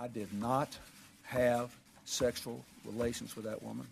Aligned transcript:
I 0.00 0.08
did 0.08 0.32
not 0.32 0.78
have 1.24 1.76
sexual 2.06 2.64
relations 2.86 3.36
with 3.36 3.44
that 3.44 3.62
woman. 3.62 3.86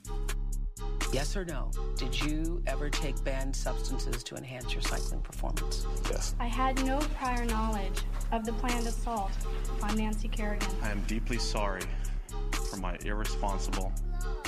Yes 1.12 1.36
or 1.36 1.44
no? 1.44 1.70
Did 1.98 2.18
you 2.18 2.62
ever 2.66 2.88
take 2.88 3.22
banned 3.24 3.54
substances 3.54 4.24
to 4.24 4.34
enhance 4.34 4.72
your 4.72 4.80
cycling 4.80 5.20
performance? 5.20 5.86
Yes. 6.10 6.34
I 6.40 6.46
had 6.46 6.82
no 6.86 6.98
prior 7.16 7.44
knowledge 7.44 8.00
of 8.32 8.46
the 8.46 8.54
planned 8.54 8.86
assault 8.86 9.32
on 9.82 9.98
Nancy 9.98 10.28
Kerrigan. 10.28 10.70
I 10.82 10.90
am 10.90 11.02
deeply 11.02 11.36
sorry 11.36 11.82
for 12.70 12.78
my 12.78 12.96
irresponsible 13.04 13.92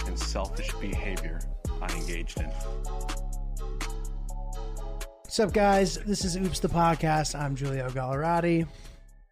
and 0.06 0.18
selfish 0.18 0.72
behavior 0.80 1.40
I 1.82 1.94
engaged 1.94 2.40
in. 2.40 2.48
What's 5.24 5.38
up, 5.38 5.52
guys? 5.52 5.98
This 5.98 6.24
is 6.24 6.38
Oops 6.38 6.58
the 6.58 6.68
Podcast. 6.68 7.38
I'm 7.38 7.54
Giulio 7.54 7.90
Gallarotti. 7.90 8.66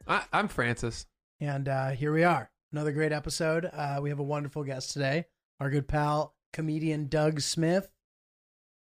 I, 0.06 0.24
I'm 0.30 0.48
Francis. 0.48 1.06
And 1.40 1.68
uh, 1.68 1.90
here 1.90 2.12
we 2.12 2.24
are. 2.24 2.50
Another 2.72 2.92
great 2.92 3.12
episode. 3.12 3.64
Uh, 3.72 3.98
we 4.02 4.10
have 4.10 4.18
a 4.18 4.22
wonderful 4.24 4.64
guest 4.64 4.92
today. 4.92 5.26
Our 5.60 5.70
good 5.70 5.88
pal, 5.88 6.34
comedian 6.52 7.06
Doug 7.06 7.40
Smith. 7.40 7.90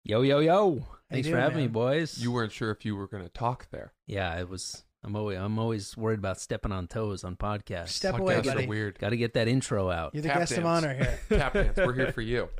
Yo, 0.04 0.22
yo, 0.22 0.40
yo. 0.40 0.70
you 0.74 0.86
Thanks 1.10 1.28
for 1.28 1.34
doing, 1.34 1.42
having 1.44 1.58
me, 1.58 1.68
boys. 1.68 2.18
You 2.18 2.32
weren't 2.32 2.52
sure 2.52 2.72
if 2.72 2.86
you 2.86 2.96
were 2.96 3.08
going 3.08 3.24
to 3.24 3.30
talk 3.30 3.70
there. 3.72 3.94
yeah, 4.08 4.40
it 4.40 4.50
was. 4.50 4.84
I'm 5.04 5.16
always, 5.16 5.38
I'm 5.38 5.58
always 5.60 5.96
worried 5.96 6.20
about 6.20 6.40
stepping 6.42 6.72
on 6.72 6.88
toes 6.88 7.24
on 7.24 7.36
podcasts. 7.36 7.90
Step 7.90 8.18
away, 8.18 8.38
Podcasts 8.42 8.46
buddy. 8.46 8.66
are 8.66 8.68
weird. 8.68 9.00
Got 9.00 9.10
to 9.10 9.18
get 9.18 9.34
that 9.36 9.48
intro 9.48 9.90
out. 9.90 10.14
You're 10.14 10.24
the 10.24 10.30
Tap 10.30 10.40
guest 10.40 10.58
of 10.58 10.66
honor 10.66 10.94
here. 10.96 11.20
Tap 11.30 11.54
dance. 11.54 11.78
We're 11.78 11.94
here 11.94 12.12
for 12.12 12.22
you. 12.22 12.50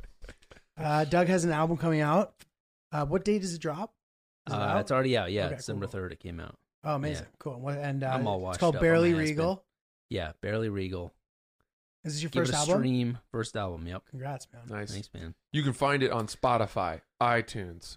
Uh, 0.80 1.04
Doug 1.04 1.26
has 1.26 1.44
an 1.44 1.50
album 1.50 1.76
coming 1.76 2.00
out. 2.00 2.34
Uh, 2.92 3.04
what 3.04 3.24
date 3.24 3.40
does 3.42 3.52
it 3.52 3.60
drop? 3.60 3.92
Is 4.46 4.54
it 4.54 4.56
Uh, 4.56 4.60
out? 4.62 4.80
it's 4.82 4.92
already 4.92 5.16
out. 5.18 5.32
Yeah, 5.32 5.46
Okay, 5.46 5.56
December 5.56 5.88
cool. 5.88 6.00
3rd 6.02 6.12
it 6.12 6.20
came 6.20 6.38
out. 6.38 6.54
Oh, 6.84 6.94
amazing. 6.94 7.24
yeah. 7.24 7.36
Cool. 7.40 7.68
And 7.68 8.04
uh, 8.04 8.10
I'm 8.14 8.28
all 8.28 8.36
it's 8.36 8.42
washed 8.44 8.60
called 8.60 8.76
up. 8.76 8.82
Barely 8.82 9.10
I'm. 9.10 9.16
Regal. 9.18 9.64
Yeah, 10.10 10.32
Barely 10.40 10.68
Regal. 10.68 11.12
This 12.04 12.14
Is 12.14 12.16
this 12.18 12.22
your 12.22 12.30
Give 12.30 12.42
first 12.42 12.52
it 12.52 12.56
a 12.56 12.58
album? 12.60 12.78
stream. 12.82 13.18
First 13.30 13.56
album, 13.56 13.86
yep. 13.86 14.02
Congrats, 14.08 14.46
man. 14.52 14.62
Nice. 14.68 14.92
Thanks, 14.92 15.10
man. 15.12 15.34
You 15.52 15.62
can 15.62 15.72
find 15.72 16.02
it 16.02 16.10
on 16.10 16.26
Spotify, 16.28 17.00
iTunes, 17.20 17.96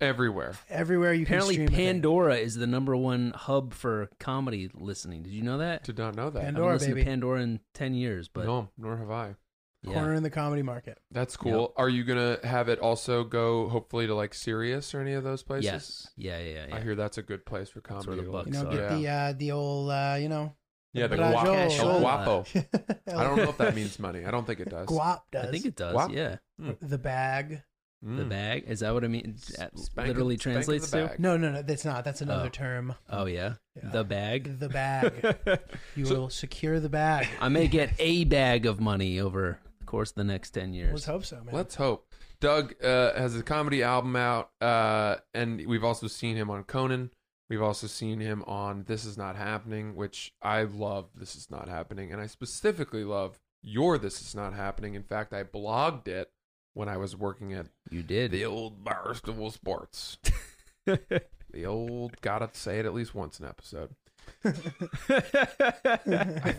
everywhere. 0.00 0.54
Everywhere 0.70 1.12
you 1.12 1.24
Apparently, 1.24 1.56
can 1.56 1.66
stream. 1.66 1.74
a 1.74 1.76
thing. 1.76 1.94
Pandora 1.96 2.36
is 2.36 2.56
the 2.56 2.66
number 2.66 2.96
one 2.96 3.32
hub 3.36 3.74
for 3.74 4.08
comedy 4.18 4.70
listening. 4.74 5.22
Did 5.22 5.32
you 5.32 5.42
know 5.42 5.58
that? 5.58 5.84
Did 5.84 5.98
not 5.98 6.14
know 6.16 6.30
that. 6.30 6.40
I 6.40 6.44
Pandora. 6.46 6.64
haven't 6.66 6.74
listened 6.80 6.94
baby. 6.94 7.04
to 7.04 7.10
Pandora 7.10 7.42
in 7.42 7.60
10 7.74 7.94
years, 7.94 8.28
but 8.28 8.46
no, 8.46 8.70
nor 8.78 8.96
have 8.96 9.10
I. 9.10 9.34
yeah. 9.82 9.92
Corner 9.92 10.14
in 10.14 10.22
the 10.22 10.30
comedy 10.30 10.62
market. 10.62 10.98
That's 11.12 11.36
cool. 11.36 11.74
Are 11.76 11.88
you 11.90 12.04
going 12.04 12.38
to 12.40 12.46
have 12.46 12.68
it 12.70 12.78
also 12.80 13.24
go, 13.24 13.68
hopefully, 13.68 14.06
to 14.06 14.14
like 14.14 14.32
Sirius 14.34 14.94
or 14.94 15.00
any 15.00 15.12
of 15.12 15.22
those 15.22 15.42
places? 15.42 15.64
Yes. 15.66 16.08
Yeah, 16.16 16.38
yeah, 16.38 16.66
yeah. 16.70 16.76
I 16.76 16.80
hear 16.80 16.94
that's 16.94 17.18
a 17.18 17.22
good 17.22 17.44
place 17.44 17.68
for 17.68 17.80
That's 17.80 18.06
comedy. 18.06 18.22
where 18.22 18.26
the 18.26 18.32
buck 18.32 18.46
You 18.46 18.52
know, 18.52 18.62
So- 18.62 18.70
get 18.70 18.80
yeah. 18.80 18.96
the 18.96 19.08
uh, 19.08 19.32
the 19.38 19.52
old, 19.52 19.90
uh, 19.90 20.16
you 20.18 20.28
know. 20.30 20.54
Yeah, 20.98 21.06
the 21.06 21.16
Brajo. 21.16 21.42
guapo. 21.42 21.88
El 21.90 22.00
guapo. 22.00 22.44
I 23.16 23.24
don't 23.24 23.36
know 23.36 23.48
if 23.50 23.58
that 23.58 23.74
means 23.74 23.98
money. 23.98 24.24
I 24.24 24.30
don't 24.30 24.46
think 24.46 24.60
it 24.60 24.68
does. 24.70 24.86
Guap 24.88 25.20
does. 25.32 25.46
I 25.48 25.50
think 25.50 25.64
it 25.66 25.76
does, 25.76 25.94
Wow. 25.94 26.08
yeah. 26.08 26.36
The 26.80 26.98
bag. 26.98 27.62
The 28.00 28.22
Mm. 28.22 28.28
bag? 28.28 28.64
Is 28.68 28.78
that 28.80 28.94
what 28.94 29.02
it 29.02 29.08
means? 29.08 29.48
That 29.58 29.76
Spank 29.76 30.06
literally 30.06 30.36
it- 30.36 30.40
spank 30.40 30.54
translates 30.54 30.88
the 30.90 31.00
to? 31.00 31.06
bag. 31.08 31.18
No, 31.18 31.36
no, 31.36 31.50
no. 31.50 31.62
That's 31.62 31.84
not. 31.84 32.04
That's 32.04 32.20
another 32.20 32.46
Oh. 32.46 32.48
term. 32.50 32.94
Oh, 33.10 33.26
yeah. 33.26 33.54
Yeah. 33.74 33.90
The 33.90 34.04
bag? 34.04 34.60
The 34.60 34.68
bag. 34.68 35.60
You 35.96 36.04
So- 36.06 36.14
will 36.14 36.30
secure 36.30 36.78
the 36.78 36.88
bag. 36.88 37.26
I 37.40 37.48
may 37.48 37.66
get 37.66 37.90
a 37.98 38.22
bag 38.22 38.66
of 38.66 38.78
money 38.80 39.18
over 39.18 39.58
the 39.80 39.84
course 39.84 40.10
of 40.10 40.14
the 40.14 40.22
next 40.24 40.50
10 40.50 40.74
years. 40.74 40.92
Let's 40.92 41.06
hope 41.06 41.24
so, 41.24 41.42
man. 41.42 41.52
Let's 41.52 41.74
hope. 41.74 42.06
Doug 42.40 42.76
uh, 42.84 43.14
has 43.18 43.34
a 43.34 43.42
comedy 43.42 43.82
album 43.82 44.14
out, 44.14 44.50
uh, 44.60 45.16
and 45.34 45.66
we've 45.66 45.82
also 45.82 46.06
seen 46.06 46.36
him 46.36 46.50
on 46.50 46.62
Conan. 46.62 47.10
We've 47.50 47.62
also 47.62 47.86
seen 47.86 48.20
him 48.20 48.44
on 48.46 48.84
This 48.86 49.04
Is 49.06 49.16
Not 49.16 49.34
Happening, 49.36 49.94
which 49.96 50.34
I 50.42 50.64
love. 50.64 51.06
This 51.14 51.34
Is 51.34 51.50
Not 51.50 51.68
Happening, 51.68 52.12
and 52.12 52.20
I 52.20 52.26
specifically 52.26 53.04
love 53.04 53.38
your 53.62 53.96
This 53.98 54.20
Is 54.20 54.34
Not 54.34 54.52
Happening. 54.52 54.94
In 54.94 55.02
fact, 55.02 55.32
I 55.32 55.44
blogged 55.44 56.08
it 56.08 56.30
when 56.74 56.88
I 56.90 56.98
was 56.98 57.16
working 57.16 57.54
at 57.54 57.66
You 57.90 58.02
did. 58.02 58.30
the 58.32 58.44
old 58.44 58.84
Barstool 58.84 59.50
Sports. 59.52 60.18
the 60.84 61.64
old 61.66 62.20
gotta 62.20 62.50
say 62.52 62.78
it 62.80 62.86
at 62.86 62.92
least 62.94 63.14
once 63.14 63.40
an 63.40 63.46
episode. 63.46 63.94
I 64.44 64.50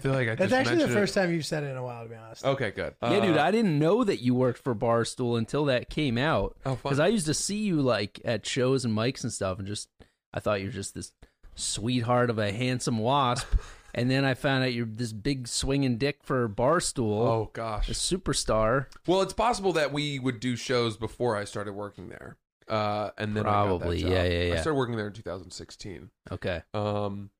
feel 0.02 0.12
like 0.14 0.28
I 0.28 0.36
That's 0.36 0.50
just 0.50 0.54
actually 0.54 0.64
the 0.64 0.80
mentioned 0.80 0.94
first 0.94 1.16
it. 1.16 1.20
time 1.22 1.32
you've 1.34 1.46
said 1.46 1.64
it 1.64 1.68
in 1.68 1.78
a 1.78 1.84
while, 1.84 2.04
to 2.04 2.10
be 2.10 2.16
honest. 2.16 2.44
Okay, 2.44 2.72
good. 2.72 2.96
yeah, 3.02 3.20
dude, 3.20 3.38
Uh, 3.38 3.44
I 3.44 3.52
didn't 3.52 3.78
know 3.78 4.04
that 4.04 4.22
you 4.22 4.34
worked 4.34 4.64
for 4.64 4.74
Barstool 4.74 5.38
until 5.38 5.66
that 5.66 5.90
came 5.90 6.18
out. 6.18 6.58
oh, 6.66 6.72
fun. 6.72 6.80
Because 6.84 7.00
I 7.00 7.08
used 7.08 7.28
to 7.28 7.34
see 7.36 7.58
you 7.60 7.82
like 7.82 8.20
at 8.26 8.46
shows 8.46 8.86
and 8.86 8.96
mics 8.98 9.24
and 9.24 9.32
stuff, 9.32 9.60
and 9.60 9.68
just 9.68 9.88
I 10.34 10.40
thought 10.40 10.60
you 10.62 10.68
were 10.68 10.72
just 10.74 10.94
this 10.96 11.12
sweetheart 11.56 12.30
of 12.30 12.38
a 12.40 12.52
handsome 12.52 12.98
wasp, 13.00 13.48
and 13.94 14.10
then 14.10 14.24
I 14.26 14.34
found 14.34 14.64
out 14.64 14.74
you're 14.74 14.86
this 14.86 15.12
big 15.14 15.48
swinging 15.48 15.98
dick 15.98 16.20
for 16.24 16.48
Barstool, 16.48 17.28
oh 17.28 17.50
gosh. 17.54 17.90
a 17.90 17.94
superstar. 17.94 18.86
Well, 19.08 19.22
it's 19.22 19.34
possible 19.34 19.74
that 19.74 19.92
we 19.92 20.20
would 20.20 20.40
do 20.40 20.56
shows 20.56 20.98
before 20.98 21.36
I 21.36 21.44
started 21.46 21.74
working 21.74 22.10
there. 22.10 22.38
Uh, 22.68 23.10
and 23.18 23.36
then 23.36 23.48
I 23.48 23.50
got 23.50 23.64
that 23.64 23.68
Probably, 23.80 24.02
job. 24.02 24.12
yeah, 24.12 24.24
yeah, 24.26 24.54
I 24.54 24.58
started 24.58 24.78
working 24.78 24.96
there 24.96 25.08
in 25.08 25.14
2016. 25.14 26.12
Okay, 26.32 26.62
Um, 26.76 27.32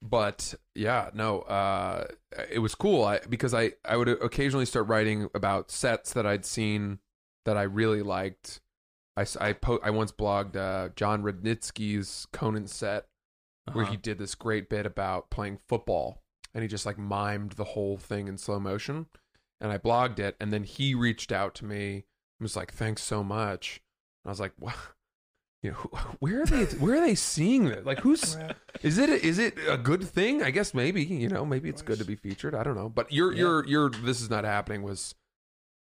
but 0.00 0.54
yeah, 0.74 1.10
no, 1.12 1.40
uh, 1.40 2.06
it 2.50 2.60
was 2.60 2.74
cool. 2.74 3.04
I 3.04 3.20
because 3.28 3.52
I 3.52 3.72
I 3.84 3.96
would 3.98 4.08
occasionally 4.08 4.64
start 4.64 4.86
writing 4.88 5.28
about 5.34 5.70
sets 5.70 6.14
that 6.14 6.24
I'd 6.24 6.46
seen 6.46 7.00
that 7.44 7.56
I 7.58 7.62
really 7.64 8.00
liked. 8.02 8.60
I 9.18 9.22
s- 9.22 9.36
I, 9.36 9.52
po- 9.52 9.80
I 9.82 9.90
once 9.90 10.12
blogged 10.12 10.56
uh, 10.56 10.90
Jon 10.96 11.22
Rudnitsky's 11.22 12.26
Conan 12.32 12.66
set 12.68 13.06
where 13.72 13.82
Uh-huh. 13.84 13.92
he 13.92 13.96
did 13.98 14.18
this 14.18 14.34
great 14.34 14.68
bit 14.70 14.86
about 14.86 15.28
playing 15.30 15.58
football 15.68 16.22
and 16.54 16.62
he 16.62 16.68
just 16.68 16.86
like 16.86 16.96
mimed 16.96 17.54
the 17.56 17.64
whole 17.74 17.98
thing 17.98 18.26
in 18.28 18.38
slow 18.38 18.58
motion 18.58 19.06
and 19.60 19.70
i 19.70 19.76
blogged 19.76 20.18
it 20.18 20.36
and 20.40 20.50
then 20.52 20.64
he 20.64 20.94
reached 20.94 21.30
out 21.32 21.54
to 21.56 21.64
me 21.66 21.92
and 21.96 22.04
was 22.40 22.56
like 22.56 22.72
thanks 22.72 23.02
so 23.02 23.22
much. 23.22 23.82
And 24.24 24.30
i 24.30 24.32
was 24.32 24.40
like 24.40 24.52
wow 24.58 24.72
you 25.62 25.72
know 25.72 25.76
where 26.20 26.42
are 26.42 26.46
they 26.46 26.64
where 26.76 26.96
are 26.96 27.00
they 27.06 27.14
seeing 27.16 27.64
this? 27.66 27.84
Like 27.84 27.98
who's 28.00 28.38
is 28.82 28.96
it 28.98 29.10
is 29.10 29.38
it 29.38 29.54
a 29.68 29.76
good 29.76 30.04
thing? 30.04 30.42
I 30.42 30.50
guess 30.50 30.72
maybe 30.72 31.04
you 31.04 31.28
know 31.28 31.44
maybe 31.44 31.68
it's 31.68 31.82
good 31.82 31.98
to 31.98 32.04
be 32.06 32.14
featured 32.16 32.54
i 32.54 32.62
don't 32.62 32.76
know 32.76 32.88
but 32.88 33.12
your 33.12 33.32
Yeah. 33.32 33.38
your 33.40 33.66
your 33.66 33.90
this 33.90 34.20
is 34.22 34.30
not 34.30 34.44
happening 34.44 34.82
was 34.82 35.14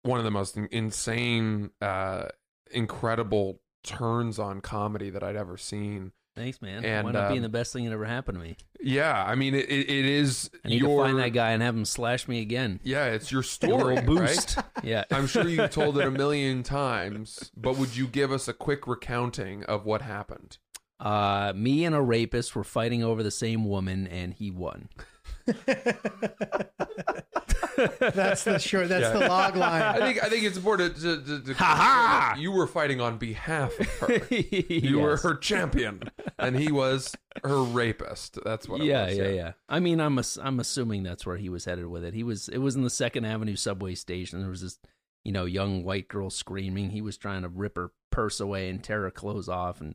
one 0.02 0.18
of 0.18 0.24
the 0.24 0.30
most 0.32 0.56
insane 0.56 1.70
uh 1.80 2.24
incredible 2.72 3.60
turns 3.82 4.38
on 4.38 4.60
comedy 4.60 5.10
that 5.10 5.22
i'd 5.22 5.36
ever 5.36 5.56
seen 5.56 6.12
thanks, 6.34 6.62
man. 6.62 6.84
And, 6.84 7.12
not 7.12 7.28
being 7.28 7.40
um, 7.40 7.42
the 7.42 7.48
best 7.48 7.72
thing 7.72 7.84
that 7.84 7.92
ever 7.92 8.04
happened 8.04 8.38
to 8.38 8.44
me? 8.44 8.56
yeah, 8.82 9.24
I 9.24 9.34
mean, 9.34 9.54
it, 9.54 9.68
it, 9.68 10.04
is 10.04 10.50
I 10.64 10.68
need 10.68 10.80
your 10.80 11.04
to 11.04 11.08
find 11.10 11.18
that 11.18 11.30
guy 11.30 11.50
and 11.52 11.62
have 11.62 11.76
him 11.76 11.84
slash 11.84 12.26
me 12.26 12.40
again. 12.40 12.80
Yeah, 12.82 13.06
it's 13.06 13.30
your 13.30 13.42
story, 13.42 13.96
right? 13.96 14.06
boost. 14.06 14.58
Yeah. 14.82 15.04
I'm 15.12 15.28
sure 15.28 15.46
you've 15.46 15.70
told 15.70 15.96
it 15.98 16.06
a 16.06 16.10
million 16.10 16.64
times, 16.64 17.52
but 17.56 17.76
would 17.76 17.96
you 17.96 18.08
give 18.08 18.32
us 18.32 18.48
a 18.48 18.52
quick 18.52 18.88
recounting 18.88 19.62
of 19.64 19.84
what 19.84 20.02
happened? 20.02 20.58
Uh, 20.98 21.52
me 21.54 21.84
and 21.84 21.94
a 21.94 22.00
rapist 22.00 22.56
were 22.56 22.64
fighting 22.64 23.04
over 23.04 23.22
the 23.22 23.30
same 23.30 23.64
woman, 23.64 24.08
and 24.08 24.34
he 24.34 24.50
won. 24.50 24.88
That's 28.00 28.44
the 28.44 28.58
short. 28.58 28.88
That's 28.88 29.02
Yeah. 29.14 29.18
the 29.20 29.28
log 29.28 29.56
I 29.56 29.58
line. 29.58 30.00
think 30.00 30.22
I 30.24 30.28
think 30.28 30.44
it's 30.44 30.56
important 30.56 30.96
to, 30.96 31.22
to, 31.22 31.40
to 31.42 31.54
Ha 31.54 31.64
ha! 31.64 32.36
you 32.38 32.52
were 32.52 32.66
fighting 32.66 33.00
on 33.00 33.18
behalf 33.18 33.78
of 33.78 33.86
her. 34.08 34.20
You 34.68 34.98
were 35.00 35.16
her 35.18 35.34
champion, 35.34 36.02
and 36.38 36.56
he 36.58 36.70
was 36.72 37.14
her 37.44 37.62
rapist. 37.62 38.38
That's 38.44 38.68
what. 38.68 38.80
It 38.80 38.84
yeah, 38.86 39.06
was, 39.06 39.16
yeah, 39.16 39.28
yeah. 39.28 39.52
I 39.68 39.80
mean, 39.80 40.00
I'm 40.00 40.18
ass- 40.18 40.38
I'm 40.40 40.60
assuming 40.60 41.02
that's 41.02 41.24
where 41.26 41.36
he 41.36 41.48
was 41.48 41.64
headed 41.64 41.86
with 41.86 42.04
it. 42.04 42.14
He 42.14 42.22
was. 42.24 42.48
It 42.48 42.58
was 42.58 42.76
in 42.76 42.82
the 42.82 42.90
Second 42.90 43.24
Avenue 43.24 43.56
subway 43.56 43.94
station. 43.94 44.40
There 44.40 44.50
was 44.50 44.62
this, 44.62 44.78
you 45.24 45.32
know, 45.32 45.44
young 45.44 45.84
white 45.84 46.08
girl 46.08 46.30
screaming. 46.30 46.90
He 46.90 47.02
was 47.02 47.16
trying 47.16 47.42
to 47.42 47.48
rip 47.48 47.76
her 47.76 47.92
purse 48.10 48.40
away 48.40 48.68
and 48.68 48.82
tear 48.82 49.02
her 49.02 49.10
clothes 49.10 49.48
off 49.48 49.80
and 49.80 49.94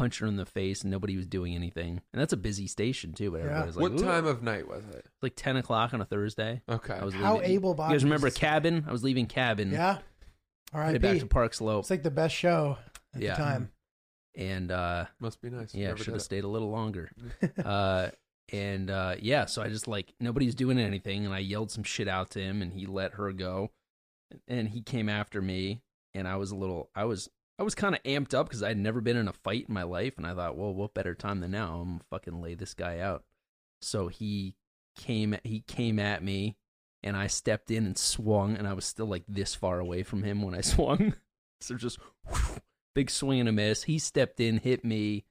punch 0.00 0.18
her 0.20 0.26
in 0.26 0.36
the 0.36 0.46
face, 0.46 0.82
and 0.82 0.90
nobody 0.90 1.16
was 1.16 1.26
doing 1.26 1.54
anything. 1.54 2.00
And 2.12 2.20
that's 2.20 2.32
a 2.32 2.36
busy 2.38 2.66
station 2.66 3.12
too. 3.12 3.30
But 3.32 3.38
Yeah. 3.38 3.42
everybody 3.44 3.66
was 3.66 3.76
like, 3.76 3.82
what 3.82 4.00
"Ooh." 4.00 4.04
time 4.04 4.26
of 4.26 4.42
night 4.42 4.66
was 4.68 4.84
it? 4.94 5.06
Like 5.22 5.34
ten 5.36 5.56
o'clock 5.56 5.92
on 5.94 6.00
a 6.00 6.04
Thursday. 6.04 6.62
Okay. 6.68 6.94
I 6.94 7.04
was 7.04 7.14
How 7.14 7.34
leaving. 7.36 7.50
able-bodied 7.50 7.92
You 7.92 7.96
guys 7.98 8.04
remember 8.04 8.26
is- 8.28 8.36
Cabin? 8.36 8.84
I 8.88 8.92
was 8.92 9.04
leaving 9.04 9.26
Cabin. 9.26 9.70
Yeah. 9.70 9.98
All 10.72 10.80
right, 10.80 10.86
Headed 10.86 11.02
back 11.02 11.18
to 11.18 11.26
Park 11.26 11.52
Slope. 11.54 11.80
It's 11.80 11.90
like 11.90 12.02
the 12.04 12.10
best 12.10 12.34
show 12.34 12.78
at 13.14 13.20
Yeah. 13.22 13.34
the 13.36 13.42
time. 13.42 13.70
and 14.36 14.70
uh, 14.70 15.06
Must 15.18 15.40
be 15.42 15.50
nice. 15.50 15.74
yeah, 15.74 15.88
Never 15.88 15.98
should 15.98 16.04
did 16.06 16.12
have 16.12 16.20
it. 16.20 16.24
stayed 16.24 16.44
a 16.44 16.48
little 16.48 16.70
longer. 16.70 17.10
uh, 17.64 18.10
and 18.52 18.88
uh, 18.90 19.16
yeah, 19.20 19.46
so 19.46 19.60
I 19.62 19.68
just 19.68 19.88
like 19.88 20.14
nobody's 20.20 20.54
doing 20.54 20.78
anything, 20.78 21.24
and 21.26 21.34
I 21.34 21.40
yelled 21.40 21.70
some 21.72 21.82
shit 21.84 22.06
out 22.08 22.30
to 22.30 22.40
him, 22.40 22.62
and 22.62 22.72
he 22.72 22.86
let 22.86 23.14
her 23.14 23.32
go, 23.32 23.70
and 24.48 24.68
he 24.68 24.82
came 24.82 25.08
after 25.08 25.42
me, 25.42 25.82
and 26.14 26.26
I 26.28 26.36
was 26.36 26.52
a 26.52 26.56
little, 26.56 26.90
I 26.94 27.04
was, 27.04 27.28
I 27.60 27.62
was 27.62 27.74
kind 27.74 27.94
of 27.94 28.02
amped 28.04 28.32
up 28.32 28.48
because 28.48 28.62
I'd 28.62 28.78
never 28.78 29.02
been 29.02 29.18
in 29.18 29.28
a 29.28 29.34
fight 29.34 29.66
in 29.68 29.74
my 29.74 29.82
life, 29.82 30.16
and 30.16 30.26
I 30.26 30.34
thought, 30.34 30.56
well, 30.56 30.72
what 30.72 30.94
better 30.94 31.14
time 31.14 31.40
than 31.40 31.50
now? 31.50 31.80
I'm 31.80 31.88
gonna 31.88 32.00
fucking 32.08 32.40
lay 32.40 32.54
this 32.54 32.72
guy 32.72 33.00
out. 33.00 33.22
So 33.82 34.08
he 34.08 34.56
came, 34.96 35.36
he 35.44 35.60
came 35.60 35.98
at 35.98 36.24
me, 36.24 36.56
and 37.02 37.18
I 37.18 37.26
stepped 37.26 37.70
in 37.70 37.84
and 37.84 37.98
swung, 37.98 38.56
and 38.56 38.66
I 38.66 38.72
was 38.72 38.86
still 38.86 39.04
like 39.04 39.24
this 39.28 39.54
far 39.54 39.78
away 39.78 40.02
from 40.02 40.22
him 40.22 40.40
when 40.40 40.54
I 40.54 40.60
swung, 40.62 41.14
so 41.60 41.74
just 41.74 41.98
big 42.94 43.10
swing 43.10 43.40
and 43.40 43.48
a 43.50 43.52
miss. 43.52 43.82
He 43.82 43.98
stepped 43.98 44.40
in, 44.40 44.56
hit 44.56 44.82
me, 44.82 45.26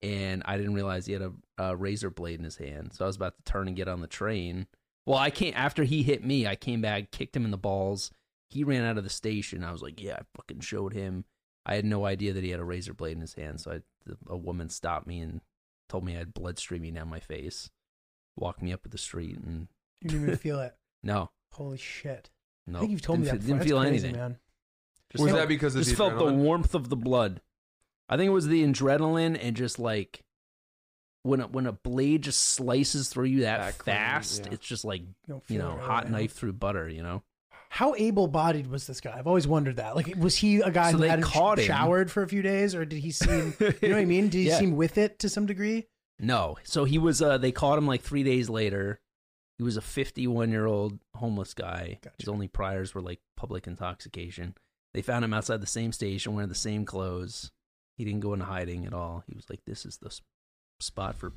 and 0.00 0.44
I 0.46 0.58
didn't 0.58 0.74
realize 0.74 1.06
he 1.06 1.12
had 1.12 1.22
a, 1.22 1.32
a 1.58 1.74
razor 1.74 2.10
blade 2.10 2.38
in 2.38 2.44
his 2.44 2.58
hand. 2.58 2.92
So 2.92 3.04
I 3.04 3.08
was 3.08 3.16
about 3.16 3.36
to 3.36 3.42
turn 3.42 3.66
and 3.66 3.76
get 3.76 3.88
on 3.88 4.00
the 4.00 4.06
train 4.06 4.68
Well, 5.06 5.18
I 5.18 5.30
can't. 5.30 5.58
After 5.58 5.82
he 5.82 6.04
hit 6.04 6.24
me, 6.24 6.46
I 6.46 6.54
came 6.54 6.82
back, 6.82 7.10
kicked 7.10 7.34
him 7.34 7.44
in 7.44 7.50
the 7.50 7.56
balls. 7.56 8.12
He 8.48 8.62
ran 8.62 8.84
out 8.84 8.96
of 8.96 9.02
the 9.02 9.10
station. 9.10 9.64
I 9.64 9.72
was 9.72 9.82
like, 9.82 10.00
"Yeah, 10.00 10.18
I 10.20 10.22
fucking 10.36 10.60
showed 10.60 10.92
him." 10.92 11.24
I 11.68 11.74
had 11.74 11.84
no 11.84 12.06
idea 12.06 12.32
that 12.32 12.42
he 12.42 12.50
had 12.50 12.60
a 12.60 12.64
razor 12.64 12.94
blade 12.94 13.12
in 13.16 13.20
his 13.20 13.34
hand. 13.34 13.60
So 13.60 13.70
I, 13.72 13.80
a 14.28 14.36
woman 14.36 14.70
stopped 14.70 15.06
me 15.06 15.20
and 15.20 15.40
told 15.88 16.04
me 16.04 16.14
I 16.14 16.18
had 16.18 16.32
blood 16.34 16.58
streaming 16.58 16.94
down 16.94 17.08
my 17.08 17.20
face. 17.20 17.68
Walked 18.36 18.62
me 18.62 18.72
up 18.72 18.80
the 18.88 18.96
street 18.98 19.36
and 19.38 19.68
You 20.00 20.08
didn't 20.10 20.22
even 20.26 20.36
feel 20.38 20.60
it. 20.60 20.74
no, 21.02 21.30
Holy 21.52 21.76
shit! 21.78 22.30
no, 22.66 22.78
I 22.78 22.80
think 22.80 22.92
you've 22.92 23.02
told 23.02 23.18
didn't 23.22 23.26
me 23.26 23.38
that. 23.38 23.44
feel- 23.44 23.46
Didn't 23.46 23.58
That's 23.58 23.68
feel 23.68 23.80
crazy, 23.80 23.92
anything. 24.06 24.16
man. 24.16 24.38
Just 25.12 25.22
Was 25.22 25.30
felt- 25.32 25.40
that 25.42 25.48
because 25.48 25.74
of 25.74 25.80
just 25.80 25.90
the 25.90 25.96
felt 25.96 26.18
the 26.18 26.32
warmth 26.32 26.74
of 26.74 26.88
the 26.88 26.96
blood. 26.96 27.40
I 28.08 28.16
think 28.16 28.28
it 28.28 28.32
was 28.32 28.46
the 28.46 28.64
adrenaline 28.64 29.38
and 29.40 29.54
just 29.56 29.78
like 29.78 30.24
when 31.24 31.40
a, 31.40 31.46
when 31.48 31.66
a 31.66 31.72
blade 31.72 32.22
just 32.22 32.40
slices 32.42 33.08
through 33.08 33.26
you 33.26 33.40
that, 33.40 33.58
That 33.58 33.78
clean, 33.78 33.96
fast, 33.96 34.44
yeah. 34.46 34.52
it's 34.52 34.66
just 34.66 34.84
like 34.84 35.02
don't 35.26 35.42
you 35.48 35.58
know 35.58 35.72
it 35.72 35.76
right 35.76 35.82
hot 35.82 36.04
now. 36.10 36.18
knife 36.18 36.32
through 36.32 36.52
butter. 36.54 36.88
You 36.88 37.02
know, 37.02 37.22
How 37.70 37.94
able-bodied 37.96 38.66
was 38.66 38.86
this 38.86 39.00
guy? 39.00 39.14
I've 39.16 39.26
always 39.26 39.46
wondered 39.46 39.76
that. 39.76 39.94
Like, 39.94 40.14
was 40.16 40.36
he 40.36 40.60
a 40.60 40.70
guy 40.70 40.90
So 40.90 40.96
who 40.96 41.02
they 41.02 41.08
hadn't 41.10 41.24
caught 41.26 41.58
him. 41.58 41.66
showered 41.66 42.10
for 42.10 42.22
a 42.22 42.28
few 42.28 42.40
days, 42.42 42.74
or 42.74 42.84
did 42.84 43.00
he 43.00 43.10
seem? 43.10 43.54
you 43.60 43.66
know 43.88 43.94
what 43.96 44.00
I 44.00 44.04
mean? 44.06 44.28
Did 44.28 44.38
he 44.38 44.44
Yeah. 44.48 44.58
seem 44.58 44.76
with 44.76 44.96
it 44.98 45.18
to 45.20 45.28
some 45.28 45.46
degree? 45.46 45.86
no. 46.18 46.56
So 46.64 46.84
he 46.84 46.98
was. 46.98 47.20
uh 47.22 47.38
They 47.38 47.52
caught 47.52 47.78
him 47.78 47.86
like 47.86 48.02
three 48.02 48.22
days 48.24 48.48
later. 48.48 49.00
He 49.58 49.64
was 49.64 49.76
a 49.76 49.80
51 49.82 50.50
year 50.50 50.66
old 50.66 50.98
homeless 51.14 51.52
guy. 51.54 51.98
Gotcha. 52.02 52.16
His 52.20 52.28
only 52.28 52.48
priors 52.48 52.94
were 52.94 53.02
like 53.02 53.20
public 53.36 53.66
intoxication. 53.66 54.54
They 54.94 55.02
found 55.02 55.24
him 55.24 55.34
outside 55.34 55.60
the 55.60 55.66
same 55.66 55.92
station 55.92 56.34
wearing 56.34 56.48
the 56.48 56.54
same 56.54 56.84
clothes. 56.84 57.50
He 57.96 58.04
didn't 58.04 58.20
go 58.20 58.32
into 58.32 58.46
hiding 58.46 58.86
at 58.86 58.94
all. 58.94 59.24
He 59.26 59.34
was 59.34 59.50
like, 59.50 59.60
"This 59.66 59.84
is 59.84 59.98
the 59.98 60.06
s- 60.08 60.22
spot 60.80 61.16
for 61.16 61.32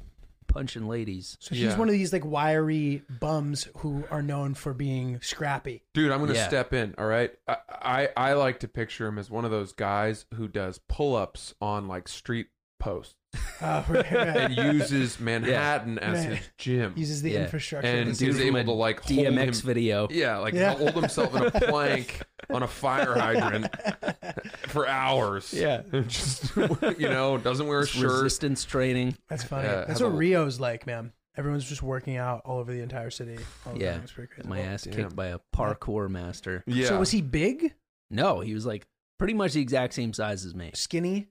punching 0.51 0.87
ladies." 0.87 1.37
So 1.39 1.55
he's 1.55 1.63
Yeah. 1.65 1.77
one 1.77 1.87
of 1.87 1.93
these 1.93 2.11
like 2.13 2.25
wiry 2.25 3.03
bums 3.19 3.67
who 3.77 4.03
are 4.11 4.21
known 4.21 4.53
for 4.53 4.73
being 4.73 5.19
scrappy. 5.21 5.83
Dude, 5.93 6.11
I'm 6.11 6.19
gonna 6.19 6.33
Yeah. 6.33 6.47
step 6.47 6.73
in. 6.73 6.93
All 6.97 7.05
right, 7.07 7.31
I, 7.47 7.57
I 7.69 8.09
I 8.17 8.33
like 8.33 8.59
to 8.61 8.67
picture 8.67 9.07
him 9.07 9.17
as 9.17 9.29
one 9.29 9.45
of 9.45 9.51
those 9.51 9.73
guys 9.73 10.25
who 10.35 10.47
does 10.47 10.79
pull-ups 10.89 11.53
on 11.61 11.87
like 11.87 12.07
street 12.07 12.47
posts 12.79 13.15
Uh, 13.61 13.83
right, 13.89 14.11
right. 14.11 14.27
and 14.37 14.55
uses 14.55 15.19
Manhattan 15.19 15.99
as 15.99 16.25
Right. 16.25 16.37
his 16.37 16.49
gym 16.57 16.93
Uses 16.97 17.21
the 17.21 17.31
Yeah. 17.31 17.43
infrastructure. 17.43 17.87
and 17.87 17.99
of 17.99 18.05
the 18.07 18.11
is 18.11 18.17
Dude 18.17 18.35
from 18.47 18.55
able 18.57 18.59
a 18.59 18.63
to 18.75 18.79
like 18.79 18.99
hold 19.01 19.19
him. 19.19 19.35
DMX 19.35 19.61
video. 19.61 20.07
Yeah, 20.11 20.37
like 20.39 20.53
Yeah. 20.55 20.73
hold 20.73 20.93
himself 20.93 21.35
in 21.35 21.43
a 21.43 21.51
plank 21.69 22.21
on 22.49 22.63
a 22.63 22.67
fire 22.67 23.13
hydrant 23.13 23.67
for 24.71 24.87
hours. 24.87 25.53
Yeah. 25.53 25.81
just 26.07 26.55
you 26.55 27.09
know, 27.09 27.37
doesn't 27.37 27.67
wear 27.67 27.79
a 27.79 27.83
Just 27.85 27.93
shirt. 27.97 28.11
resistance 28.23 28.65
training. 28.65 29.15
That's 29.29 29.43
funny. 29.43 29.67
Yeah, 29.67 29.85
That's 29.85 30.01
what 30.01 30.07
a- 30.07 30.11
Rio's 30.15 30.59
like, 30.59 30.85
man. 30.87 31.11
Everyone's 31.37 31.67
just 31.67 31.81
working 31.81 32.17
out 32.17 32.41
all 32.43 32.57
over 32.59 32.73
the 32.73 32.81
entire 32.81 33.09
city. 33.09 33.37
all 33.65 33.77
Yeah. 33.77 33.93
time. 33.93 34.01
It's 34.03 34.11
pretty 34.11 34.33
crazy. 34.33 34.49
My 34.49 34.61
oh, 34.61 34.65
ass 34.65 34.83
damn. 34.83 34.93
kicked 34.93 35.15
by 35.15 35.27
a 35.27 35.39
parkour 35.55 36.09
master. 36.09 36.63
Yeah. 36.67 36.87
So 36.87 36.99
was 36.99 37.11
he 37.11 37.21
big, 37.21 37.73
No, 38.09 38.41
he 38.41 38.53
was 38.53 38.65
like 38.65 38.85
pretty 39.17 39.33
much 39.33 39.53
the 39.53 39.61
exact 39.61 39.93
same 39.93 40.11
size 40.13 40.43
as 40.45 40.53
me. 40.53 40.71
skinny? 40.73 41.29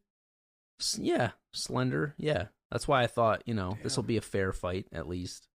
S- 0.81 0.99
Yeah, 1.01 1.33
slender. 1.53 2.15
Yeah, 2.17 2.47
that's 2.71 2.89
why 2.89 3.03
I 3.03 3.09
thought 3.09 3.43
you 3.45 3.53
know 3.53 3.77
this 3.83 3.97
will 3.97 4.05
be 4.05 4.17
a 4.17 4.23
fair 4.23 4.55
fight 4.55 4.87
at 4.91 5.07
least. 5.07 5.49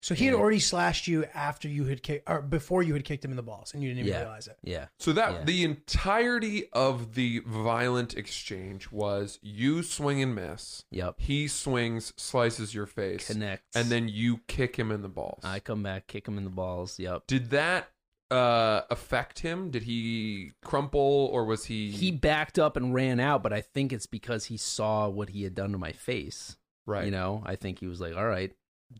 So 0.00 0.14
he 0.14 0.26
had 0.26 0.34
Yeah. 0.34 0.40
already 0.40 0.60
slashed 0.60 1.08
you 1.08 1.24
after 1.34 1.68
you 1.68 1.84
had 1.86 2.02
kicked, 2.04 2.28
or 2.30 2.40
before 2.40 2.82
you 2.84 2.94
had 2.94 3.04
kicked 3.04 3.24
him 3.24 3.32
in 3.32 3.36
the 3.36 3.42
balls, 3.42 3.74
and 3.74 3.82
you 3.82 3.88
didn't 3.90 4.00
even 4.06 4.12
Yeah. 4.12 4.20
realize 4.20 4.46
it. 4.46 4.56
Yeah, 4.62 4.86
So 4.98 5.12
that 5.12 5.32
Yeah. 5.32 5.44
the 5.44 5.64
entirety 5.64 6.68
of 6.72 7.14
the 7.14 7.40
violent 7.40 8.16
exchange 8.16 8.92
was 8.92 9.38
you 9.42 9.82
swing 9.82 10.22
and 10.22 10.34
miss. 10.34 10.84
yep. 10.90 11.16
He 11.18 11.48
swings, 11.48 12.12
slices 12.16 12.74
your 12.74 12.86
face, 12.86 13.26
Connects, 13.26 13.74
and 13.76 13.88
then 13.90 14.08
you 14.08 14.38
kick 14.46 14.76
him 14.76 14.92
in 14.92 15.02
the 15.02 15.08
balls. 15.08 15.40
I 15.44 15.58
come 15.60 15.82
back, 15.82 16.06
kick 16.06 16.28
him 16.28 16.38
in 16.38 16.44
the 16.44 16.50
balls. 16.50 16.98
Yep. 16.98 17.26
Did 17.26 17.50
that 17.50 17.90
uh, 18.30 18.82
affect 18.90 19.38
him? 19.38 19.70
Did 19.70 19.84
he 19.84 20.52
crumple, 20.62 21.30
or 21.32 21.46
was 21.46 21.64
he? 21.64 21.90
He 21.90 22.10
backed 22.10 22.58
up 22.58 22.76
and 22.76 22.92
ran 22.92 23.20
out, 23.20 23.42
but 23.42 23.54
I 23.54 23.62
think 23.62 23.90
it's 23.90 24.04
because 24.04 24.44
he 24.44 24.58
saw 24.58 25.08
what 25.08 25.30
he 25.30 25.44
had 25.44 25.54
done 25.54 25.72
to 25.72 25.78
my 25.78 25.92
face. 25.92 26.56
right. 26.84 27.04
You 27.06 27.10
know, 27.10 27.42
I 27.46 27.56
think 27.56 27.80
he 27.80 27.86
was 27.86 28.00
like, 28.02 28.14
"All 28.16 28.26
right, 28.26 28.50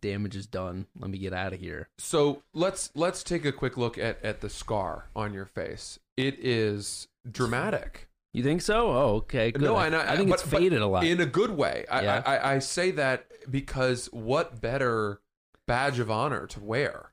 damage 0.00 0.36
is 0.36 0.46
done. 0.46 0.86
Let 0.98 1.10
me 1.10 1.18
get 1.18 1.32
out 1.32 1.52
of 1.52 1.60
here." 1.60 1.88
So 1.98 2.42
let's 2.54 2.90
let's 2.94 3.22
take 3.22 3.44
a 3.44 3.52
quick 3.52 3.76
look 3.76 3.98
at 3.98 4.22
at 4.24 4.40
the 4.40 4.50
scar 4.50 5.06
on 5.16 5.32
your 5.34 5.46
face. 5.46 5.98
It 6.16 6.36
is 6.40 7.08
dramatic. 7.30 8.08
You 8.34 8.42
think 8.42 8.60
so? 8.62 8.90
Oh, 8.90 9.14
okay. 9.16 9.50
Good. 9.52 9.62
No, 9.62 9.74
I, 9.74 9.88
I 9.88 10.12
I 10.12 10.16
think 10.16 10.28
but- 10.30 10.40
it's 10.40 10.48
faded 10.48 10.80
a 10.82 10.86
lot. 10.86 11.04
in 11.04 11.20
a 11.20 11.26
good 11.26 11.50
way. 11.50 11.86
I, 11.90 12.02
Yeah. 12.02 12.22
I, 12.26 12.36
I, 12.36 12.54
I 12.54 12.58
say 12.58 12.90
that 12.92 13.26
because 13.50 14.06
what 14.12 14.60
better 14.60 15.20
badge 15.66 15.98
of 15.98 16.10
honor 16.10 16.46
to 16.48 16.60
wear? 16.60 17.12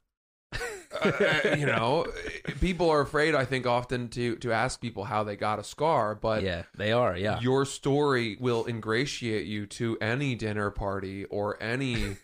Uh, 1.03 1.55
you 1.57 1.65
know, 1.65 2.05
people 2.61 2.89
are 2.89 3.01
afraid. 3.01 3.35
I 3.35 3.43
think 3.43 3.67
often 3.67 4.07
to 4.09 4.37
to 4.37 4.53
ask 4.53 4.79
people 4.79 5.03
how 5.03 5.25
they 5.25 5.35
got 5.35 5.59
a 5.59 5.63
scar, 5.63 6.15
but 6.15 6.41
yeah, 6.41 6.63
they 6.77 6.93
are. 6.93 7.17
Yeah. 7.17 7.37
your 7.41 7.65
story 7.65 8.37
will 8.39 8.63
ingratiate 8.65 9.45
you 9.45 9.65
to 9.65 9.97
any 9.99 10.35
dinner 10.35 10.69
party 10.71 11.25
or 11.25 11.61
any, 11.61 12.15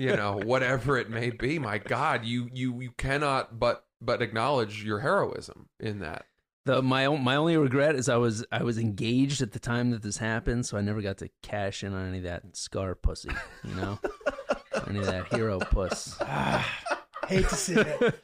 you 0.00 0.16
know, 0.16 0.40
whatever 0.44 0.96
it 0.96 1.10
may 1.10 1.30
be. 1.30 1.58
My 1.58 1.78
God, 1.78 2.24
you 2.24 2.48
you 2.52 2.80
you 2.80 2.90
cannot 2.96 3.58
but 3.58 3.84
but 4.00 4.22
acknowledge 4.22 4.82
your 4.82 5.00
heroism 5.00 5.68
in 5.78 5.98
that. 6.00 6.24
The 6.64 6.82
my 6.82 7.06
own, 7.06 7.22
my 7.22 7.36
only 7.36 7.56
regret 7.56 7.94
is 7.94 8.08
I 8.08 8.16
was 8.16 8.44
I 8.50 8.62
was 8.62 8.78
engaged 8.78 9.42
at 9.42 9.52
the 9.52 9.58
time 9.58 9.90
that 9.90 10.02
this 10.02 10.16
happened, 10.16 10.66
so 10.66 10.78
I 10.78 10.80
never 10.80 11.02
got 11.02 11.18
to 11.18 11.28
cash 11.42 11.84
in 11.84 11.92
on 11.92 12.08
any 12.08 12.18
of 12.18 12.24
that 12.24 12.56
scar 12.56 12.94
pussy, 12.94 13.30
you 13.64 13.74
know, 13.74 13.98
any 14.88 15.00
of 15.00 15.06
that 15.06 15.32
hero 15.34 15.58
puss. 15.58 16.18
Hate 17.28 17.48
to 17.48 17.54
see 17.54 17.74
it. 17.74 18.20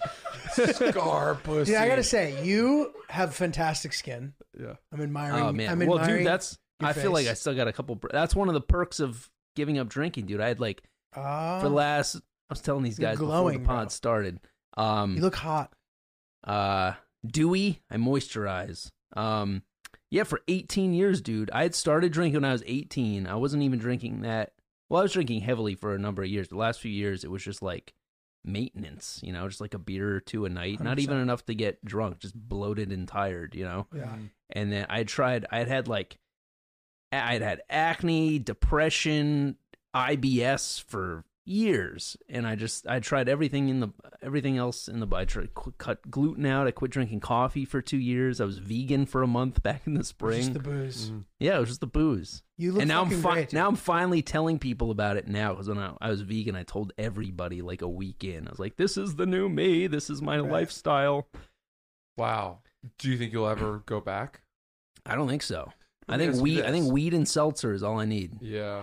Scar 0.75 1.37
pussy. 1.37 1.73
Yeah, 1.73 1.83
I 1.83 1.89
gotta 1.89 2.03
say, 2.03 2.43
you 2.43 2.93
have 3.09 3.35
fantastic 3.35 3.93
skin. 3.93 4.35
Yeah. 4.59 4.75
I'm 4.93 5.01
oh, 5.01 5.05
admiring. 5.05 5.43
Oh 5.43 5.53
man, 5.53 5.71
I'm 5.71 5.79
well, 5.87 5.99
admiring 5.99 6.25
dude, 6.25 6.27
that's 6.27 6.59
your 6.81 6.91
I 6.91 6.93
feel 6.95 7.13
like. 7.13 7.27
I 7.27 7.35
still 7.35 7.55
got 7.55 7.69
a 7.69 7.73
couple. 7.73 8.01
That's 8.11 8.35
one 8.35 8.49
of 8.49 8.55
the 8.55 8.61
perks 8.61 8.99
of 8.99 9.31
giving 9.55 9.79
up 9.79 9.89
drinking, 9.89 10.27
dude. 10.27 10.41
I 10.41 10.49
had 10.49 10.61
like 10.61 10.83
Ah, 11.15 11.61
for 11.61 11.69
the 11.69 11.75
last. 11.75 12.17
I 12.17 12.21
was 12.51 12.61
telling 12.61 12.85
these 12.85 12.99
guys 12.99 13.19
glowing, 13.19 13.59
before 13.59 13.63
the 13.63 13.67
pod 13.79 13.85
bro. 13.87 13.91
started. 13.91 14.41
Um, 14.77 15.17
you 15.17 15.23
look 15.23 15.35
hot. 15.37 15.73
uh 16.45 16.93
dewy 17.27 17.83
i 17.91 17.97
moisturize 17.97 18.91
um 19.17 19.63
yeah 20.11 20.23
for 20.23 20.41
18 20.47 20.93
years 20.93 21.21
dude 21.21 21.51
i 21.53 21.63
had 21.65 21.75
started 21.75 22.13
drinking 22.13 22.41
when 22.43 22.45
i 22.49 22.53
was 22.53 22.63
18 22.67 23.27
i 23.27 23.35
wasn't 23.35 23.63
even 23.65 23.81
drinking 23.81 24.21
that 24.21 24.53
well 24.89 25.01
i 25.01 25.03
was 25.03 25.13
drinking 25.13 25.41
heavily 25.41 25.75
for 25.75 25.93
a 25.95 25.99
number 25.99 26.23
of 26.23 26.29
years 26.29 26.47
the 26.49 26.57
last 26.57 26.79
few 26.81 26.91
years 26.93 27.25
it 27.25 27.31
was 27.33 27.43
just 27.43 27.63
like 27.63 27.95
maintenance 28.45 29.19
you 29.25 29.33
know 29.33 29.49
just 29.49 29.61
like 29.61 29.75
a 29.75 29.79
beer 29.79 30.15
or 30.15 30.21
two 30.21 30.45
a 30.45 30.49
night 30.49 30.79
not 30.81 31.01
even 31.01 31.17
enough 31.17 31.45
to 31.45 31.55
get 31.55 31.85
drunk 31.85 32.21
just 32.21 32.35
bloated 32.37 32.93
and 32.93 33.09
tired 33.09 33.55
you 33.57 33.65
know 33.65 33.89
Yeah. 33.93 34.15
and 34.51 34.71
then 34.71 34.87
I 34.89 35.03
tried. 35.03 35.47
I 35.51 35.59
had 35.59 35.67
had 35.69 35.89
like, 35.89 36.19
I 37.11 37.33
had 37.33 37.43
had 37.43 37.63
acne, 37.69 38.39
depression, 38.39 39.57
IBS 39.97 40.83
for 40.83 41.25
years, 41.49 42.17
and 42.29 42.45
I 42.45 42.57
just 42.57 42.87
I 42.89 42.99
tried 42.99 43.29
everything 43.29 43.69
in 43.69 43.79
the 43.81 43.89
everything 44.23 44.57
else 44.59 44.89
in 44.89 44.99
the. 45.01 45.07
I 45.15 45.25
tried 45.25 45.55
qu- 45.55 45.73
cut 45.79 46.11
gluten 46.11 46.45
out. 46.45 46.67
I 46.67 46.73
quit 46.73 46.91
drinking 46.91 47.21
coffee 47.21 47.65
for 47.65 47.81
two 47.81 47.99
years. 47.99 48.41
I 48.41 48.45
was 48.45 48.59
vegan 48.59 49.07
for 49.07 49.23
a 49.23 49.27
month 49.29 49.63
back 49.63 49.83
in 49.87 49.95
the 49.95 50.03
spring. 50.05 50.39
Just 50.41 50.53
the 50.55 50.59
booze. 50.61 51.11
Mm. 51.11 51.25
yeah, 51.39 51.57
it 51.57 51.61
was 51.61 51.69
just 51.69 51.81
the 51.81 51.87
booze. 51.87 52.43
You 52.59 52.73
look 52.73 52.83
and 52.83 52.89
now 52.89 53.03
I'm 53.03 53.09
fucking 53.11 53.23
fi- 53.23 53.33
great. 53.35 53.53
now 53.53 53.69
I'm 53.69 53.77
finally 53.77 54.23
telling 54.23 54.59
people 54.59 54.91
about 54.91 55.17
it 55.17 55.29
now 55.29 55.51
because 55.53 55.69
when 55.69 55.79
I, 55.79 55.93
I 56.01 56.11
was 56.11 56.23
vegan, 56.23 56.57
I 56.57 56.65
told 56.65 56.93
everybody 56.99 57.63
like 57.63 57.83
a 57.83 57.89
week 57.89 58.25
in. 58.25 58.49
I 58.49 58.51
was 58.51 58.59
like, 58.59 58.77
"This 58.77 58.97
is 58.97 59.15
the 59.17 59.27
new 59.27 59.49
me. 59.49 59.87
This 59.87 60.11
is 60.11 60.21
my 60.21 60.39
Right. 60.41 60.51
lifestyle." 60.51 61.29
Wow. 62.17 62.59
Do 62.99 63.09
you 63.11 63.17
think 63.19 63.33
you'll 63.33 63.49
ever 63.49 63.79
go 63.87 64.01
back? 64.01 64.41
I 65.05 65.15
don't 65.15 65.29
think 65.29 65.43
so. 65.43 65.71
I 66.09 66.13
Let 66.13 66.19
me 66.19 66.25
think 66.25 66.31
ask 66.35 66.39
you 66.39 66.43
weed. 66.43 66.63
I 66.65 66.71
think 66.73 66.93
weed 66.93 67.15
and 67.15 67.29
seltzer 67.29 67.73
is 67.73 67.83
all 67.83 68.01
I 68.01 68.05
need. 68.05 68.39
Yeah. 68.41 68.83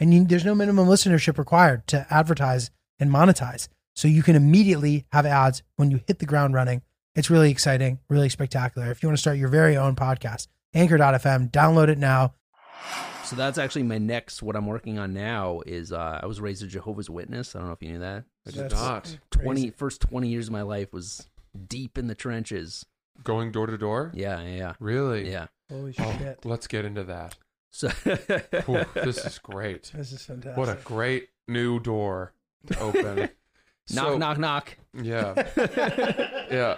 and 0.00 0.12
you, 0.14 0.24
there's 0.24 0.44
no 0.44 0.54
minimum 0.54 0.86
listenership 0.88 1.38
required 1.38 1.86
to 1.88 2.06
advertise 2.10 2.70
and 2.98 3.10
monetize. 3.10 3.68
So 3.96 4.06
you 4.08 4.22
can 4.22 4.36
immediately 4.36 5.06
have 5.12 5.26
ads 5.26 5.62
when 5.76 5.90
you 5.90 6.00
hit 6.06 6.18
the 6.20 6.26
ground 6.26 6.54
running. 6.54 6.82
It's 7.16 7.30
really 7.30 7.50
exciting, 7.50 7.98
really 8.08 8.28
spectacular. 8.28 8.90
If 8.90 9.02
you 9.02 9.08
want 9.08 9.16
to 9.18 9.20
start 9.20 9.38
your 9.38 9.48
very 9.48 9.76
own 9.76 9.96
podcast, 9.96 10.46
anchor.fm, 10.72 11.50
download 11.50 11.88
it 11.88 11.98
now. 11.98 12.34
So 13.24 13.34
that's 13.36 13.58
actually 13.58 13.82
my 13.82 13.98
next. 13.98 14.42
What 14.42 14.56
I'm 14.56 14.66
working 14.66 14.98
on 14.98 15.12
now 15.12 15.60
is 15.66 15.92
uh, 15.92 16.20
I 16.22 16.26
was 16.26 16.40
raised 16.40 16.62
a 16.62 16.66
Jehovah's 16.66 17.10
Witness. 17.10 17.54
I 17.54 17.58
don't 17.58 17.68
know 17.68 17.74
if 17.74 17.82
you 17.82 17.90
knew 17.90 17.98
that. 17.98 18.24
I 18.46 18.50
did 18.52 18.60
That's 18.70 18.74
not. 18.74 19.18
Twenty 19.30 19.62
crazy. 19.62 19.70
first 19.76 20.00
twenty 20.00 20.28
years 20.28 20.46
of 20.46 20.52
my 20.52 20.62
life 20.62 20.92
was 20.92 21.28
deep 21.66 21.98
in 21.98 22.06
the 22.06 22.14
trenches. 22.14 22.86
Going 23.24 23.50
door 23.52 23.66
to 23.66 23.76
door? 23.76 24.12
Yeah, 24.14 24.40
yeah, 24.42 24.74
Really? 24.78 25.30
yeah. 25.30 25.48
Holy 25.68 25.92
Oh, 25.98 26.34
let's 26.44 26.66
get 26.68 26.84
into 26.84 27.02
that. 27.04 27.36
So 27.70 27.88
Whew, 27.88 28.84
this 28.94 29.24
is 29.24 29.38
great. 29.38 29.90
This 29.94 30.12
is 30.12 30.24
fantastic. 30.24 30.56
What 30.56 30.68
a 30.68 30.76
great 30.84 31.28
new 31.46 31.78
door 31.80 32.32
to 32.66 32.78
open. 32.80 33.16
knock, 33.18 33.28
So- 33.86 34.18
knock, 34.18 34.38
knock. 34.38 34.76
Yeah. 34.94 35.34
Yeah. 36.50 36.76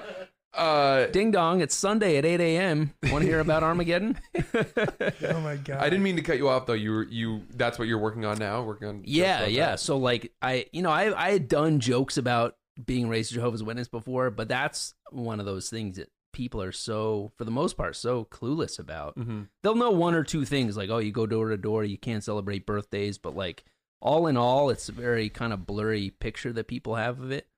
Uh, 0.52 1.06
Ding 1.06 1.30
dong! 1.30 1.60
It's 1.60 1.76
Sunday 1.76 2.16
at 2.16 2.24
eight 2.24 2.40
a.m. 2.40 2.92
Want 3.04 3.22
to 3.22 3.28
hear 3.28 3.38
about 3.38 3.62
Armageddon? 3.62 4.18
Oh 4.36 5.40
my 5.40 5.54
god. 5.54 5.78
I 5.78 5.84
didn't 5.88 6.02
mean 6.02 6.16
to 6.16 6.22
cut 6.22 6.38
you 6.38 6.48
off 6.48 6.66
though. 6.66 6.72
You 6.72 6.90
were 6.90 7.02
you. 7.04 7.42
That's 7.54 7.78
what 7.78 7.86
you're 7.86 8.00
working 8.00 8.24
on 8.24 8.38
now. 8.38 8.62
Working 8.64 8.88
on. 8.88 9.02
Yeah, 9.04 9.46
yeah. 9.46 9.66
that? 9.70 9.80
So 9.80 9.96
like 9.98 10.32
I 10.42 10.66
you 10.72 10.82
know, 10.82 10.90
I 10.90 11.26
I 11.28 11.30
had 11.30 11.46
done 11.46 11.78
jokes 11.78 12.16
about 12.16 12.56
being 12.84 13.08
raised 13.08 13.32
Jehovah's 13.32 13.62
Witness 13.62 13.86
before, 13.86 14.30
but 14.30 14.48
that's 14.48 14.94
one 15.12 15.38
of 15.38 15.46
those 15.46 15.70
things 15.70 15.98
that 15.98 16.08
people 16.32 16.62
are 16.62 16.72
so 16.72 17.32
for 17.36 17.44
the 17.44 17.50
most 17.50 17.76
part 17.76 17.96
so 17.96 18.24
clueless 18.26 18.78
about. 18.78 19.16
Mhm. 19.16 19.48
They'll 19.62 19.74
know 19.74 19.90
one 19.90 20.14
or 20.14 20.24
two 20.24 20.44
things 20.44 20.76
like, 20.76 20.90
oh, 20.90 20.98
you 20.98 21.12
go 21.12 21.26
door 21.26 21.48
to 21.48 21.56
door, 21.56 21.84
you 21.84 21.98
can't 21.98 22.24
celebrate 22.24 22.66
birthdays, 22.66 23.18
but 23.18 23.34
like 23.34 23.64
all 24.00 24.26
in 24.26 24.36
all, 24.36 24.70
it's 24.70 24.88
a 24.88 24.92
very 24.92 25.28
kind 25.28 25.52
of 25.52 25.66
blurry 25.66 26.10
picture 26.10 26.52
that 26.52 26.68
people 26.68 26.94
have 26.94 27.20
of 27.20 27.30
it. 27.30 27.48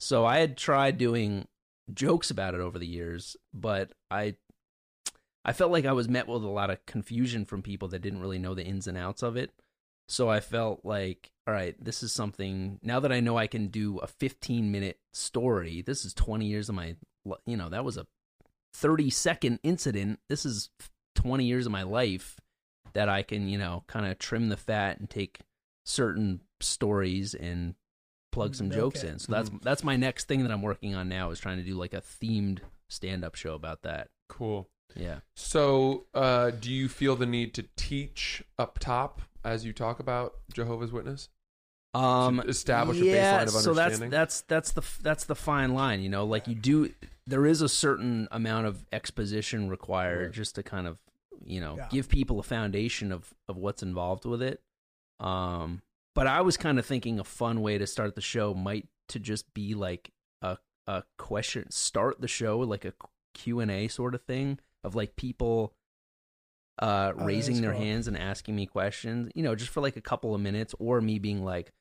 So 0.00 0.24
I 0.24 0.38
had 0.38 0.56
tried 0.56 0.98
doing 0.98 1.46
jokes 1.92 2.30
about 2.30 2.54
it 2.54 2.60
over 2.60 2.78
the 2.78 2.86
years, 2.86 3.36
but 3.52 3.92
I 4.10 4.36
I 5.44 5.52
felt 5.52 5.70
like 5.70 5.84
I 5.84 5.92
was 5.92 6.08
met 6.08 6.26
with 6.26 6.42
a 6.42 6.48
lot 6.48 6.70
of 6.70 6.84
confusion 6.86 7.44
from 7.44 7.62
people 7.62 7.88
that 7.88 8.00
didn't 8.00 8.20
really 8.20 8.38
know 8.38 8.54
the 8.54 8.64
ins 8.64 8.86
and 8.86 8.96
outs 8.96 9.22
of 9.22 9.36
it. 9.36 9.52
So 10.08 10.28
I 10.30 10.40
felt 10.40 10.84
like, 10.84 11.32
all 11.46 11.52
right, 11.54 11.76
this 11.82 12.02
is 12.02 12.12
something 12.12 12.78
now 12.82 12.98
that 13.00 13.12
I 13.12 13.20
know 13.20 13.36
I 13.36 13.46
can 13.46 13.68
do 13.68 13.98
a 13.98 14.06
15 14.06 14.70
minute 14.72 14.98
story. 15.12 15.82
This 15.82 16.04
is 16.04 16.14
20 16.14 16.46
years 16.46 16.68
of 16.70 16.74
my, 16.74 16.96
you 17.46 17.56
know, 17.56 17.68
that 17.68 17.84
was 17.84 17.96
a 17.96 18.06
30 18.74 19.10
second 19.10 19.60
incident. 19.62 20.20
This 20.28 20.44
is 20.44 20.70
20 21.16 21.44
years 21.44 21.66
of 21.66 21.72
my 21.72 21.82
life 21.82 22.40
that 22.92 23.08
I 23.08 23.22
can, 23.22 23.48
you 23.48 23.58
know, 23.58 23.84
kind 23.86 24.06
of 24.06 24.18
trim 24.18 24.48
the 24.48 24.56
fat 24.56 24.98
and 24.98 25.08
take 25.08 25.40
certain 25.84 26.40
stories 26.60 27.34
and 27.34 27.74
plug 28.32 28.54
some 28.54 28.68
Milk 28.68 28.94
jokes 28.94 29.04
in. 29.04 29.18
So 29.18 29.32
that's 29.32 29.50
that's 29.62 29.84
my 29.84 29.96
next 29.96 30.26
thing 30.28 30.42
that 30.42 30.50
I'm 30.50 30.62
working 30.62 30.94
on 30.94 31.08
now 31.08 31.30
is 31.30 31.38
trying 31.38 31.58
to 31.58 31.64
do 31.64 31.74
like 31.74 31.94
a 31.94 32.00
themed 32.00 32.60
stand 32.88 33.24
up 33.24 33.34
show 33.34 33.54
about 33.54 33.82
that. 33.82 34.08
Cool. 34.28 34.68
Yeah. 34.96 35.20
So, 35.34 36.06
uh, 36.14 36.50
do 36.50 36.70
you 36.70 36.88
feel 36.88 37.16
the 37.16 37.26
need 37.26 37.54
to 37.54 37.64
teach 37.76 38.44
up 38.58 38.78
top 38.78 39.22
as 39.44 39.64
you 39.64 39.72
talk 39.72 39.98
about 39.98 40.34
Jehovah's 40.52 40.92
Witness? 40.92 41.28
um 41.94 42.40
establish 42.48 42.98
a 42.98 43.04
baseline 43.04 43.42
of 43.46 43.54
understanding. 43.54 43.62
so 43.62 43.72
that's 43.74 44.08
that's 44.10 44.40
that's 44.42 44.72
the 44.72 44.82
that's 45.02 45.24
the 45.26 45.34
fine 45.36 45.74
line 45.74 46.02
you 46.02 46.08
know 46.08 46.24
like 46.24 46.48
you 46.48 46.54
do 46.56 46.90
there 47.26 47.46
is 47.46 47.62
a 47.62 47.68
certain 47.68 48.28
amount 48.30 48.66
of 48.66 48.84
exposition 48.92 49.68
required 49.68 50.32
just 50.32 50.54
to 50.56 50.62
kind 50.62 50.86
of 50.86 50.98
you 51.44 51.60
know 51.60 51.76
Yeah. 51.76 51.88
give 51.90 52.08
people 52.08 52.38
a 52.38 52.42
foundation 52.42 53.12
of 53.12 53.34
of 53.48 53.56
what's 53.56 53.82
involved 53.82 54.24
with 54.24 54.42
it 54.42 54.60
um 55.20 55.82
but 56.14 56.26
i 56.26 56.40
was 56.40 56.56
kind 56.56 56.78
of 56.78 56.86
thinking 56.86 57.18
a 57.18 57.24
fun 57.24 57.60
way 57.60 57.78
to 57.78 57.86
start 57.86 58.14
the 58.14 58.20
show 58.20 58.54
might 58.54 58.86
to 59.08 59.18
just 59.18 59.52
be 59.54 59.74
like 59.74 60.10
a 60.42 60.58
a 60.86 61.02
question 61.18 61.70
start 61.70 62.20
the 62.20 62.28
show 62.28 62.58
like 62.60 62.84
a 62.84 62.92
q&a 63.34 63.88
sort 63.88 64.14
of 64.14 64.22
thing 64.22 64.58
of 64.82 64.94
like 64.94 65.16
people 65.16 65.72
uh 66.80 67.12
Oh, 67.16 67.24
raising 67.24 67.60
their 67.60 67.72
cool. 67.72 67.80
hands 67.80 68.08
and 68.08 68.16
asking 68.18 68.56
me 68.56 68.66
questions 68.66 69.30
you 69.34 69.42
know 69.42 69.54
just 69.54 69.70
for 69.70 69.80
like 69.80 69.96
a 69.96 70.00
couple 70.00 70.34
of 70.34 70.40
minutes 70.40 70.74
or 70.78 71.00
me 71.00 71.18
being 71.18 71.44
like 71.44 71.72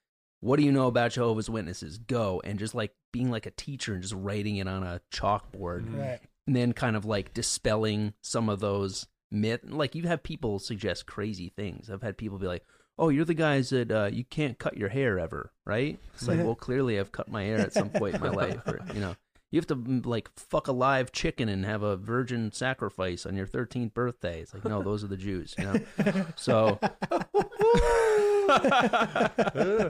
what 0.43 0.57
do 0.59 0.65
you 0.65 0.71
know 0.71 0.88
about 0.88 1.12
jehovah's 1.12 1.50
witnesses? 1.50 1.97
Go 1.97 2.41
and 2.43 2.59
just 2.59 2.75
like 2.75 2.93
being 3.12 3.31
like 3.31 3.45
a 3.45 3.51
teacher 3.51 3.93
and 3.93 4.01
just 4.01 4.13
writing 4.15 4.57
it 4.57 4.67
on 4.67 4.83
a 4.83 5.00
chalkboard. 5.12 5.85
Mhm. 5.88 6.00
Right. 6.00 6.19
and 6.45 6.55
then 6.55 6.73
kind 6.73 6.95
of 6.97 7.05
like 7.05 7.33
dispelling 7.33 8.13
some 8.21 8.50
of 8.50 8.59
those 8.59 9.07
myth 9.31 9.62
like 9.67 9.95
you 9.95 10.03
have 10.03 10.21
people 10.21 10.59
suggest 10.59 11.05
crazy 11.05 11.50
things. 11.55 11.89
I've 11.89 12.01
had 12.03 12.17
people 12.17 12.38
be 12.38 12.47
like 12.47 12.63
oh 13.00 13.09
you're 13.09 13.25
the 13.25 13.33
guys 13.33 13.69
that 13.71 13.91
uh, 13.91 14.09
you 14.12 14.23
can't 14.23 14.59
cut 14.59 14.77
your 14.77 14.89
hair 14.89 15.17
ever 15.17 15.51
right? 15.65 15.97
It's 16.13 16.27
like 16.27 16.39
well 16.43 16.55
clearly 16.55 17.00
i've 17.00 17.12
cut 17.12 17.29
my 17.29 17.43
hair 17.43 17.59
at 17.59 17.73
some 17.73 17.89
point 17.89 18.15
in 18.15 18.21
my 18.21 18.29
life 18.29 18.67
or 18.67 18.79
you 18.93 19.00
know. 19.00 19.15
You 19.51 19.59
have 19.59 19.67
to 19.67 20.01
like 20.09 20.29
fuck 20.35 20.67
a 20.67 20.71
live 20.71 21.12
chicken 21.12 21.47
and 21.47 21.63
have 21.63 21.83
a 21.83 21.95
virgin 21.95 22.51
sacrifice 22.51 23.23
on 23.27 23.35
your 23.35 23.45
13th 23.45 23.93
birthday. 23.93 24.41
It's 24.41 24.51
like 24.51 24.65
no 24.65 24.81
those 24.81 25.03
are 25.03 25.07
the 25.07 25.15
jews 25.17 25.53
you 25.59 25.65
know? 25.65 26.25
So 26.35 26.79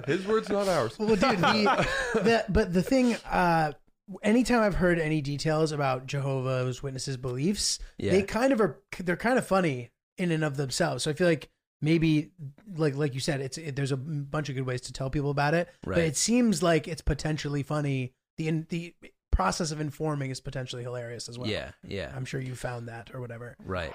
his 0.06 0.26
words, 0.28 0.50
not 0.50 0.68
ours. 0.68 0.98
Well, 1.00 1.10
dude, 1.10 1.20
the, 1.40 1.88
the 2.16 2.46
but 2.50 2.74
the 2.74 2.84
thing, 2.84 3.16
uh, 3.30 3.74
anytime 4.22 4.62
I've 4.62 4.76
heard 4.76 5.00
any 5.00 5.22
details 5.22 5.72
about 5.72 6.06
Jehovah's 6.08 6.82
Witnesses 6.84 7.18
beliefs, 7.18 7.80
Yeah. 7.98 8.12
they 8.12 8.24
kind 8.24 8.54
of 8.54 8.62
are 8.62 8.80
they're 9.00 9.18
kind 9.18 9.38
of 9.38 9.46
funny 9.48 9.92
in 10.18 10.32
and 10.32 10.44
of 10.44 10.58
themselves. 10.58 11.04
So 11.04 11.12
I 11.12 11.14
feel 11.14 11.28
like 11.28 11.50
maybe 11.82 12.32
like 12.76 12.96
like 12.96 13.14
you 13.14 13.20
said, 13.20 13.42
it's 13.42 13.58
it, 13.58 13.76
there's 13.76 13.92
a 13.92 13.98
bunch 13.98 14.50
of 14.50 14.56
good 14.56 14.66
ways 14.66 14.82
to 14.82 14.94
tell 14.94 15.10
people 15.10 15.32
about 15.32 15.54
it, 15.54 15.70
but 15.84 15.90
Right. 15.92 16.00
it 16.06 16.18
seems 16.18 16.62
like 16.64 16.88
it's 16.88 17.02
potentially 17.02 17.64
funny. 17.64 18.14
The 18.38 18.48
in, 18.48 18.66
the 18.70 18.94
process 19.32 19.72
of 19.72 19.82
informing 19.82 20.30
is 20.30 20.40
potentially 20.40 20.84
hilarious 20.84 21.28
as 21.28 21.40
well. 21.40 21.50
yeah 21.50 21.72
yeah 21.88 22.12
I'm 22.16 22.24
sure 22.24 22.40
you 22.40 22.54
found 22.54 22.88
that 22.88 23.10
or 23.16 23.20
whatever. 23.20 23.56
right 23.66 23.92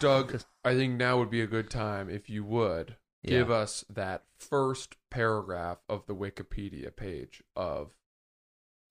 Doug, 0.00 0.42
I 0.64 0.74
think 0.74 0.94
now 0.98 1.18
would 1.18 1.30
be 1.30 1.40
a 1.40 1.46
good 1.46 1.70
time 1.70 2.10
if 2.10 2.28
you 2.28 2.44
would 2.44 2.96
Yeah. 3.22 3.30
give 3.38 3.50
us 3.50 3.84
that 3.88 4.24
first 4.36 4.96
paragraph 5.10 5.78
of 5.88 6.06
the 6.06 6.14
Wikipedia 6.14 6.94
page 6.94 7.42
of 7.56 7.94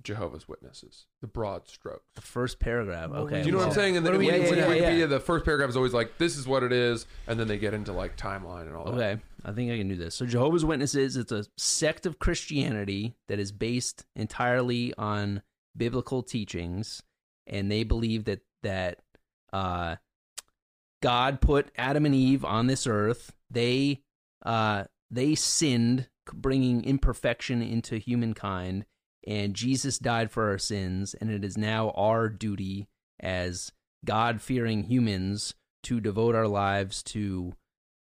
Jehovah's 0.02 0.48
Witnesses, 0.50 1.06
the 1.22 1.28
broad 1.28 1.68
strokes. 1.68 2.04
the 2.16 2.22
first 2.22 2.60
paragraph 2.60 3.12
okay 3.12 3.40
Do 3.42 3.46
you 3.46 3.52
know 3.54 3.60
what 3.60 3.68
I'm 3.68 3.74
saying? 3.74 3.96
And 3.96 4.06
then 4.06 4.14
What 4.14 4.20
do 4.20 4.26
when 4.28 4.36
we- 4.36 4.44
you 4.44 4.50
when 4.50 4.58
Yeah, 4.60 4.74
yeah, 4.74 4.92
Wikipedia, 4.92 5.00
yeah. 5.00 5.06
the 5.06 5.20
first 5.22 5.46
paragraph 5.46 5.70
is 5.70 5.78
always 5.78 5.94
like, 5.94 6.18
"This 6.18 6.36
is 6.36 6.46
what 6.46 6.62
it 6.64 6.74
is," 6.74 7.06
and 7.26 7.40
then 7.40 7.48
they 7.48 7.58
get 7.58 7.74
into 7.74 7.94
like 7.94 8.18
timeline 8.18 8.64
and 8.68 8.76
all 8.76 8.86
that. 8.86 8.94
Okay, 8.96 9.22
I 9.46 9.52
think 9.54 9.72
I 9.72 9.78
can 9.78 9.88
do 9.88 9.96
this. 9.96 10.14
So 10.16 10.26
Jehovah's 10.26 10.66
Witnesses, 10.66 11.16
it's 11.16 11.32
a 11.32 11.46
sect 11.58 12.06
of 12.06 12.20
Christianity 12.20 13.16
that 13.28 13.40
is 13.40 13.52
based 13.54 14.06
entirely 14.16 14.94
on 14.96 15.42
biblical 15.78 16.22
teachings, 16.22 17.02
and 17.48 17.72
they 17.72 17.84
believe 17.84 18.26
that 18.26 18.42
that 18.64 19.00
uh, 19.54 19.98
God 21.04 21.42
put 21.42 21.70
Adam 21.76 22.06
and 22.06 22.16
Eve 22.16 22.46
on 22.46 22.68
this 22.68 22.88
earth. 22.88 23.34
They 23.52 24.00
uh, 24.46 24.86
they 25.12 25.36
sinned, 25.36 26.08
bringing 26.34 26.86
imperfection 26.86 27.62
into 27.62 27.98
humankind, 27.98 28.86
and 29.28 29.54
Jesus 29.54 30.00
died 30.00 30.32
for 30.32 30.50
our 30.50 30.58
sins, 30.58 31.14
and 31.14 31.30
it 31.30 31.44
is 31.44 31.58
now 31.58 31.90
our 31.92 32.30
duty 32.30 32.88
as 33.20 33.74
God 34.06 34.42
fearing 34.42 34.84
humans 34.84 35.54
to 35.84 36.00
devote 36.00 36.36
our 36.36 36.48
lives 36.48 37.04
to 37.04 37.54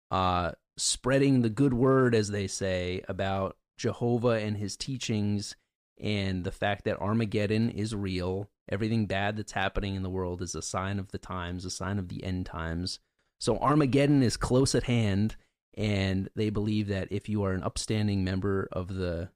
uh, 0.09 0.53
spreading 0.77 1.41
the 1.41 1.49
good 1.49 1.73
word, 1.73 2.15
as 2.15 2.29
they 2.29 2.47
say, 2.47 3.03
about 3.09 3.57
Jehovah 3.77 4.39
and 4.39 4.55
his 4.55 4.77
teachings 4.77 5.57
and 5.99 6.45
the 6.45 6.51
fact 6.51 6.85
that 6.85 7.01
Armageddon 7.01 7.69
is 7.69 7.93
real. 7.93 8.49
Everything 8.69 9.05
bad 9.05 9.37
that's 9.37 9.51
happening 9.51 9.95
in 9.95 10.03
the 10.03 10.09
world 10.09 10.41
is 10.41 10.55
a 10.55 10.61
sign 10.61 10.99
of 10.99 11.11
the 11.11 11.17
times, 11.17 11.65
a 11.65 11.69
sign 11.69 11.99
of 11.99 12.07
the 12.07 12.23
end 12.23 12.45
times. 12.45 12.99
So 13.39 13.57
Armageddon 13.57 14.23
is 14.23 14.37
close 14.37 14.73
at 14.73 14.83
hand, 14.83 15.35
and 15.75 16.29
they 16.35 16.49
believe 16.49 16.87
that 16.87 17.09
if 17.11 17.27
you 17.27 17.43
are 17.43 17.51
an 17.51 17.63
upstanding 17.63 18.23
member 18.23 18.69
of 18.71 18.93
the 18.95 19.29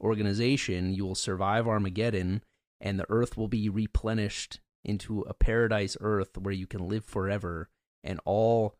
organization, 0.00 0.92
you 0.92 1.06
will 1.06 1.14
survive 1.14 1.66
Armageddon, 1.66 2.42
and 2.80 2.98
the 2.98 3.06
earth 3.08 3.36
will 3.36 3.48
be 3.48 3.68
replenished 3.68 4.60
into 4.84 5.22
a 5.22 5.34
paradise 5.34 5.96
earth 6.00 6.36
where 6.36 6.54
you 6.54 6.66
can 6.66 6.86
live 6.86 7.04
forever, 7.04 7.70
and 8.04 8.20
all 8.24 8.76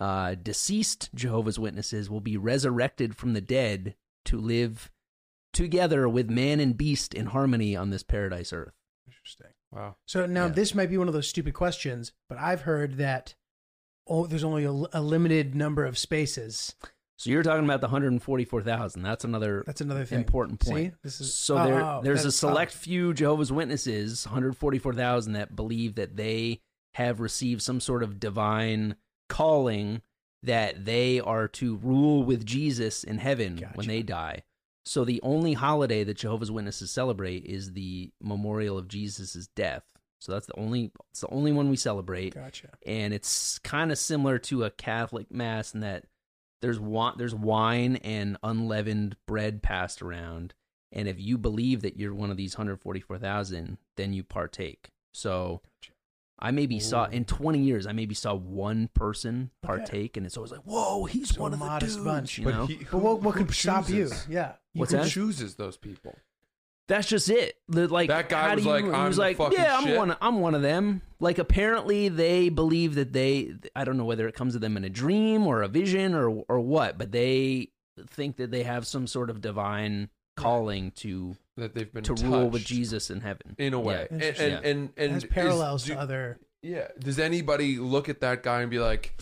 uh, 0.00 0.34
deceased 0.34 1.10
Jehovah's 1.14 1.58
Witnesses 1.58 2.08
will 2.08 2.22
be 2.22 2.38
resurrected 2.38 3.14
from 3.14 3.34
the 3.34 3.42
dead 3.42 3.94
to 4.24 4.40
live 4.40 4.90
together 5.52 6.08
with 6.08 6.30
man 6.30 6.58
and 6.58 6.76
beast 6.76 7.12
in 7.12 7.26
harmony 7.26 7.76
on 7.76 7.90
this 7.90 8.02
paradise 8.02 8.52
earth. 8.52 8.79
Interesting. 9.22 9.54
Wow. 9.70 9.96
So 10.06 10.26
now 10.26 10.46
Yeah. 10.46 10.52
this 10.52 10.74
might 10.74 10.90
be 10.90 10.98
one 10.98 11.08
of 11.08 11.14
those 11.14 11.28
stupid 11.28 11.54
questions, 11.54 12.12
but 12.28 12.38
I've 12.38 12.62
heard 12.62 12.96
that 12.96 13.34
oh, 14.06 14.26
there's 14.26 14.44
only 14.44 14.64
a, 14.64 14.70
a 14.70 15.00
limited 15.00 15.54
number 15.54 15.84
of 15.84 15.96
spaces. 15.96 16.74
So 17.16 17.30
you're 17.30 17.42
talking 17.42 17.64
about 17.64 17.80
the 17.80 17.86
144,000. 17.86 19.02
That's 19.02 19.24
another 19.24 19.62
That's 19.66 19.82
another 19.82 20.04
thing. 20.04 20.18
important 20.18 20.60
point. 20.60 20.94
See? 20.94 20.98
This 21.02 21.20
is 21.20 21.34
So 21.34 21.58
oh, 21.58 21.64
there, 21.64 21.80
oh, 21.80 21.84
oh, 21.84 21.98
oh 21.98 22.02
there's 22.02 22.24
a 22.24 22.32
select 22.32 22.72
oh. 22.74 22.78
few 22.80 23.14
Jehovah's 23.14 23.52
Witnesses, 23.52 24.26
144,000, 24.26 25.34
that 25.34 25.54
believe 25.54 25.96
that 25.96 26.16
they 26.16 26.60
have 26.94 27.20
received 27.20 27.62
some 27.62 27.78
sort 27.78 28.02
of 28.02 28.18
divine 28.18 28.96
calling 29.28 30.02
that 30.42 30.86
they 30.86 31.20
are 31.20 31.46
to 31.46 31.76
rule 31.76 32.24
with 32.24 32.46
Jesus 32.46 33.04
in 33.04 33.18
heaven 33.18 33.56
Gotcha. 33.56 33.72
when 33.74 33.86
they 33.86 34.02
die. 34.02 34.42
So 34.84 35.04
the 35.04 35.20
only 35.22 35.52
holiday 35.52 36.04
that 36.04 36.16
Jehovah's 36.16 36.50
Witnesses 36.50 36.90
celebrate 36.90 37.44
is 37.44 37.72
the 37.72 38.10
memorial 38.20 38.78
of 38.78 38.88
Jesus' 38.88 39.48
death. 39.54 39.84
So 40.20 40.32
that's 40.32 40.46
the 40.46 40.58
only 40.58 40.90
it's 41.12 41.20
the 41.22 41.28
only 41.30 41.50
one 41.52 41.70
we 41.70 41.76
celebrate 41.76 42.34
Gotcha. 42.34 42.68
and 42.84 43.14
it's 43.14 43.58
kind 43.60 43.90
of 43.90 43.96
similar 43.98 44.38
to 44.40 44.64
a 44.64 44.70
Catholic 44.70 45.30
mass 45.32 45.72
in 45.72 45.80
that 45.80 46.04
there's 46.60 46.78
wine, 46.78 47.14
there's 47.16 47.34
wine 47.34 47.96
and 47.96 48.36
unleavened 48.42 49.16
bread 49.26 49.62
passed 49.62 50.02
around, 50.02 50.52
and 50.92 51.08
if 51.08 51.18
you 51.18 51.38
believe 51.38 51.80
that 51.82 51.96
you're 51.96 52.12
one 52.14 52.30
of 52.30 52.36
these 52.36 52.54
144,000, 52.54 53.78
then 53.96 54.12
you 54.12 54.22
partake. 54.22 54.90
So 55.14 55.62
I 56.38 56.50
maybe 56.50 56.78
saw 56.80 57.04
in 57.06 57.24
20 57.24 57.58
years, 57.60 57.86
I 57.86 57.92
maybe 57.92 58.14
saw 58.14 58.34
one 58.34 58.88
person 58.94 59.50
partake, 59.62 60.16
and 60.18 60.26
it's 60.26 60.36
always 60.36 60.52
like, 60.52 60.62
"Whoa, 60.64 61.04
he's 61.06 61.34
So 61.34 61.40
one 61.42 61.52
of 61.54 61.58
the 61.58 61.64
modest 61.64 61.94
dudes," 61.96 62.04
bunch. 62.04 62.38
you 62.38 62.44
But 62.44 62.54
know. 62.54 62.66
he- 62.66 62.84
But 62.90 62.98
what, 62.98 63.22
what 63.22 63.34
could 63.36 63.50
stop 63.54 63.88
you? 63.88 64.10
Yeah. 64.28 64.52
You 64.74 64.80
What's 64.80 64.92
Who 64.92 64.98
that? 64.98 65.08
chooses 65.08 65.54
those 65.56 65.76
people? 65.76 66.16
That's 66.88 67.06
just 67.08 67.30
it. 67.30 67.54
The, 67.68 67.86
like 67.88 68.08
That 68.08 68.28
guy 68.28 68.48
how 68.48 68.48
do 68.50 68.54
was 68.56 68.64
you- 68.64 68.70
like, 68.70 68.84
he 68.84 68.90
"I'm 68.90 69.06
was 69.08 69.16
the 69.16 69.22
like, 69.22 69.36
fucking 69.36 69.58
yeah, 69.58 69.76
I'm 69.76 69.84
shit." 69.84 69.96
one. 69.96 70.10
Of, 70.10 70.16
I'm 70.20 70.40
one 70.40 70.54
of 70.56 70.62
them. 70.62 71.02
Like 71.20 71.38
apparently 71.38 72.08
they 72.08 72.48
believe 72.48 72.94
that 72.96 73.12
they. 73.12 73.52
I 73.76 73.84
don't 73.84 73.96
know 73.96 74.04
whether 74.04 74.26
it 74.26 74.34
comes 74.34 74.54
to 74.54 74.58
them 74.58 74.76
in 74.76 74.84
a 74.84 74.88
dream 74.90 75.46
or 75.46 75.62
a 75.62 75.68
vision 75.68 76.14
or 76.14 76.42
or 76.48 76.58
what, 76.60 76.98
but 76.98 77.12
they 77.12 77.68
think 78.08 78.36
that 78.38 78.50
they 78.50 78.62
have 78.64 78.86
some 78.86 79.06
sort 79.06 79.30
of 79.30 79.40
divine 79.40 80.08
calling 80.36 80.90
to 80.92 81.36
That 81.56 81.74
they've 81.74 81.92
been 81.92 82.02
to 82.04 82.14
rule 82.14 82.48
with 82.48 82.62
touched 82.62 82.68
Jesus 82.72 83.10
in 83.10 83.20
heaven. 83.20 83.54
in 83.58 83.72
a 83.74 83.78
way, 83.80 84.06
Yeah. 84.10 84.14
and 84.14 84.22
Interesting. 84.22 84.52
and 84.54 84.64
and, 84.64 84.90
and 84.96 85.12
has 85.12 85.24
is- 85.24 85.30
parallels 85.30 85.84
do- 85.84 85.94
to 85.94 86.00
other. 86.00 86.38
Yeah. 86.62 86.88
Does 86.98 87.18
anybody 87.20 87.76
look 87.78 88.08
at 88.08 88.20
that 88.20 88.42
guy 88.42 88.62
and 88.62 88.70
be 88.70 88.78
like, 88.80 89.20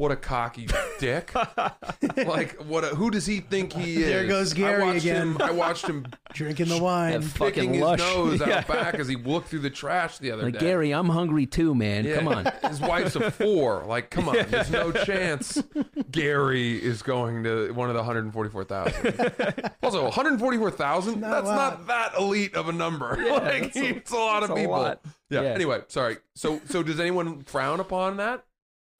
"What 0.00 0.12
a 0.12 0.16
cocky 0.16 0.66
dick"? 0.98 1.30
like, 2.16 2.56
what? 2.62 2.84
A, 2.84 2.88
who 2.88 3.10
does 3.10 3.26
he 3.26 3.40
think 3.40 3.72
he 3.74 3.96
is? 4.02 4.08
There 4.08 4.26
goes 4.26 4.54
Gary 4.54 4.82
I 4.82 4.86
watched 4.86 4.98
again. 5.04 5.26
Him, 5.32 5.42
I 5.42 5.50
watched 5.50 5.86
him 5.86 6.06
Drinking 6.32 6.68
the 6.68 6.78
wine. 6.82 7.20
That 7.20 7.22
fucking 7.24 7.54
picking 7.54 7.74
his 7.74 7.82
lush. 7.82 7.98
nose 7.98 8.40
Yeah. 8.46 8.58
out 8.58 8.66
back 8.68 8.94
as 8.94 9.08
he 9.08 9.16
looked 9.16 9.48
through 9.48 9.58
the 9.58 9.68
trash 9.70 10.18
the 10.18 10.30
other 10.30 10.44
Like 10.44 10.54
day. 10.54 10.60
Gary, 10.60 10.92
I'm 10.92 11.08
hungry 11.08 11.44
too, 11.44 11.74
man. 11.74 12.04
Yeah. 12.04 12.16
Come 12.16 12.28
on. 12.28 12.50
His 12.68 12.80
wife's 12.80 13.16
a 13.16 13.30
four. 13.30 13.84
Like, 13.86 14.10
come 14.10 14.28
on. 14.28 14.36
There's 14.48 14.70
no 14.70 14.92
chance 14.92 15.62
Gary 16.10 16.82
is 16.82 17.02
going 17.02 17.44
to 17.44 17.72
one 17.72 17.88
of 17.90 17.94
the 17.94 18.00
144,000. 18.00 19.70
Also, 19.82 20.04
144,000? 20.04 21.20
That's 21.20 21.46
not 21.46 21.86
that 21.88 22.12
elite 22.18 22.54
of 22.54 22.68
a 22.68 22.72
number. 22.72 23.16
like, 23.30 23.74
that's 23.74 23.76
a- 23.76 23.84
it's 23.96 24.12
a 24.12 24.16
lot 24.16 24.42
of 24.44 24.54
people. 24.54 24.72
lot. 24.72 25.00
Yeah. 25.28 25.42
Yeah. 25.42 25.48
Anyway, 25.50 25.80
sorry. 25.88 26.16
So, 26.34 26.60
so 26.68 26.82
does 26.82 27.00
anyone 27.00 27.42
frown 27.42 27.80
upon 27.80 28.16
that? 28.18 28.44